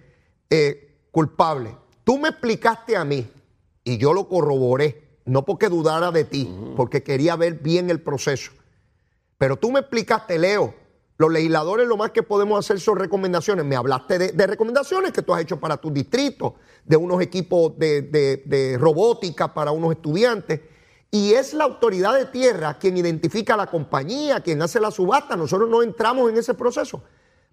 eh, 0.50 1.08
culpables. 1.12 1.74
Tú 2.04 2.18
me 2.18 2.30
explicaste 2.30 2.98
a 2.98 3.06
mí 3.06 3.32
y 3.86 3.98
yo 3.98 4.12
lo 4.12 4.28
corroboré, 4.28 5.07
no 5.28 5.46
porque 5.46 5.70
dudara 5.70 6.12
de 6.12 6.24
ti, 6.24 6.50
porque 6.76 7.04
quería 7.04 7.36
ver 7.36 7.56
bien 7.56 7.90
el 7.90 8.02
proceso. 8.02 8.52
Pero 9.38 9.58
tú 9.58 9.72
me 9.72 9.82
explicaste, 9.82 10.40
Leo, 10.40 10.74
los 11.18 11.32
legisladores 11.32 11.88
lo 11.88 11.98
más 11.98 12.12
que 12.12 12.24
podemos 12.24 12.60
hacer 12.60 12.80
son 12.80 12.98
recomendaciones. 12.98 13.66
Me 13.66 13.76
hablaste 13.76 14.18
de, 14.20 14.48
recomendaciones 14.48 15.12
que 15.12 15.22
tú 15.22 15.34
has 15.34 15.42
hecho 15.42 15.60
para 15.60 15.78
tus 15.78 15.94
distritos, 15.94 16.54
de 16.86 16.96
unos 16.96 17.22
equipos 17.22 17.78
de, 17.78 18.78
robótica 18.80 19.54
para 19.54 19.72
unos 19.72 19.92
estudiantes. 19.92 20.62
Y 21.10 21.34
es 21.34 21.54
la 21.54 21.64
autoridad 21.64 22.16
de 22.16 22.26
tierra 22.26 22.78
quien 22.78 22.98
identifica 22.98 23.58
la 23.58 23.68
compañía, 23.68 24.42
quien 24.42 24.62
hace 24.62 24.80
la 24.80 24.92
subasta. 24.92 25.36
Nosotros 25.36 25.70
no 25.70 25.82
entramos 25.82 26.30
en 26.30 26.38
ese 26.38 26.54
proceso. 26.54 27.02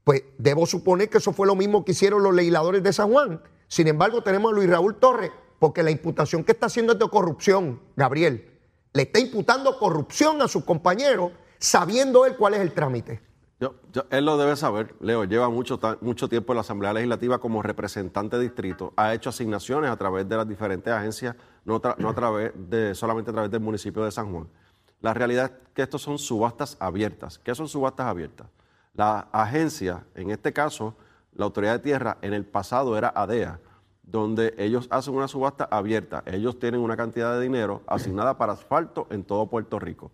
Pues 0.03 0.23
debo 0.39 0.67
suponer 0.67 1.09
que 1.09 1.19
eso 1.19 1.33
fue 1.33 1.47
lo 1.47 1.55
mismo 1.55 1.85
que 1.85 1.93
hicieron 1.93 2.23
los 2.23 2.35
legisladores 2.35 2.83
de 2.83 2.93
San 2.93 3.11
Juan. 3.11 3.43
Sin 3.69 3.89
embargo, 3.89 4.23
tenemos 4.23 4.53
a 4.53 4.55
Luis 4.55 4.69
Raúl 4.69 4.97
Torres, 4.97 5.31
porque 5.64 5.83
la 5.83 5.90
imputación 5.90 6.44
que 6.44 6.53
está 6.53 6.66
haciendo 6.66 6.92
es 6.92 6.98
de 6.98 7.09
corrupción, 7.09 7.81
Gabriel. 7.96 8.50
Le 8.92 9.05
está 9.05 9.18
imputando 9.18 9.79
corrupción 9.79 10.42
a 10.42 10.46
sus 10.46 10.62
compañeros, 10.62 11.33
sabiendo 11.59 12.27
él 12.27 12.37
cuál 12.37 12.53
es 12.53 12.61
el 12.61 12.74
trámite 12.74 13.22
él 14.11 14.27
lo 14.27 14.37
debe 14.37 14.57
saber, 14.57 14.94
Leo, 15.00 15.24
lleva 15.24 15.48
mucho, 15.48 15.81
mucho 16.03 16.29
tiempo 16.29 16.53
en 16.53 16.57
la 16.57 16.61
Asamblea 16.61 16.92
Legislativa 16.92 17.38
como 17.38 17.62
representante 17.62 18.37
de 18.37 18.42
distrito, 18.42 18.92
ha 18.94 19.14
hecho 19.14 19.31
asignaciones 19.31 19.90
a 19.90 19.96
través 19.96 20.29
de 20.29 20.37
las 20.37 20.46
diferentes 20.46 20.92
agencias, 20.92 21.35
no, 21.64 21.77
a 21.77 22.14
través 22.14 22.53
de, 22.55 22.94
solamente 22.94 23.31
a 23.31 23.33
través 23.33 23.50
del 23.50 23.61
municipio 23.61 24.05
de 24.05 24.11
San 24.11 24.31
Juan. 24.31 24.46
La 25.00 25.14
realidad 25.14 25.46
es 25.46 25.68
que 25.72 25.81
estos 25.81 26.03
son 26.03 26.18
subastas 26.18 26.77
abiertas. 26.79 27.38
¿Qué 27.38 27.55
son 27.55 27.66
subastas 27.66 28.07
abiertas? 28.07 28.48
La 28.92 29.29
agencia, 29.33 30.05
en 30.14 30.31
este 30.31 30.53
caso, 30.53 30.94
la 31.33 31.46
Autoridad 31.46 31.72
de 31.72 31.79
Tierra, 31.79 32.18
en 32.20 32.35
el 32.35 32.44
pasado 32.44 32.98
era 32.98 33.09
ADEA, 33.16 33.61
donde 34.07 34.55
ellos 34.59 34.87
hacen 34.90 35.14
una 35.14 35.29
subasta 35.29 35.64
abierta. 35.64 36.23
Ellos 36.27 36.59
tienen 36.59 36.81
una 36.81 36.97
cantidad 36.97 37.35
de 37.35 37.40
dinero 37.40 37.83
asignada 37.87 38.37
para 38.37 38.53
asfalto 38.53 39.07
en 39.11 39.25
todo 39.25 39.47
Puerto 39.47 39.79
Rico. 39.79 40.11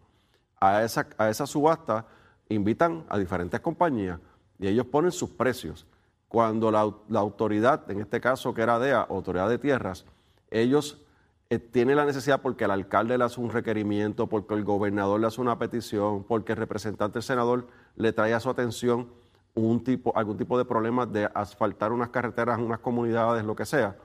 A 0.61 0.83
esa, 0.83 1.09
a 1.19 1.29
esa 1.29 1.47
subasta 1.47 2.07
invitan 2.49 3.05
a 3.09 3.19
diferentes 3.19 3.61
compañías 3.61 4.21
y 4.59 4.69
ellos 4.69 4.87
ponen 4.87 5.13
sus 5.13 5.31
precios. 5.31 5.87
Cuando 6.29 6.71
la, 6.71 6.81
autoridad, 7.19 7.91
en 7.91 8.01
este 8.01 8.21
caso 8.21 8.55
que 8.55 8.63
era 8.63 8.79
DEA, 8.79 9.01
Autoridad 9.01 9.49
de 9.49 9.59
Tierras, 9.59 10.05
ellos 10.51 11.03
eh, 11.49 11.59
tienen 11.59 11.97
la 11.97 12.05
necesidad 12.05 12.41
porque 12.41 12.65
el 12.65 12.71
alcalde 12.71 13.19
le 13.19 13.25
hace 13.25 13.41
un 13.41 13.51
requerimiento, 13.51 14.29
porque 14.29 14.55
el 14.55 14.63
gobernador 14.63 15.21
le 15.21 15.27
hace 15.27 15.41
una 15.41 15.59
petición, 15.59 16.23
porque 16.23 16.53
el 16.53 16.59
representante 16.59 17.15
del 17.15 17.23
senador 17.25 17.67
le 17.97 18.13
trae 18.13 18.33
a 18.33 18.39
su 18.39 18.49
atención 18.49 19.09
un 19.55 19.83
tipo, 19.83 20.17
algún 20.17 20.37
tipo 20.37 20.57
de 20.59 20.65
problema 20.65 21.07
de 21.07 21.29
asfaltar 21.35 21.93
unas 21.93 22.11
carreteras 22.11 22.59
unas 22.59 22.81
comunidades, 22.81 23.45
lo 23.45 23.55
que 23.57 23.67
sea. 23.67 23.97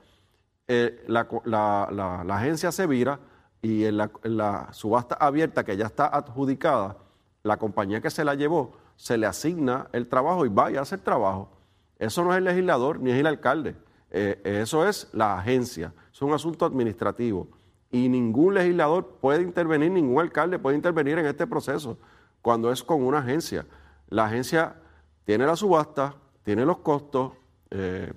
Eh, 0.68 1.04
la, 1.06 2.22
agencia 2.28 2.72
se 2.72 2.86
vira 2.86 3.20
y 3.62 3.84
en 3.84 3.96
la 3.96 4.68
subasta 4.72 5.14
abierta 5.14 5.64
que 5.64 5.76
ya 5.76 5.86
está 5.86 6.06
adjudicada, 6.06 6.96
la 7.42 7.56
compañía 7.58 8.00
que 8.00 8.10
se 8.10 8.24
la 8.24 8.34
llevó 8.34 8.72
se 8.96 9.18
le 9.18 9.26
asigna 9.26 9.88
el 9.92 10.08
trabajo 10.08 10.44
y 10.46 10.48
vaya 10.48 10.80
a 10.80 10.82
hacer 10.82 11.00
trabajo. 11.00 11.50
Eso 11.98 12.24
no 12.24 12.32
es 12.32 12.38
el 12.38 12.44
legislador 12.44 13.00
ni 13.00 13.10
es 13.10 13.18
el 13.18 13.26
alcalde, 13.26 13.76
eh, 14.10 14.40
eso 14.44 14.86
es 14.86 15.08
la 15.12 15.38
agencia, 15.38 15.92
es 16.12 16.20
un 16.22 16.32
asunto 16.32 16.64
administrativo. 16.64 17.48
Y 17.90 18.08
ningún 18.08 18.54
legislador 18.54 19.18
puede 19.20 19.42
intervenir, 19.42 19.92
ningún 19.92 20.20
alcalde 20.20 20.58
puede 20.58 20.76
intervenir 20.76 21.18
en 21.18 21.26
este 21.26 21.46
proceso 21.46 21.96
cuando 22.42 22.72
es 22.72 22.82
con 22.82 23.02
una 23.02 23.18
agencia. 23.18 23.64
La 24.08 24.26
agencia 24.26 24.76
tiene 25.26 25.44
la 25.44 25.54
subasta, 25.56 26.14
tiene 26.42 26.64
los 26.64 26.78
costos, 26.78 27.32
eh, 27.70 28.10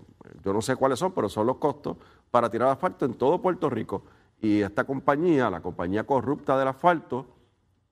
yo 0.45 0.53
no 0.53 0.61
sé 0.61 0.77
cuáles 0.77 0.99
son, 0.99 1.11
pero 1.11 1.27
son 1.27 1.47
los 1.47 1.57
costos 1.57 1.97
para 2.31 2.49
tirar 2.49 2.69
asfalto 2.69 3.03
en 3.05 3.15
todo 3.15 3.41
Puerto 3.41 3.69
Rico. 3.69 4.03
Y 4.39 4.61
esta 4.61 4.85
compañía, 4.85 5.49
la 5.49 5.59
compañía 5.59 6.05
corrupta 6.05 6.57
del 6.57 6.69
asfalto, 6.69 7.25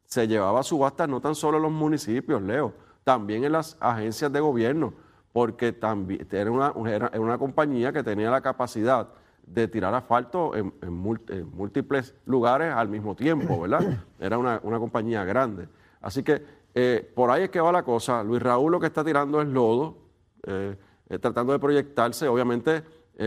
se 0.05 0.27
llevaba 0.27 0.63
subasta 0.63 1.05
no 1.05 1.19
tan 1.19 1.35
solo 1.35 1.57
en 1.57 1.63
los 1.63 1.71
municipios, 1.71 2.41
Leo, 2.41 2.73
también 3.03 3.43
en 3.43 3.51
las 3.51 3.75
agencias 3.81 4.31
de 4.31 4.39
gobierno, 4.39 4.93
porque 5.33 5.73
también 5.73 6.25
era 6.31 6.51
una, 6.51 6.73
era 6.89 7.11
una 7.19 7.37
compañía 7.37 7.91
que 7.91 8.03
tenía 8.03 8.31
la 8.31 8.39
capacidad 8.39 9.09
de 9.47 9.67
tirar 9.67 9.93
asfalto 9.95 10.53
en, 10.55 10.73
múltiples 10.91 12.13
lugares 12.25 12.73
al 12.73 12.89
mismo 12.89 13.15
tiempo, 13.15 13.61
¿verdad? 13.61 14.03
Era 14.19 14.37
una, 14.37 14.59
compañía 14.59 15.23
grande. 15.23 15.67
Así 16.01 16.21
que 16.21 16.43
eh, 16.79 17.11
por 17.15 17.31
ahí 17.31 17.41
es 17.41 17.49
que 17.49 17.59
va 17.59 17.71
la 17.71 17.81
cosa. 17.81 18.23
Luis 18.23 18.39
Raúl 18.39 18.71
lo 18.71 18.79
que 18.79 18.85
está 18.85 19.03
tirando 19.03 19.41
es 19.41 19.47
lodo, 19.47 19.97
eh, 20.43 20.75
eh, 21.09 21.17
tratando 21.17 21.51
de 21.51 21.57
proyectarse. 21.57 22.27
Obviamente 22.27 22.83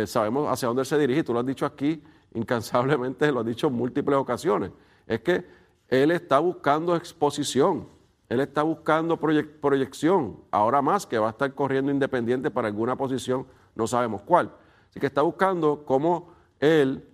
sabemos 0.06 0.48
hacia 0.48 0.68
dónde 0.68 0.84
se 0.84 0.96
dirige, 0.96 1.24
tú 1.24 1.32
lo 1.32 1.40
has 1.40 1.46
dicho 1.46 1.66
aquí 1.66 2.00
incansablemente, 2.34 3.32
lo 3.32 3.40
has 3.40 3.46
dicho 3.46 3.66
en 3.66 3.72
múltiples 3.72 4.16
ocasiones. 4.16 4.70
Es 5.04 5.18
que 5.18 5.44
él 5.88 6.12
está 6.12 6.38
buscando 6.38 6.94
exposición, 6.94 7.88
él 8.28 8.38
está 8.38 8.62
buscando 8.62 9.16
proyección, 9.16 10.36
ahora 10.52 10.80
más 10.80 11.04
que 11.04 11.18
va 11.18 11.26
a 11.26 11.30
estar 11.30 11.52
corriendo 11.52 11.90
independiente 11.90 12.52
para 12.52 12.68
alguna 12.68 12.94
posición, 12.94 13.48
no 13.74 13.88
sabemos 13.88 14.22
cuál. 14.22 14.52
Así 14.90 15.00
que 15.00 15.06
está 15.06 15.22
buscando 15.22 15.82
cómo 15.84 16.34
él 16.60 17.04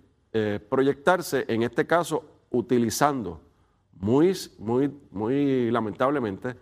proyectarse, 0.69 1.45
en 1.47 1.63
este 1.63 1.87
caso, 1.87 2.23
utilizando 2.51 3.41
muy, 3.99 4.33
muy, 4.59 4.93
muy 5.11 5.71
lamentablemente, 5.71 6.55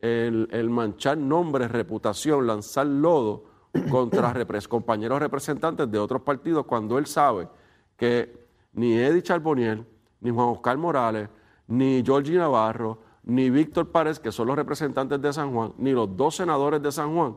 el, 0.00 0.48
el 0.52 0.70
manchar 0.70 1.18
nombre, 1.18 1.68
reputación, 1.68 2.46
lanzar 2.46 2.86
lodo 2.86 3.44
contra 3.90 4.32
repres- 4.32 4.68
compañeros 4.68 5.18
representantes 5.20 5.90
de 5.90 5.98
otros 5.98 6.22
partidos 6.22 6.66
cuando 6.66 6.98
él 6.98 7.06
sabe 7.06 7.48
que 7.96 8.46
ni 8.72 8.94
Eddie 8.94 9.22
Charboniel, 9.22 9.84
ni 10.20 10.30
Juan 10.30 10.48
Oscar 10.48 10.76
Morales, 10.78 11.28
ni 11.66 12.02
Georgie 12.04 12.38
Navarro, 12.38 12.98
ni 13.24 13.50
Víctor 13.50 13.90
Párez, 13.90 14.18
que 14.20 14.32
son 14.32 14.46
los 14.46 14.56
representantes 14.56 15.20
de 15.20 15.32
San 15.32 15.52
Juan, 15.52 15.72
ni 15.78 15.92
los 15.92 16.16
dos 16.16 16.36
senadores 16.36 16.80
de 16.82 16.92
San 16.92 17.14
Juan, 17.14 17.36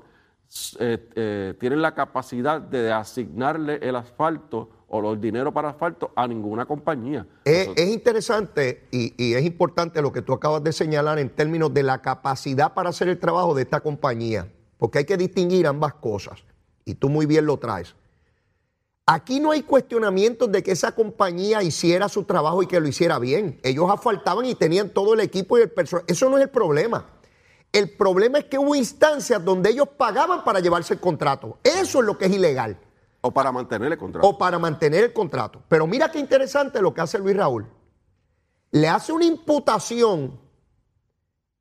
eh, 0.80 1.10
eh, 1.16 1.54
tienen 1.60 1.82
la 1.82 1.94
capacidad 1.94 2.62
de 2.62 2.92
asignarle 2.92 3.80
el 3.82 3.96
asfalto 3.96 4.70
o 4.92 5.14
el 5.14 5.22
dinero 5.22 5.54
para 5.54 5.70
asfalto 5.70 6.12
a 6.16 6.28
ninguna 6.28 6.66
compañía. 6.66 7.26
Es, 7.46 7.70
es 7.76 7.90
interesante 7.90 8.88
y, 8.92 9.14
y 9.18 9.34
es 9.34 9.44
importante 9.44 10.02
lo 10.02 10.12
que 10.12 10.22
tú 10.22 10.34
acabas 10.34 10.64
de 10.64 10.74
señalar 10.74 11.18
en 11.18 11.30
términos 11.30 11.74
de 11.74 11.84
la 11.84 12.02
capacidad 12.02 12.74
para 12.74 12.90
hacer 12.90 13.08
el 13.08 13.18
trabajo 13.18 13.56
de 13.56 13.64
esta 13.64 13.80
compañía, 13.80 14.52
porque 14.78 15.00
hay 15.00 15.06
que 15.06 15.18
distinguir 15.18 15.66
ambas 15.66 15.94
cosas, 15.96 16.44
y 16.84 16.96
tú 16.96 17.10
muy 17.10 17.26
bien 17.26 17.46
lo 17.46 17.58
traes. 17.58 17.96
Aquí 19.06 19.40
no 19.40 19.52
hay 19.52 19.64
cuestionamientos 19.64 20.52
de 20.52 20.62
que 20.62 20.72
esa 20.72 20.94
compañía 20.94 21.64
hiciera 21.64 22.08
su 22.08 22.24
trabajo 22.24 22.62
y 22.62 22.68
que 22.68 22.80
lo 22.80 22.88
hiciera 22.88 23.18
bien. 23.18 23.60
Ellos 23.64 23.90
asfaltaban 23.90 24.46
y 24.46 24.56
tenían 24.56 24.90
todo 24.90 25.16
el 25.16 25.22
equipo 25.22 25.58
y 25.58 25.64
el 25.64 25.72
personal. 25.72 26.06
Eso 26.08 26.30
no 26.30 26.38
es 26.38 26.44
el 26.44 26.50
problema. 26.50 27.08
El 27.74 27.90
problema 27.90 28.38
es 28.38 28.46
que 28.46 28.60
hubo 28.60 28.76
instancias 28.76 29.44
donde 29.44 29.72
ellos 29.72 29.88
pagaban 29.98 30.44
para 30.44 30.60
llevarse 30.60 30.94
el 30.94 31.00
contrato. 31.00 31.58
Eso 31.64 32.00
es 32.00 32.06
lo 32.06 32.18
que 32.18 32.26
es 32.26 32.32
ilegal 32.32 32.78
O 33.22 33.32
para 33.32 33.52
mantener 33.52 33.92
el 33.92 33.98
contrato. 33.98 34.28
o 34.28 34.38
para 34.38 34.58
mantener 34.58 35.04
el 35.04 35.14
contrato. 35.14 35.62
Pero 35.70 35.86
mira 35.86 36.12
qué 36.12 36.20
interesante 36.20 36.82
lo 36.82 36.94
que 36.94 37.02
hace 37.02 37.20
Luis 37.20 37.38
Raúl. 37.38 37.68
Le 38.72 38.88
hace 38.88 39.12
una 39.14 39.26
imputación 39.26 40.40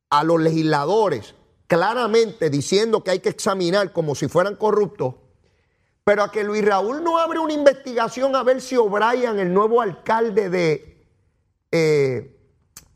a 0.08 0.24
los 0.24 0.40
legisladores 0.40 1.34
claramente 1.66 2.50
diciendo 2.50 3.04
que 3.04 3.12
hay 3.12 3.20
que 3.20 3.28
examinar 3.28 3.92
como 3.92 4.14
si 4.14 4.26
fueran 4.26 4.56
corruptos, 4.56 5.14
pero 6.02 6.24
a 6.24 6.32
que 6.32 6.42
Luis 6.42 6.64
Raúl 6.64 7.04
no 7.04 7.18
abre 7.18 7.38
una 7.38 7.52
investigación 7.52 8.34
a 8.34 8.42
ver 8.42 8.60
si 8.60 8.76
O'Brien, 8.76 9.38
el 9.38 9.54
nuevo 9.54 9.80
alcalde 9.80 10.50
de 10.50 11.06
eh, 11.70 12.36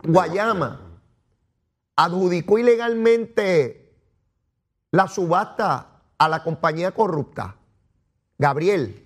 Guayama, 0.02 1.00
adjudicó 1.94 2.58
ilegalmente 2.58 3.96
la 4.90 5.06
subasta 5.06 6.02
a 6.18 6.28
la 6.28 6.42
compañía 6.42 6.92
corrupta. 6.92 7.56
Gabriel, 8.38 9.04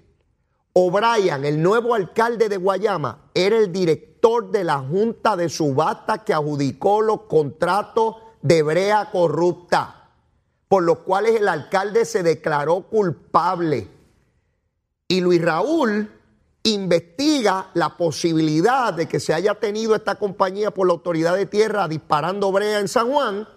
O'Brien, 0.73 1.45
el 1.45 1.63
nuevo 1.63 1.95
alcalde 1.95 2.49
de 2.49 2.57
Guayama, 2.57 3.31
era 3.35 3.59
el 3.59 3.73
director 3.73 4.51
de 4.51 4.65
la 4.65 4.79
Junta 4.79 5.37
de 5.37 5.49
Subasta 5.49 6.25
que 6.25 6.33
adjudicó 6.33 7.03
los 7.03 7.23
contratos 7.23 8.17
de 8.43 8.63
brea 8.63 9.11
corrupta, 9.11 10.11
por 10.69 10.83
los 10.83 10.99
cuales 10.99 11.37
el 11.37 11.49
alcalde 11.49 12.05
se 12.05 12.23
declaró 12.23 12.83
culpable. 12.83 13.89
Y 15.09 15.21
Luis 15.21 15.43
Raúl 15.43 16.11
investiga 16.63 17.71
la 17.75 17.97
posibilidad 17.97 18.93
de 18.93 19.09
que 19.09 19.21
se 19.21 19.35
haya 19.35 19.55
tenido 19.55 19.95
esta 19.95 20.17
compañía 20.17 20.71
por 20.71 20.87
la 20.87 20.93
autoridad 20.93 21.35
de 21.35 21.47
tierra 21.47 21.89
disparando 21.89 22.53
brea 22.53 22.79
en 22.79 22.89
San 22.89 23.11
Juan, 23.11 23.49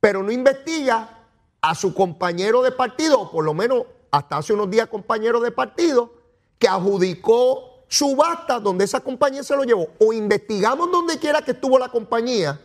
pero 0.00 0.22
no 0.22 0.32
investiga 0.32 1.20
a 1.60 1.74
su 1.74 1.94
compañero 1.94 2.62
de 2.62 2.72
partido, 2.72 3.30
por 3.30 3.44
lo 3.44 3.54
menos 3.54 3.84
hasta 4.12 4.36
hace 4.36 4.52
unos 4.52 4.70
días 4.70 4.86
compañero 4.86 5.40
de 5.40 5.50
partido, 5.50 6.12
que 6.58 6.68
adjudicó 6.68 7.84
subasta 7.88 8.60
donde 8.60 8.84
esa 8.84 9.00
compañía 9.00 9.42
se 9.42 9.56
lo 9.56 9.64
llevó. 9.64 9.88
O 9.98 10.12
investigamos 10.12 10.92
donde 10.92 11.18
quiera 11.18 11.42
que 11.42 11.52
estuvo 11.52 11.78
la 11.78 11.88
compañía, 11.88 12.60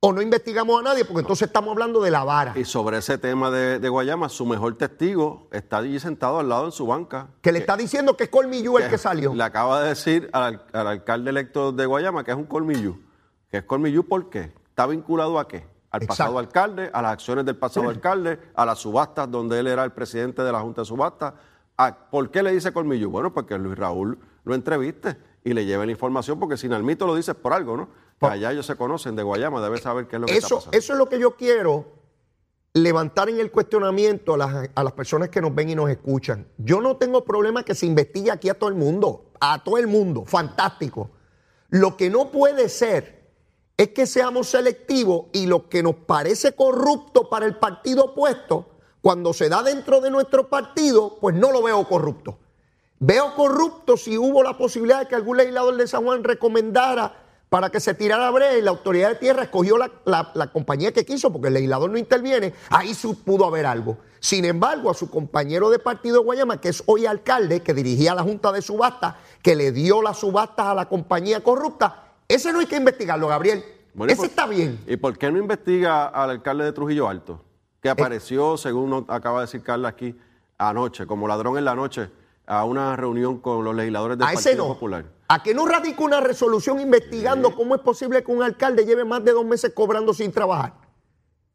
o 0.00 0.12
no 0.12 0.22
investigamos 0.22 0.80
a 0.80 0.82
nadie, 0.82 1.04
porque 1.04 1.20
entonces 1.20 1.46
estamos 1.46 1.72
hablando 1.72 2.00
de 2.00 2.10
la 2.10 2.24
vara. 2.24 2.52
Y 2.56 2.64
sobre 2.64 2.98
ese 2.98 3.18
tema 3.18 3.50
de, 3.50 3.78
de 3.78 3.88
Guayama, 3.88 4.28
su 4.28 4.46
mejor 4.46 4.76
testigo 4.76 5.48
está 5.52 5.78
allí 5.78 6.00
sentado 6.00 6.38
al 6.38 6.48
lado 6.48 6.66
en 6.66 6.72
su 6.72 6.86
banca. 6.86 7.28
Que 7.42 7.52
le 7.52 7.58
está 7.58 7.76
diciendo 7.76 8.16
que 8.16 8.24
es 8.24 8.30
Colmillú 8.30 8.78
el 8.78 8.88
que 8.88 8.98
salió. 8.98 9.34
Le 9.34 9.42
acaba 9.42 9.82
de 9.82 9.90
decir 9.90 10.30
al, 10.32 10.64
al 10.72 10.86
alcalde 10.86 11.30
electo 11.30 11.72
de 11.72 11.84
Guayama 11.86 12.24
que 12.24 12.30
es 12.30 12.36
un 12.36 12.44
colmillú. 12.44 12.98
¿Que 13.50 13.58
es 13.58 13.64
colmillú 13.64 14.04
por 14.04 14.30
qué? 14.30 14.52
¿Está 14.68 14.86
vinculado 14.86 15.38
a 15.38 15.48
qué? 15.48 15.75
Al 15.96 16.02
Exacto. 16.02 16.22
pasado 16.24 16.38
alcalde, 16.38 16.90
a 16.92 17.02
las 17.02 17.12
acciones 17.12 17.44
del 17.44 17.56
pasado 17.56 17.88
alcalde, 17.88 18.38
a 18.54 18.66
las 18.66 18.78
subastas 18.78 19.30
donde 19.30 19.58
él 19.58 19.66
era 19.66 19.82
el 19.84 19.92
presidente 19.92 20.42
de 20.42 20.52
la 20.52 20.60
Junta 20.60 20.82
de 20.82 20.84
Subastas. 20.86 21.34
¿A- 21.78 21.94
¿Por 22.10 22.30
qué 22.30 22.42
le 22.42 22.52
dice 22.52 22.72
colmillú? 22.72 23.10
Bueno, 23.10 23.32
porque 23.32 23.56
Luis 23.58 23.76
Raúl 23.78 24.18
lo 24.44 24.54
entreviste 24.54 25.16
y 25.44 25.52
le 25.52 25.64
lleva 25.64 25.84
la 25.86 25.92
información, 25.92 26.38
porque 26.40 26.56
si 26.56 26.68
Nalmito 26.68 27.06
lo 27.06 27.14
dices 27.14 27.34
por 27.34 27.52
algo, 27.52 27.76
¿no? 27.76 27.88
Que 28.20 28.26
allá 28.26 28.52
ellos 28.52 28.64
se 28.66 28.76
conocen 28.76 29.14
de 29.16 29.22
Guayama, 29.22 29.60
debe 29.62 29.78
saber 29.78 30.06
qué 30.06 30.16
es 30.16 30.20
lo 30.20 30.26
que 30.26 30.34
está 30.34 30.46
Eso, 30.46 30.56
pasando. 30.56 30.76
eso 30.78 30.92
es 30.94 30.98
lo 30.98 31.08
que 31.08 31.18
yo 31.18 31.36
quiero 31.36 31.84
levantar 32.74 33.28
en 33.30 33.40
el 33.40 33.50
cuestionamiento 33.50 34.34
a 34.34 34.36
las, 34.38 34.70
a 34.74 34.84
las 34.84 34.92
personas 34.92 35.28
que 35.30 35.40
nos 35.40 35.54
ven 35.54 35.70
y 35.70 35.74
nos 35.74 35.88
escuchan. 35.88 36.46
Yo 36.58 36.80
no 36.80 36.96
tengo 36.96 37.24
problema 37.24 37.62
que 37.62 37.74
se 37.74 37.86
investigue 37.86 38.30
aquí 38.30 38.48
a 38.50 38.54
todo 38.58 38.68
el 38.68 38.74
mundo, 38.76 39.30
a 39.40 39.62
todo 39.64 39.78
el 39.78 39.86
mundo, 39.86 40.24
fantástico. 40.26 41.10
Lo 41.70 41.96
que 41.96 42.10
no 42.10 42.30
puede 42.30 42.68
ser 42.68 43.15
es 43.76 43.88
que 43.90 44.06
seamos 44.06 44.48
selectivos 44.48 45.26
y 45.32 45.46
lo 45.46 45.68
que 45.68 45.82
nos 45.82 45.94
parece 45.96 46.52
corrupto 46.54 47.28
para 47.28 47.46
el 47.46 47.56
partido 47.56 48.04
opuesto, 48.06 48.66
cuando 49.02 49.32
se 49.32 49.48
da 49.48 49.62
dentro 49.62 50.00
de 50.00 50.10
nuestro 50.10 50.48
partido, 50.48 51.18
pues 51.20 51.34
no 51.34 51.52
lo 51.52 51.62
veo 51.62 51.86
corrupto. 51.86 52.38
Veo 52.98 53.34
corrupto 53.34 53.96
si 53.96 54.16
hubo 54.16 54.42
la 54.42 54.56
posibilidad 54.56 55.00
de 55.00 55.08
que 55.08 55.14
algún 55.14 55.36
legislador 55.36 55.76
de 55.76 55.86
San 55.86 56.04
Juan 56.04 56.24
recomendara 56.24 57.22
para 57.50 57.70
que 57.70 57.78
se 57.78 57.94
tirara 57.94 58.30
brea 58.30 58.56
y 58.58 58.62
la 58.62 58.70
autoridad 58.70 59.10
de 59.10 59.14
tierra 59.16 59.44
escogió 59.44 59.76
la, 59.78 59.90
la- 60.06 60.32
la 60.34 60.50
compañía 60.50 60.92
que 60.92 61.04
quiso 61.04 61.30
porque 61.32 61.48
el 61.48 61.54
legislador 61.54 61.90
no 61.90 61.98
interviene, 61.98 62.54
ahí 62.70 62.92
pudo 63.24 63.44
haber 63.44 63.66
algo. 63.66 63.98
Sin 64.18 64.44
embargo, 64.46 64.90
a 64.90 64.94
su 64.94 65.10
compañero 65.10 65.70
de 65.70 65.78
partido 65.78 66.18
de 66.18 66.24
Guayama, 66.24 66.60
que 66.60 66.70
es 66.70 66.82
hoy 66.86 67.06
alcalde, 67.06 67.60
que 67.62 67.74
dirigía 67.74 68.14
la 68.14 68.22
Junta 68.24 68.50
de 68.50 68.62
Subasta, 68.62 69.18
que 69.42 69.54
le 69.54 69.70
dio 69.70 70.02
las 70.02 70.18
subastas 70.18 70.66
a 70.66 70.74
la 70.74 70.88
compañía 70.88 71.44
corrupta, 71.44 72.05
ese 72.28 72.52
no 72.52 72.60
hay 72.60 72.66
que 72.66 72.76
investigarlo, 72.76 73.28
Gabriel. 73.28 73.64
Bueno, 73.94 74.10
¿y 74.10 74.14
ese 74.14 74.22
por- 74.22 74.26
está 74.26 74.46
bien. 74.46 74.78
¿Y 74.86 74.96
por 74.96 75.16
qué 75.16 75.30
no 75.30 75.38
investiga 75.38 76.06
al 76.06 76.30
alcalde 76.30 76.64
de 76.64 76.72
Trujillo 76.72 77.08
Alto? 77.08 77.42
Que 77.80 77.88
apareció, 77.88 78.56
según 78.56 78.90
nos 78.90 79.04
acaba 79.08 79.40
de 79.40 79.46
decir 79.46 79.62
Carla 79.62 79.88
aquí, 79.88 80.14
anoche, 80.58 81.06
como 81.06 81.28
ladrón 81.28 81.56
en 81.58 81.64
la 81.64 81.74
noche, 81.74 82.10
a 82.46 82.64
una 82.64 82.94
reunión 82.96 83.38
con 83.38 83.64
los 83.64 83.74
legisladores 83.74 84.18
del 84.18 84.26
A 84.26 84.32
ese 84.32 84.54
no. 84.54 84.68
Popular. 84.68 85.04
¿A 85.28 85.42
que 85.42 85.54
no 85.54 85.66
radica 85.66 86.02
una 86.04 86.20
resolución 86.20 86.78
investigando 86.80 87.54
cómo 87.54 87.74
es 87.74 87.80
posible 87.80 88.22
que 88.22 88.30
un 88.30 88.42
alcalde 88.42 88.84
lleve 88.84 89.04
más 89.04 89.24
de 89.24 89.32
dos 89.32 89.44
meses 89.44 89.72
cobrando 89.74 90.14
sin 90.14 90.30
trabajar? 90.30 90.74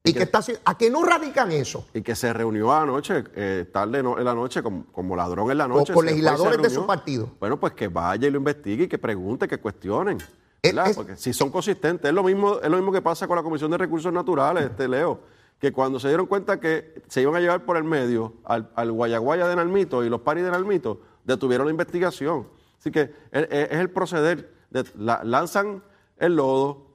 Y 0.04 0.14
que 0.14 0.24
está 0.24 0.40
haci- 0.40 0.58
¿A 0.66 0.76
que 0.78 0.90
no 0.90 1.04
radican 1.04 1.52
eso? 1.52 1.86
Y 1.94 2.02
que 2.02 2.16
se 2.16 2.34
reunió 2.34 2.74
anoche, 2.74 3.24
eh, 3.36 3.70
tarde 3.72 4.02
no- 4.02 4.18
en 4.18 4.26
la 4.26 4.34
noche, 4.34 4.64
como, 4.64 4.86
como 4.92 5.16
ladrón 5.16 5.52
en 5.52 5.60
la 5.60 5.68
noche. 5.68 5.94
con 5.94 6.06
y 6.06 6.10
se 6.10 6.16
legisladores 6.16 6.62
de 6.62 6.70
su 6.72 6.86
partido. 6.88 7.30
Bueno, 7.40 7.60
pues 7.60 7.74
que 7.74 7.88
vaya 7.88 8.28
y 8.28 8.32
lo 8.32 8.38
investigue 8.40 8.86
y 8.86 8.88
que 8.88 8.98
pregunte, 8.98 9.48
que 9.48 9.60
cuestionen. 9.60 10.18
Es- 10.62 10.76
¿verdad? 10.76 10.90
es- 10.92 10.96
Porque 10.96 11.16
si 11.16 11.34
son 11.34 11.50
consistentes, 11.50 12.08
es 12.10 12.14
lo 12.14 12.24
mismo, 12.24 12.60
es 12.62 12.70
lo 12.70 12.78
mismo 12.78 12.92
que 12.92 13.02
pasa 13.02 13.28
con 13.28 13.36
la 13.36 13.44
Comisión 13.44 13.72
de 13.72 13.78
Recursos 13.78 14.14
Naturales, 14.14 14.66
este 14.66 14.88
Leo, 14.88 15.20
que 15.60 15.72
cuando 15.72 16.00
se 16.00 16.08
dieron 16.08 16.26
cuenta 16.28 16.60
que 16.60 17.02
se 17.08 17.22
iban 17.22 17.36
a 17.36 17.40
llevar 17.40 17.66
por 17.66 17.78
el 17.78 17.84
medio 17.84 18.36
al, 18.46 18.70
al 18.76 18.92
Guayaguaya 18.92 19.48
de 19.48 19.56
Nalmito 19.56 20.04
y 20.04 20.10
los 20.10 20.22
paris 20.22 20.44
de 20.44 20.52
Nalmito, 20.52 21.02
detuvieron 21.24 21.68
la 21.68 21.72
investigación. 21.72 22.48
Así 22.80 22.92
que 22.92 23.14
es, 23.32 23.48
el 23.72 23.90
proceder, 23.90 24.54
de- 24.70 24.86
la- 24.98 25.24
lanzan 25.24 25.84
el 26.18 26.36
lodo, 26.36 26.88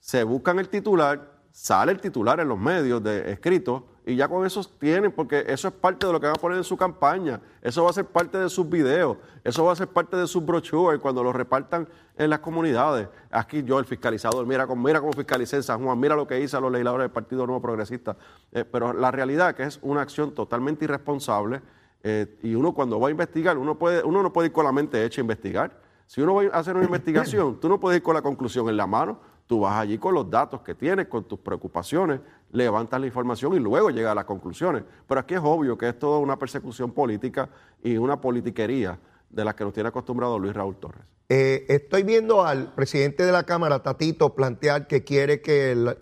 se 0.00 0.22
buscan 0.24 0.58
el 0.58 0.68
titular, 0.68 1.40
sale 1.50 1.92
el 1.92 2.00
titular 2.00 2.40
en 2.40 2.48
los 2.48 2.58
medios 2.58 3.02
de 3.02 3.30
escrito 3.32 3.86
y 4.06 4.16
ya 4.16 4.28
con 4.28 4.44
eso 4.44 4.62
tienen, 4.78 5.12
porque 5.12 5.44
eso 5.48 5.68
es 5.68 5.74
parte 5.74 6.06
de 6.06 6.12
lo 6.12 6.20
que 6.20 6.26
van 6.26 6.36
a 6.36 6.40
poner 6.40 6.58
en 6.58 6.64
su 6.64 6.76
campaña, 6.76 7.40
eso 7.62 7.84
va 7.84 7.90
a 7.90 7.92
ser 7.92 8.04
parte 8.04 8.36
de 8.36 8.50
sus 8.50 8.68
videos, 8.68 9.16
eso 9.42 9.64
va 9.64 9.72
a 9.72 9.76
ser 9.76 9.88
parte 9.88 10.16
de 10.16 10.26
sus 10.26 10.44
brochures 10.44 11.00
cuando 11.00 11.22
lo 11.22 11.32
repartan 11.32 11.88
en 12.16 12.28
las 12.28 12.40
comunidades. 12.40 13.08
Aquí 13.30 13.62
yo, 13.62 13.78
el 13.78 13.86
fiscalizador, 13.86 14.46
mira 14.46 14.66
cómo, 14.66 14.82
mira 14.82 15.00
cómo 15.00 15.12
fiscalicé 15.12 15.56
en 15.56 15.62
San 15.62 15.82
Juan, 15.82 15.98
mira 15.98 16.16
lo 16.16 16.26
que 16.26 16.38
hice 16.38 16.56
a 16.56 16.60
los 16.60 16.70
legisladores 16.70 17.04
del 17.04 17.12
Partido 17.12 17.46
Nuevo 17.46 17.62
Progresista. 17.62 18.16
Eh, 18.52 18.64
pero 18.64 18.92
la 18.92 19.10
realidad 19.10 19.50
es 19.50 19.54
que 19.56 19.62
es 19.62 19.78
una 19.82 20.02
acción 20.02 20.34
totalmente 20.34 20.84
irresponsable 20.84 21.62
eh, 22.02 22.38
y 22.42 22.54
uno 22.54 22.74
cuando 22.74 23.00
va 23.00 23.08
a 23.08 23.10
investigar, 23.10 23.56
uno, 23.56 23.78
puede, 23.78 24.02
uno 24.02 24.22
no 24.22 24.32
puede 24.32 24.48
ir 24.48 24.52
con 24.52 24.66
la 24.66 24.72
mente 24.72 25.02
hecha 25.02 25.20
a 25.20 25.22
investigar. 25.22 25.80
Si 26.06 26.20
uno 26.20 26.34
va 26.34 26.42
a 26.42 26.58
hacer 26.58 26.76
una 26.76 26.84
investigación, 26.84 27.58
tú 27.58 27.70
no 27.70 27.80
puedes 27.80 27.96
ir 27.96 28.02
con 28.02 28.14
la 28.14 28.20
conclusión 28.20 28.68
en 28.68 28.76
la 28.76 28.86
mano, 28.86 29.18
tú 29.46 29.60
vas 29.60 29.74
allí 29.80 29.96
con 29.96 30.14
los 30.14 30.30
datos 30.30 30.60
que 30.60 30.74
tienes, 30.74 31.08
con 31.08 31.24
tus 31.24 31.38
preocupaciones, 31.38 32.20
levantas 32.54 33.00
la 33.00 33.06
información 33.06 33.54
y 33.54 33.58
luego 33.58 33.90
llegas 33.90 34.12
a 34.12 34.14
las 34.14 34.24
conclusiones. 34.24 34.84
Pero 35.06 35.20
aquí 35.20 35.34
es 35.34 35.40
obvio 35.42 35.76
que 35.76 35.88
es 35.88 35.98
toda 35.98 36.18
una 36.18 36.38
persecución 36.38 36.92
política 36.92 37.48
y 37.82 37.96
una 37.96 38.20
politiquería 38.20 38.98
de 39.28 39.44
la 39.44 39.54
que 39.56 39.64
nos 39.64 39.74
tiene 39.74 39.88
acostumbrado 39.88 40.38
Luis 40.38 40.54
Raúl 40.54 40.76
Torres. 40.76 41.02
Eh, 41.28 41.66
estoy 41.68 42.04
viendo 42.04 42.44
al 42.44 42.72
presidente 42.72 43.24
de 43.24 43.32
la 43.32 43.42
Cámara, 43.42 43.82
Tatito, 43.82 44.34
plantear 44.34 44.86
que 44.86 45.02
quiere 45.02 45.40
que 45.40 45.96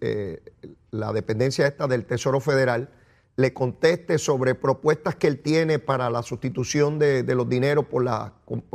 eh, 0.00 0.42
la 0.90 1.12
dependencia 1.12 1.66
esta 1.66 1.86
del 1.86 2.06
Tesoro 2.06 2.40
Federal 2.40 2.88
le 3.36 3.52
conteste 3.52 4.18
sobre 4.18 4.54
propuestas 4.54 5.14
que 5.14 5.26
él 5.26 5.40
tiene 5.40 5.78
para 5.78 6.08
la 6.08 6.22
sustitución 6.22 6.98
de, 6.98 7.22
de 7.22 7.34
los 7.34 7.48
dineros 7.48 7.84
por 7.84 8.02
las 8.02 8.32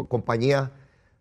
compañías 0.08 0.70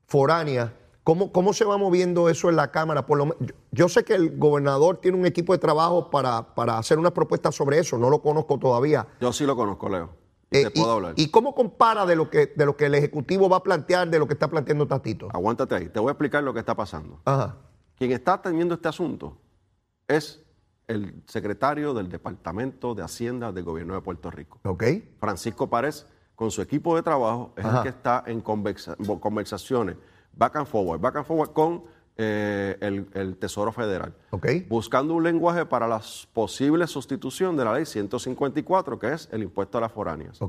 foráneas 0.07 0.71
¿Cómo, 1.05 1.33
¿Cómo 1.33 1.53
se 1.53 1.65
va 1.65 1.77
moviendo 1.79 2.29
eso 2.29 2.49
en 2.49 2.57
la 2.57 2.71
Cámara? 2.71 3.07
Por 3.07 3.19
lo, 3.19 3.37
yo, 3.41 3.55
yo 3.73 3.89
sé 3.89 4.05
que 4.05 4.15
el 4.15 4.39
gobernador 4.39 4.99
tiene 4.99 5.19
un 5.19 5.27
equipo 5.27 5.53
de 5.53 5.59
trabajo 5.59 6.11
para, 6.11 6.55
para 6.55 6.79
hacer 6.79 6.99
una 6.99 7.13
propuesta 7.13 7.51
sobre 7.51 7.79
eso, 7.79 7.99
no 7.99 8.09
lo 8.09 8.23
conozco 8.23 8.59
todavía. 8.59 9.09
Yo 9.21 9.33
sí 9.33 9.45
lo 9.45 9.57
conozco, 9.57 9.89
Leo. 9.89 10.11
Eh, 10.53 10.65
te 10.65 10.71
puedo 10.71 10.93
hablar. 10.93 11.15
¿Y 11.17 11.29
cómo 11.31 11.55
compara 11.55 12.07
de 12.07 12.15
lo, 12.15 12.31
que, 12.31 12.47
de 12.55 12.67
lo 12.67 12.77
que 12.77 12.87
el 12.87 12.95
Ejecutivo 12.95 13.49
va 13.49 13.57
a 13.57 13.63
plantear 13.63 14.09
de 14.11 14.19
lo 14.19 14.27
que 14.29 14.35
está 14.35 14.49
planteando 14.49 14.87
Tatito? 14.87 15.29
Aguántate 15.33 15.75
ahí. 15.75 15.89
Te 15.89 15.99
voy 15.99 16.11
a 16.11 16.13
explicar 16.13 16.45
lo 16.45 16.53
que 16.53 16.61
está 16.61 16.75
pasando. 16.77 17.21
Ajá. 17.25 17.57
Quien 17.97 18.13
está 18.13 18.35
atendiendo 18.35 18.75
este 18.75 18.89
asunto 18.89 19.39
es 20.07 20.41
el 20.87 21.23
secretario 21.27 21.95
del 21.95 22.09
Departamento 22.11 22.95
de 22.95 23.03
Hacienda 23.03 23.51
del 23.51 23.65
Gobierno 23.65 23.95
de 23.95 24.03
Puerto 24.03 24.31
Rico. 24.31 24.61
¿Ok? 24.65 24.85
Francisco 25.19 25.69
Párez, 25.71 26.07
con 26.37 26.51
su 26.51 26.61
equipo 26.61 26.95
de 26.97 27.03
trabajo, 27.03 27.53
es 27.57 27.65
Ajá. 27.65 27.79
el 27.79 27.83
que 27.85 27.89
está 27.89 28.23
en 28.27 28.41
conversa- 28.43 28.97
conversaciones, 29.21 29.97
back 30.37 30.57
and 30.57 30.67
forward, 30.67 31.01
back 31.01 31.17
and 31.17 31.25
forward 31.27 31.51
con 31.53 31.85
eh, 32.17 32.77
el, 32.81 33.07
el 33.15 33.37
Tesoro 33.37 33.73
Federal, 33.73 34.13
buscando 34.69 35.15
un 35.15 35.23
lenguaje 35.23 35.65
para 35.67 35.89
la 35.89 36.01
posible 36.33 36.87
sustitución 36.87 37.57
de 37.57 37.65
la 37.65 37.73
ley 37.75 37.87
154, 37.87 38.99
que 38.99 39.13
es 39.13 39.29
el 39.33 39.43
impuesto 39.43 39.79
a 39.79 39.81
las 39.81 39.93
foráneas. 39.93 40.41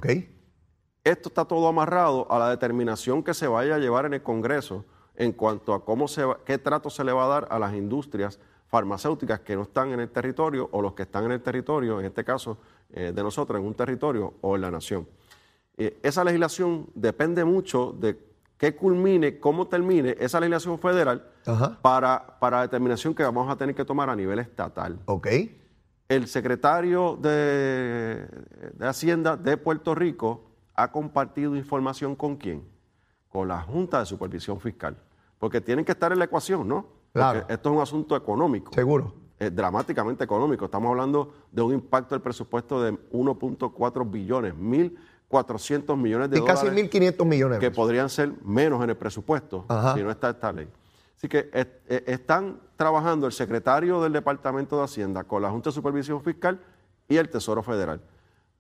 Esto 1.04 1.30
está 1.30 1.46
todo 1.46 1.68
amarrado 1.68 2.28
a 2.32 2.40
la 2.40 2.50
determinación 2.50 3.24
que 3.24 3.34
se 3.34 3.48
vaya 3.48 3.76
a 3.76 3.80
llevar 3.80 4.06
en 4.06 4.14
el 4.14 4.22
Congreso 4.24 4.86
en 5.16 5.32
cuanto 5.34 5.74
a 5.74 5.84
cómo 5.86 6.08
se 6.08 6.24
va- 6.26 6.40
qué 6.46 6.58
trato 6.58 6.90
se 6.90 7.04
le 7.04 7.12
va 7.12 7.26
a 7.26 7.28
dar 7.28 7.48
a 7.50 7.60
las 7.60 7.74
industrias 7.74 8.40
farmacéuticas 8.68 9.42
que 9.42 9.56
no 9.56 9.64
están 9.64 9.92
en 9.92 10.00
el 10.00 10.10
territorio 10.10 10.68
o 10.72 10.82
los 10.82 10.94
que 10.94 11.04
están 11.04 11.26
en 11.26 11.32
el 11.34 11.42
territorio, 11.42 12.00
en 12.00 12.06
este 12.08 12.24
caso 12.24 12.58
eh, 12.92 13.12
de 13.14 13.24
nosotros, 13.24 13.60
en 13.60 13.66
un 13.66 13.74
territorio 13.76 14.34
o 14.42 14.56
en 14.56 14.62
la 14.62 14.72
nación. 14.72 15.08
Eh, 15.78 16.00
esa 16.04 16.24
legislación 16.24 16.88
depende 16.96 17.44
mucho 17.46 17.92
de 18.00 18.18
qué 18.64 18.76
culmine, 18.78 19.39
cómo 19.39 19.68
termine 19.68 20.16
esa 20.20 20.39
legislación 20.39 20.80
federal 20.80 21.22
Ajá. 21.45 21.78
para, 21.82 22.39
para 22.39 22.61
determinación 22.61 23.14
que 23.14 23.22
vamos 23.22 23.49
a 23.51 23.57
tener 23.57 23.76
que 23.76 23.84
tomar 23.84 24.09
a 24.09 24.16
nivel 24.16 24.39
estatal 24.39 24.99
¿Ok? 25.05 25.28
el 26.07 26.28
secretario 26.30 27.18
de, 27.22 28.26
de 28.74 28.88
Hacienda 28.88 29.36
de 29.36 29.57
Puerto 29.57 29.93
Rico 29.93 30.45
ha 30.76 30.93
compartido 30.93 31.57
información 31.57 32.16
con 32.16 32.38
quién? 32.38 32.64
Con 33.28 33.49
la 33.49 33.61
Junta 33.61 33.99
de 33.99 34.05
Supervisión 34.05 34.61
Fiscal. 34.61 34.95
Porque 35.39 35.59
tienen 35.59 35.84
que 35.84 35.91
estar 35.91 36.14
en 36.14 36.20
la 36.20 36.26
ecuación, 36.26 36.66
¿no? 36.66 36.86
Claro. 37.11 37.39
Porque 37.41 37.53
esto 37.53 37.70
es 37.70 37.76
un 37.76 37.82
asunto 37.82 38.16
económico. 38.16 38.72
Seguro. 38.74 39.14
eh, 39.39 39.49
dramáticamente 39.49 40.24
económico. 40.24 40.66
Estamos 40.66 40.89
hablando 40.89 41.34
de 41.51 41.61
un 41.61 41.74
impacto 41.74 42.16
del 42.16 42.22
presupuesto 42.22 42.82
de 42.82 42.93
1.4 43.11 44.09
billones, 44.09 44.55
1.400 45.30 45.98
millones 45.98 46.30
de 46.30 46.40
Y 46.40 46.44
casi 46.44 46.68
dólares 46.68 46.92
1.500 46.92 47.26
millones. 47.26 47.60
de 47.60 47.68
que 47.70 47.72
podrían 47.76 48.10
ser 48.10 48.32
menos 48.44 48.84
en 48.84 48.90
el 48.90 48.98
presupuesto 48.98 49.66
Ajá. 49.68 49.96
si 49.96 50.04
no 50.04 50.12
está 50.12 50.30
esta 50.30 50.52
ley. 50.52 50.68
Así 51.18 51.28
que 51.28 51.50
eh, 51.54 52.04
están 52.08 52.60
trabajando 52.76 53.26
el 53.28 53.34
secretario 53.34 54.02
del 54.02 54.14
Departamento 54.14 54.78
de 54.78 54.84
Hacienda 54.84 55.24
con 55.24 55.42
la 55.42 55.50
Junta 55.50 55.70
de 55.70 55.74
Supervisión 55.74 56.22
Fiscal 56.22 56.60
y 57.08 57.18
el 57.18 57.30
Tesoro 57.30 57.64
Federal. 57.64 58.02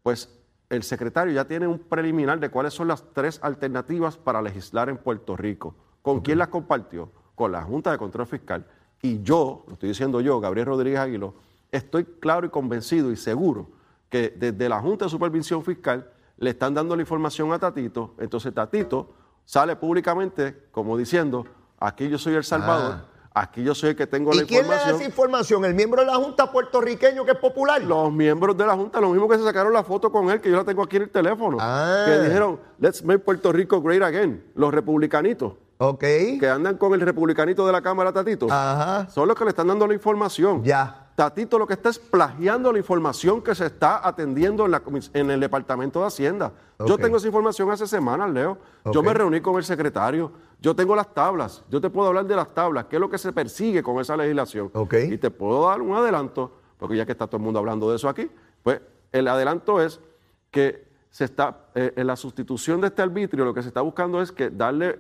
Pues 0.01 0.29
el 0.69 0.83
secretario 0.83 1.33
ya 1.33 1.45
tiene 1.45 1.67
un 1.67 1.77
preliminar 1.79 2.39
de 2.39 2.49
cuáles 2.49 2.73
son 2.73 2.87
las 2.87 3.03
tres 3.13 3.39
alternativas 3.43 4.17
para 4.17 4.41
legislar 4.41 4.89
en 4.89 4.97
Puerto 4.97 5.35
Rico. 5.35 5.75
¿Con 6.01 6.21
quién 6.21 6.37
las 6.37 6.47
compartió? 6.47 7.11
Con 7.35 7.51
la 7.51 7.63
Junta 7.63 7.91
de 7.91 7.97
Control 7.97 8.25
Fiscal. 8.25 8.65
Y 9.01 9.21
yo, 9.21 9.65
lo 9.67 9.73
estoy 9.73 9.89
diciendo 9.89 10.21
yo, 10.21 10.39
Gabriel 10.39 10.67
Rodríguez 10.67 10.99
Aguiló, 10.99 11.35
estoy 11.71 12.05
claro 12.05 12.45
y 12.47 12.49
convencido 12.49 13.11
y 13.11 13.17
seguro 13.17 13.69
que 14.09 14.29
desde 14.29 14.69
la 14.69 14.79
Junta 14.79 15.05
de 15.05 15.11
Supervisión 15.11 15.63
Fiscal 15.63 16.09
le 16.37 16.49
están 16.49 16.73
dando 16.73 16.95
la 16.95 17.01
información 17.01 17.51
a 17.53 17.59
Tatito, 17.59 18.13
entonces 18.19 18.53
Tatito 18.53 19.13
sale 19.45 19.75
públicamente 19.75 20.67
como 20.71 20.97
diciendo, 20.97 21.45
aquí 21.79 22.09
yo 22.09 22.17
soy 22.17 22.33
el 22.35 22.43
Salvador, 22.43 23.05
aquí 23.33 23.63
yo 23.63 23.73
soy 23.75 23.91
el 23.91 23.95
que 23.95 24.07
tengo 24.07 24.31
la 24.33 24.41
Ah. 24.41 24.43
¿Y 24.43 24.47
quién 24.47 24.63
le 24.67 24.75
da 24.75 24.91
esa 24.91 25.03
información? 25.03 25.63
¿El 25.65 25.73
miembro 25.75 26.01
de 26.01 26.07
la 26.07 26.15
Junta 26.15 26.51
puertorriqueño 26.51 27.25
que 27.25 27.31
es 27.31 27.37
popular? 27.37 27.81
Los 27.81 28.11
miembros 28.11 28.57
de 28.57 28.65
la 28.65 28.75
Junta, 28.75 28.99
los 29.01 29.11
mismos 29.11 29.29
que 29.31 29.37
se 29.37 29.43
sacaron 29.43 29.73
la 29.73 29.83
foto 29.83 30.11
con 30.11 30.29
él, 30.29 30.39
que 30.41 30.49
yo 30.49 30.57
la 30.57 30.63
tengo 30.63 30.83
aquí 30.83 30.97
en 30.97 31.03
el 31.03 31.09
teléfono, 31.09 31.57
Ah. 31.59 32.03
que 32.05 32.19
dijeron, 32.19 32.59
let's 32.79 33.03
make 33.03 33.19
Puerto 33.19 33.51
Rico 33.51 33.81
great 33.81 34.01
again, 34.01 34.43
los 34.55 34.73
republicanitos, 34.73 35.53
Ok. 35.77 35.99
que 36.39 36.49
andan 36.49 36.77
con 36.77 36.93
el 36.93 37.01
republicanito 37.01 37.65
de 37.65 37.71
la 37.73 37.81
Cámara 37.81 38.11
Tatito, 38.13 38.47
Ajá. 38.49 39.09
son 39.09 39.27
los 39.27 39.37
que 39.37 39.43
le 39.43 39.49
están 39.49 39.67
dando 39.67 39.87
la 39.87 39.93
información. 39.93 40.63
Ya. 40.63 41.02
Tatito 41.15 41.59
lo 41.59 41.67
que 41.67 41.73
está 41.73 41.89
es 41.89 41.99
plagiando 41.99 42.71
la 42.71 42.79
información 42.79 43.41
que 43.41 43.53
se 43.53 43.67
está 43.67 44.07
atendiendo 44.07 44.65
en, 44.65 44.71
la 44.71 44.83
comis- 44.83 45.11
en 45.13 45.29
el 45.29 45.39
Departamento 45.39 45.99
de 46.01 46.07
Hacienda. 46.07 46.51
Yo 46.85 46.97
tengo 46.97 47.17
esa 47.17 47.27
información 47.27 47.69
hace 47.69 47.85
semanas, 47.85 48.31
Leo. 48.31 48.57
Yo 48.91 49.03
me 49.03 49.13
reuní 49.13 49.39
con 49.39 49.55
el 49.57 49.63
secretario. 49.63 50.31
Yo 50.59 50.75
tengo 50.75 50.95
las 50.95 51.13
tablas. 51.13 51.63
Yo 51.69 51.79
te 51.79 51.89
puedo 51.89 52.07
hablar 52.07 52.25
de 52.25 52.35
las 52.35 52.53
tablas. 52.55 52.85
¿Qué 52.85 52.95
es 52.95 52.99
lo 52.99 53.09
que 53.09 53.17
se 53.19 53.31
persigue 53.31 53.83
con 53.83 53.99
esa 53.99 54.17
legislación? 54.17 54.71
Ok. 54.73 54.95
Y 55.11 55.17
te 55.17 55.29
puedo 55.29 55.67
dar 55.67 55.81
un 55.81 55.95
adelanto, 55.95 56.51
porque 56.77 56.95
ya 56.97 57.05
que 57.05 57.11
está 57.11 57.27
todo 57.27 57.37
el 57.37 57.43
mundo 57.43 57.59
hablando 57.59 57.89
de 57.89 57.97
eso 57.97 58.09
aquí, 58.09 58.29
pues 58.63 58.81
el 59.11 59.27
adelanto 59.27 59.81
es 59.81 59.99
que 60.49 60.87
se 61.11 61.25
está, 61.25 61.67
eh, 61.75 61.93
en 61.95 62.07
la 62.07 62.15
sustitución 62.15 62.81
de 62.81 62.87
este 62.87 63.03
arbitrio, 63.03 63.45
lo 63.45 63.53
que 63.53 63.61
se 63.61 63.67
está 63.67 63.81
buscando 63.81 64.19
es 64.19 64.31
que 64.31 64.49
darle, 64.49 64.99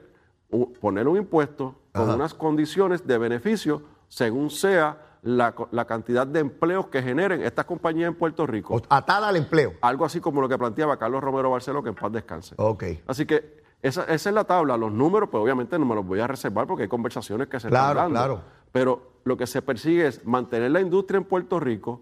poner 0.79 1.07
un 1.07 1.17
impuesto 1.17 1.73
con 1.91 2.03
Ajá. 2.03 2.15
unas 2.15 2.33
condiciones 2.35 3.07
de 3.07 3.17
beneficio 3.17 3.81
según 4.09 4.51
sea 4.51 4.97
la, 5.23 5.55
la 5.71 5.85
cantidad 5.85 6.27
de 6.27 6.39
empleos 6.39 6.87
que 6.87 7.01
generen 7.01 7.41
estas 7.41 7.65
compañías 7.65 8.09
en 8.09 8.15
Puerto 8.15 8.45
Rico. 8.45 8.81
Atada 8.89 9.29
al 9.29 9.35
empleo. 9.37 9.73
Algo 9.81 10.05
así 10.05 10.19
como 10.19 10.41
lo 10.41 10.49
que 10.49 10.57
planteaba 10.57 10.97
Carlos 10.97 11.23
Romero 11.23 11.49
Barceló, 11.49 11.81
que 11.81 11.89
en 11.89 11.95
paz 11.95 12.11
descanse. 12.11 12.55
Ok. 12.57 12.83
Así 13.07 13.25
que 13.25 13.63
esa, 13.81 14.03
esa 14.03 14.29
es 14.29 14.33
la 14.35 14.43
tabla. 14.43 14.77
Los 14.77 14.91
números, 14.91 15.29
pues 15.29 15.41
obviamente 15.41 15.77
no 15.79 15.85
me 15.85 15.95
los 15.95 16.05
voy 16.05 16.19
a 16.19 16.27
reservar 16.27 16.67
porque 16.67 16.83
hay 16.83 16.89
conversaciones 16.89 17.47
que 17.47 17.59
se 17.59 17.69
Claro, 17.69 17.99
están 17.99 18.13
dando. 18.13 18.35
claro. 18.35 18.41
Pero 18.71 19.11
lo 19.23 19.37
que 19.37 19.47
se 19.47 19.61
persigue 19.61 20.07
es 20.07 20.25
mantener 20.25 20.71
la 20.71 20.81
industria 20.81 21.17
en 21.17 21.23
Puerto 21.25 21.59
Rico. 21.59 22.01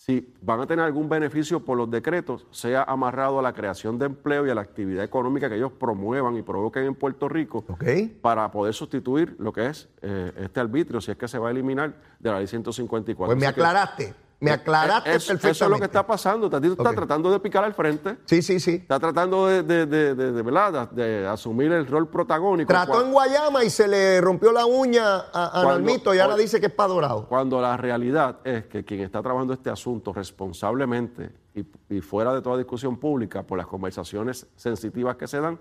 Si 0.00 0.32
van 0.40 0.58
a 0.62 0.66
tener 0.66 0.82
algún 0.82 1.10
beneficio 1.10 1.62
por 1.62 1.76
los 1.76 1.90
decretos, 1.90 2.46
sea 2.50 2.84
amarrado 2.84 3.38
a 3.38 3.42
la 3.42 3.52
creación 3.52 3.98
de 3.98 4.06
empleo 4.06 4.46
y 4.46 4.50
a 4.50 4.54
la 4.54 4.62
actividad 4.62 5.04
económica 5.04 5.46
que 5.50 5.56
ellos 5.56 5.72
promuevan 5.78 6.38
y 6.38 6.42
provoquen 6.42 6.84
en 6.84 6.94
Puerto 6.94 7.28
Rico 7.28 7.66
Ok. 7.68 7.84
para 8.22 8.50
poder 8.50 8.72
sustituir 8.72 9.36
lo 9.38 9.52
que 9.52 9.66
es 9.66 9.90
eh, 10.00 10.32
este 10.38 10.58
arbitrio, 10.58 11.02
si 11.02 11.10
es 11.10 11.18
que 11.18 11.28
se 11.28 11.38
va 11.38 11.48
a 11.48 11.50
eliminar 11.50 11.92
de 12.18 12.30
la 12.30 12.38
ley 12.38 12.46
154. 12.46 13.26
Pues 13.26 13.38
me 13.38 13.46
aclaraste. 13.46 14.14
Me 14.40 14.50
aclaraste 14.52 15.10
es- 15.10 15.16
eso, 15.16 15.26
perfectamente. 15.34 15.50
Eso 15.50 15.64
es 15.66 15.70
lo 15.70 15.76
que 15.78 15.84
está 15.84 16.06
pasando. 16.06 16.48
Tatito 16.48 16.72
está 16.72 16.94
tratando 16.94 17.30
de 17.30 17.40
picar 17.40 17.62
al 17.62 17.74
frente. 17.74 18.16
Sí, 18.24 18.40
sí, 18.40 18.58
sí. 18.58 18.72
Está 18.76 18.98
tratando 18.98 19.46
de, 19.46 19.62
de, 19.62 19.86
de- 19.86 20.14
de- 20.14 21.26
asumir 21.28 21.70
el 21.72 21.86
rol 21.86 22.08
protagónico. 22.08 22.68
Trató 22.68 23.02
en 23.04 23.12
Guayama 23.12 23.62
y 23.64 23.70
se 23.70 23.86
le 23.86 24.20
rompió 24.20 24.50
la 24.50 24.64
uña 24.64 25.16
a, 25.32 25.60
a 25.60 25.62
Cuando- 25.62 26.14
y 26.14 26.18
ahora 26.18 26.36
dice 26.36 26.58
que 26.58 26.66
es 26.66 26.72
para 26.72 26.88
Dorado. 26.88 27.26
Cuando 27.28 27.60
la 27.60 27.76
realidad 27.76 28.38
es 28.44 28.64
que 28.66 28.84
quien 28.84 29.00
está 29.00 29.20
trabajando 29.22 29.52
este 29.52 29.68
asunto 29.68 30.12
responsablemente 30.12 31.30
y, 31.54 31.64
y 31.94 32.00
fuera 32.00 32.32
de 32.34 32.40
toda 32.40 32.56
discusión 32.56 32.96
pública 32.96 33.42
por 33.42 33.58
las 33.58 33.66
conversaciones 33.66 34.46
sensitivas 34.56 35.16
que 35.16 35.26
se 35.26 35.40
dan 35.40 35.58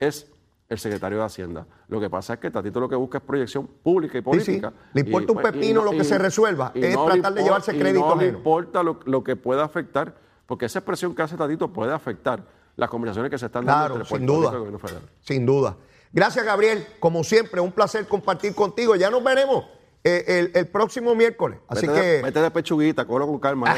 es 0.00 0.31
el 0.72 0.78
secretario 0.78 1.18
de 1.18 1.24
Hacienda. 1.24 1.66
Lo 1.88 2.00
que 2.00 2.08
pasa 2.08 2.34
es 2.34 2.40
que 2.40 2.50
Tatito 2.50 2.80
lo 2.80 2.88
que 2.88 2.96
busca 2.96 3.18
es 3.18 3.24
proyección 3.24 3.66
pública 3.66 4.18
y 4.18 4.22
política. 4.22 4.70
sí. 4.70 4.90
Le 4.94 5.00
importa 5.02 5.32
Y, 5.32 5.36
un 5.36 5.42
pepino 5.42 5.82
y 5.82 5.84
lo 5.84 5.90
que 5.90 6.04
se 6.04 6.18
resuelva. 6.18 6.72
Es 6.74 6.94
no 6.94 7.04
tratar 7.04 7.34
de 7.34 7.42
llevarse 7.42 7.78
crédito 7.78 8.14
no 8.14 8.20
le 8.20 8.28
importa 8.28 8.82
lo, 8.82 9.00
lo 9.04 9.22
que 9.22 9.36
pueda 9.36 9.64
afectar, 9.64 10.16
porque 10.46 10.66
esa 10.66 10.78
expresión 10.78 11.14
que 11.14 11.22
hace 11.22 11.36
Tatito 11.36 11.72
puede 11.72 11.92
afectar 11.92 12.42
las 12.76 12.88
conversaciones 12.88 13.30
que 13.30 13.38
se 13.38 13.46
están 13.46 13.66
dando 13.66 13.80
Claro, 13.80 14.00
entre 14.00 14.16
sin 14.16 14.26
duda. 14.26 14.50
Y 14.50 14.52
el 14.52 14.58
gobierno 14.58 14.78
federal. 14.78 15.02
Sin 15.20 15.46
duda. 15.46 15.76
Gracias, 16.12 16.44
Gabriel. 16.44 16.86
Como 17.00 17.22
siempre, 17.22 17.60
un 17.60 17.72
placer 17.72 18.06
compartir 18.06 18.54
contigo. 18.54 18.96
Ya 18.96 19.10
nos 19.10 19.22
veremos 19.22 19.66
eh, 20.04 20.24
el, 20.26 20.52
el 20.54 20.68
próximo 20.68 21.14
miércoles. 21.14 21.58
Así 21.68 21.86
vete, 21.86 22.00
que. 22.00 22.06
de, 22.06 22.22
vete 22.22 22.40
de 22.40 22.50
pechuguita, 22.50 23.04
cógelo 23.04 23.26
con 23.26 23.38
calma. 23.38 23.74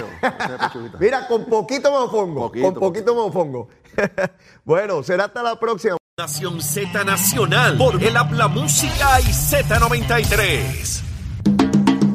Mira, 1.01 1.27
con 1.27 1.45
poquito 1.47 1.91
me 1.91 1.99
opongo. 1.99 2.43
Poquito, 2.43 2.67
con 2.67 2.75
poquito 2.75 3.15
me 3.15 3.21
opongo. 3.21 3.69
bueno, 4.65 5.03
será 5.03 5.25
hasta 5.25 5.43
la 5.43 5.59
próxima. 5.59 5.97
Nación 6.17 6.63
Z 6.63 7.03
Nacional 7.03 7.77
por 7.77 8.01
el 8.01 8.17
Habla 8.17 8.47
Música 8.47 9.21
y 9.21 9.25
Z93. 9.25 11.03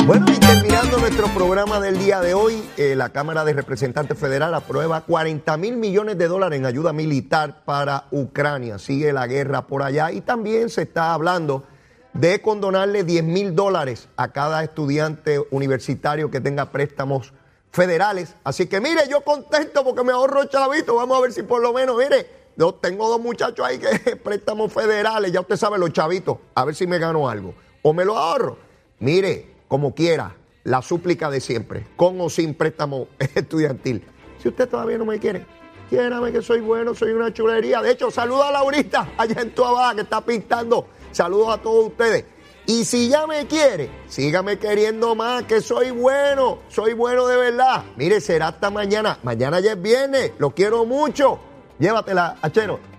Bueno, 0.06 0.26
y 0.32 0.40
terminando 0.40 1.00
nuestro 1.00 1.28
programa 1.34 1.82
del 1.82 2.00
día 2.00 2.22
de 2.22 2.34
hoy, 2.34 2.64
eh, 2.78 2.96
la 2.96 3.10
Cámara 3.10 3.44
de 3.44 3.52
Representantes 3.52 4.18
Federal 4.18 4.56
aprueba 4.56 5.02
40 5.02 5.58
mil 5.58 5.76
millones 5.76 6.18
de 6.18 6.30
dólares 6.30 6.60
en 6.60 6.66
ayuda 6.66 6.94
militar 6.94 7.66
para 7.66 8.06
Ucrania. 8.12 8.80
Sigue 8.80 9.12
la 9.12 9.28
guerra 9.28 9.68
por 9.68 9.84
allá 9.84 10.14
y 10.14 10.22
también 10.22 10.70
se 10.70 10.84
está 10.84 11.14
hablando 11.14 11.66
de 12.14 12.42
condonarle 12.42 13.04
10 13.04 13.26
mil 13.26 13.54
dólares 13.54 14.08
a 14.16 14.30
cada 14.30 14.64
estudiante 14.64 15.42
universitario 15.52 16.32
que 16.32 16.40
tenga 16.40 16.72
préstamos 16.72 17.34
federales. 17.70 18.36
Así 18.46 18.68
que 18.68 18.80
mire, 18.80 19.02
yo 19.10 19.26
contento 19.26 19.84
porque 19.84 20.06
me 20.06 20.14
ahorro 20.14 20.46
chavito. 20.46 20.96
Vamos 20.96 21.18
a 21.18 21.22
ver 21.22 21.34
si 21.34 21.44
por 21.44 21.62
lo 21.62 21.74
menos, 21.74 21.98
mire, 21.98 22.39
tengo 22.82 23.08
dos 23.08 23.22
muchachos 23.22 23.66
ahí 23.66 23.80
que 23.80 24.16
préstamos 24.24 24.74
federales, 24.74 25.32
ya 25.32 25.40
usted 25.40 25.56
sabe, 25.56 25.78
los 25.78 25.94
chavitos, 25.94 26.38
a 26.56 26.66
ver 26.66 26.76
si 26.76 26.86
me 26.88 27.00
gano 27.00 27.30
algo. 27.30 27.54
O 27.82 27.94
me 27.94 28.04
lo 28.04 28.18
ahorro. 28.18 28.58
Mire, 29.00 29.56
como 29.70 29.96
quiera, 29.96 30.36
la 30.66 30.82
súplica 30.82 31.30
de 31.30 31.40
siempre, 31.40 31.88
con 31.96 32.20
o 32.20 32.30
sin 32.30 32.54
préstamo 32.54 33.08
estudiantil. 33.36 34.04
Si 34.42 34.50
usted 34.50 34.68
todavía 34.68 34.98
no 34.98 35.06
me 35.06 35.20
quiere, 35.20 35.46
quiérame 35.90 36.34
que 36.34 36.42
soy 36.42 36.60
bueno, 36.60 36.94
soy 36.94 37.14
una 37.14 37.34
chulería. 37.34 37.82
De 37.82 37.92
hecho, 37.92 38.12
saludo 38.12 38.44
a 38.44 38.52
Laurita 38.52 39.10
allá 39.18 39.42
en 39.42 39.56
tu 39.56 39.64
abajo 39.64 39.96
que 39.96 40.02
está 40.02 40.20
pintando. 40.20 40.88
Saludos 41.12 41.50
a 41.54 41.62
todos 41.62 41.88
ustedes. 41.88 42.26
Y 42.66 42.86
si 42.86 43.10
ya 43.10 43.26
me 43.26 43.48
quiere, 43.48 43.90
sígame 44.08 44.60
queriendo 44.60 45.16
más, 45.16 45.44
que 45.44 45.60
soy 45.62 45.92
bueno, 45.92 46.60
soy 46.68 46.94
bueno 46.94 47.26
de 47.26 47.38
verdad. 47.38 47.86
Mire, 47.96 48.22
será 48.22 48.50
hasta 48.50 48.70
mañana. 48.70 49.18
Mañana 49.24 49.60
ya 49.60 49.72
es 49.72 49.82
viernes, 49.82 50.34
lo 50.38 50.52
quiero 50.52 50.86
mucho. 50.86 51.40
Llévatela, 51.80 52.36
Achero. 52.42 52.90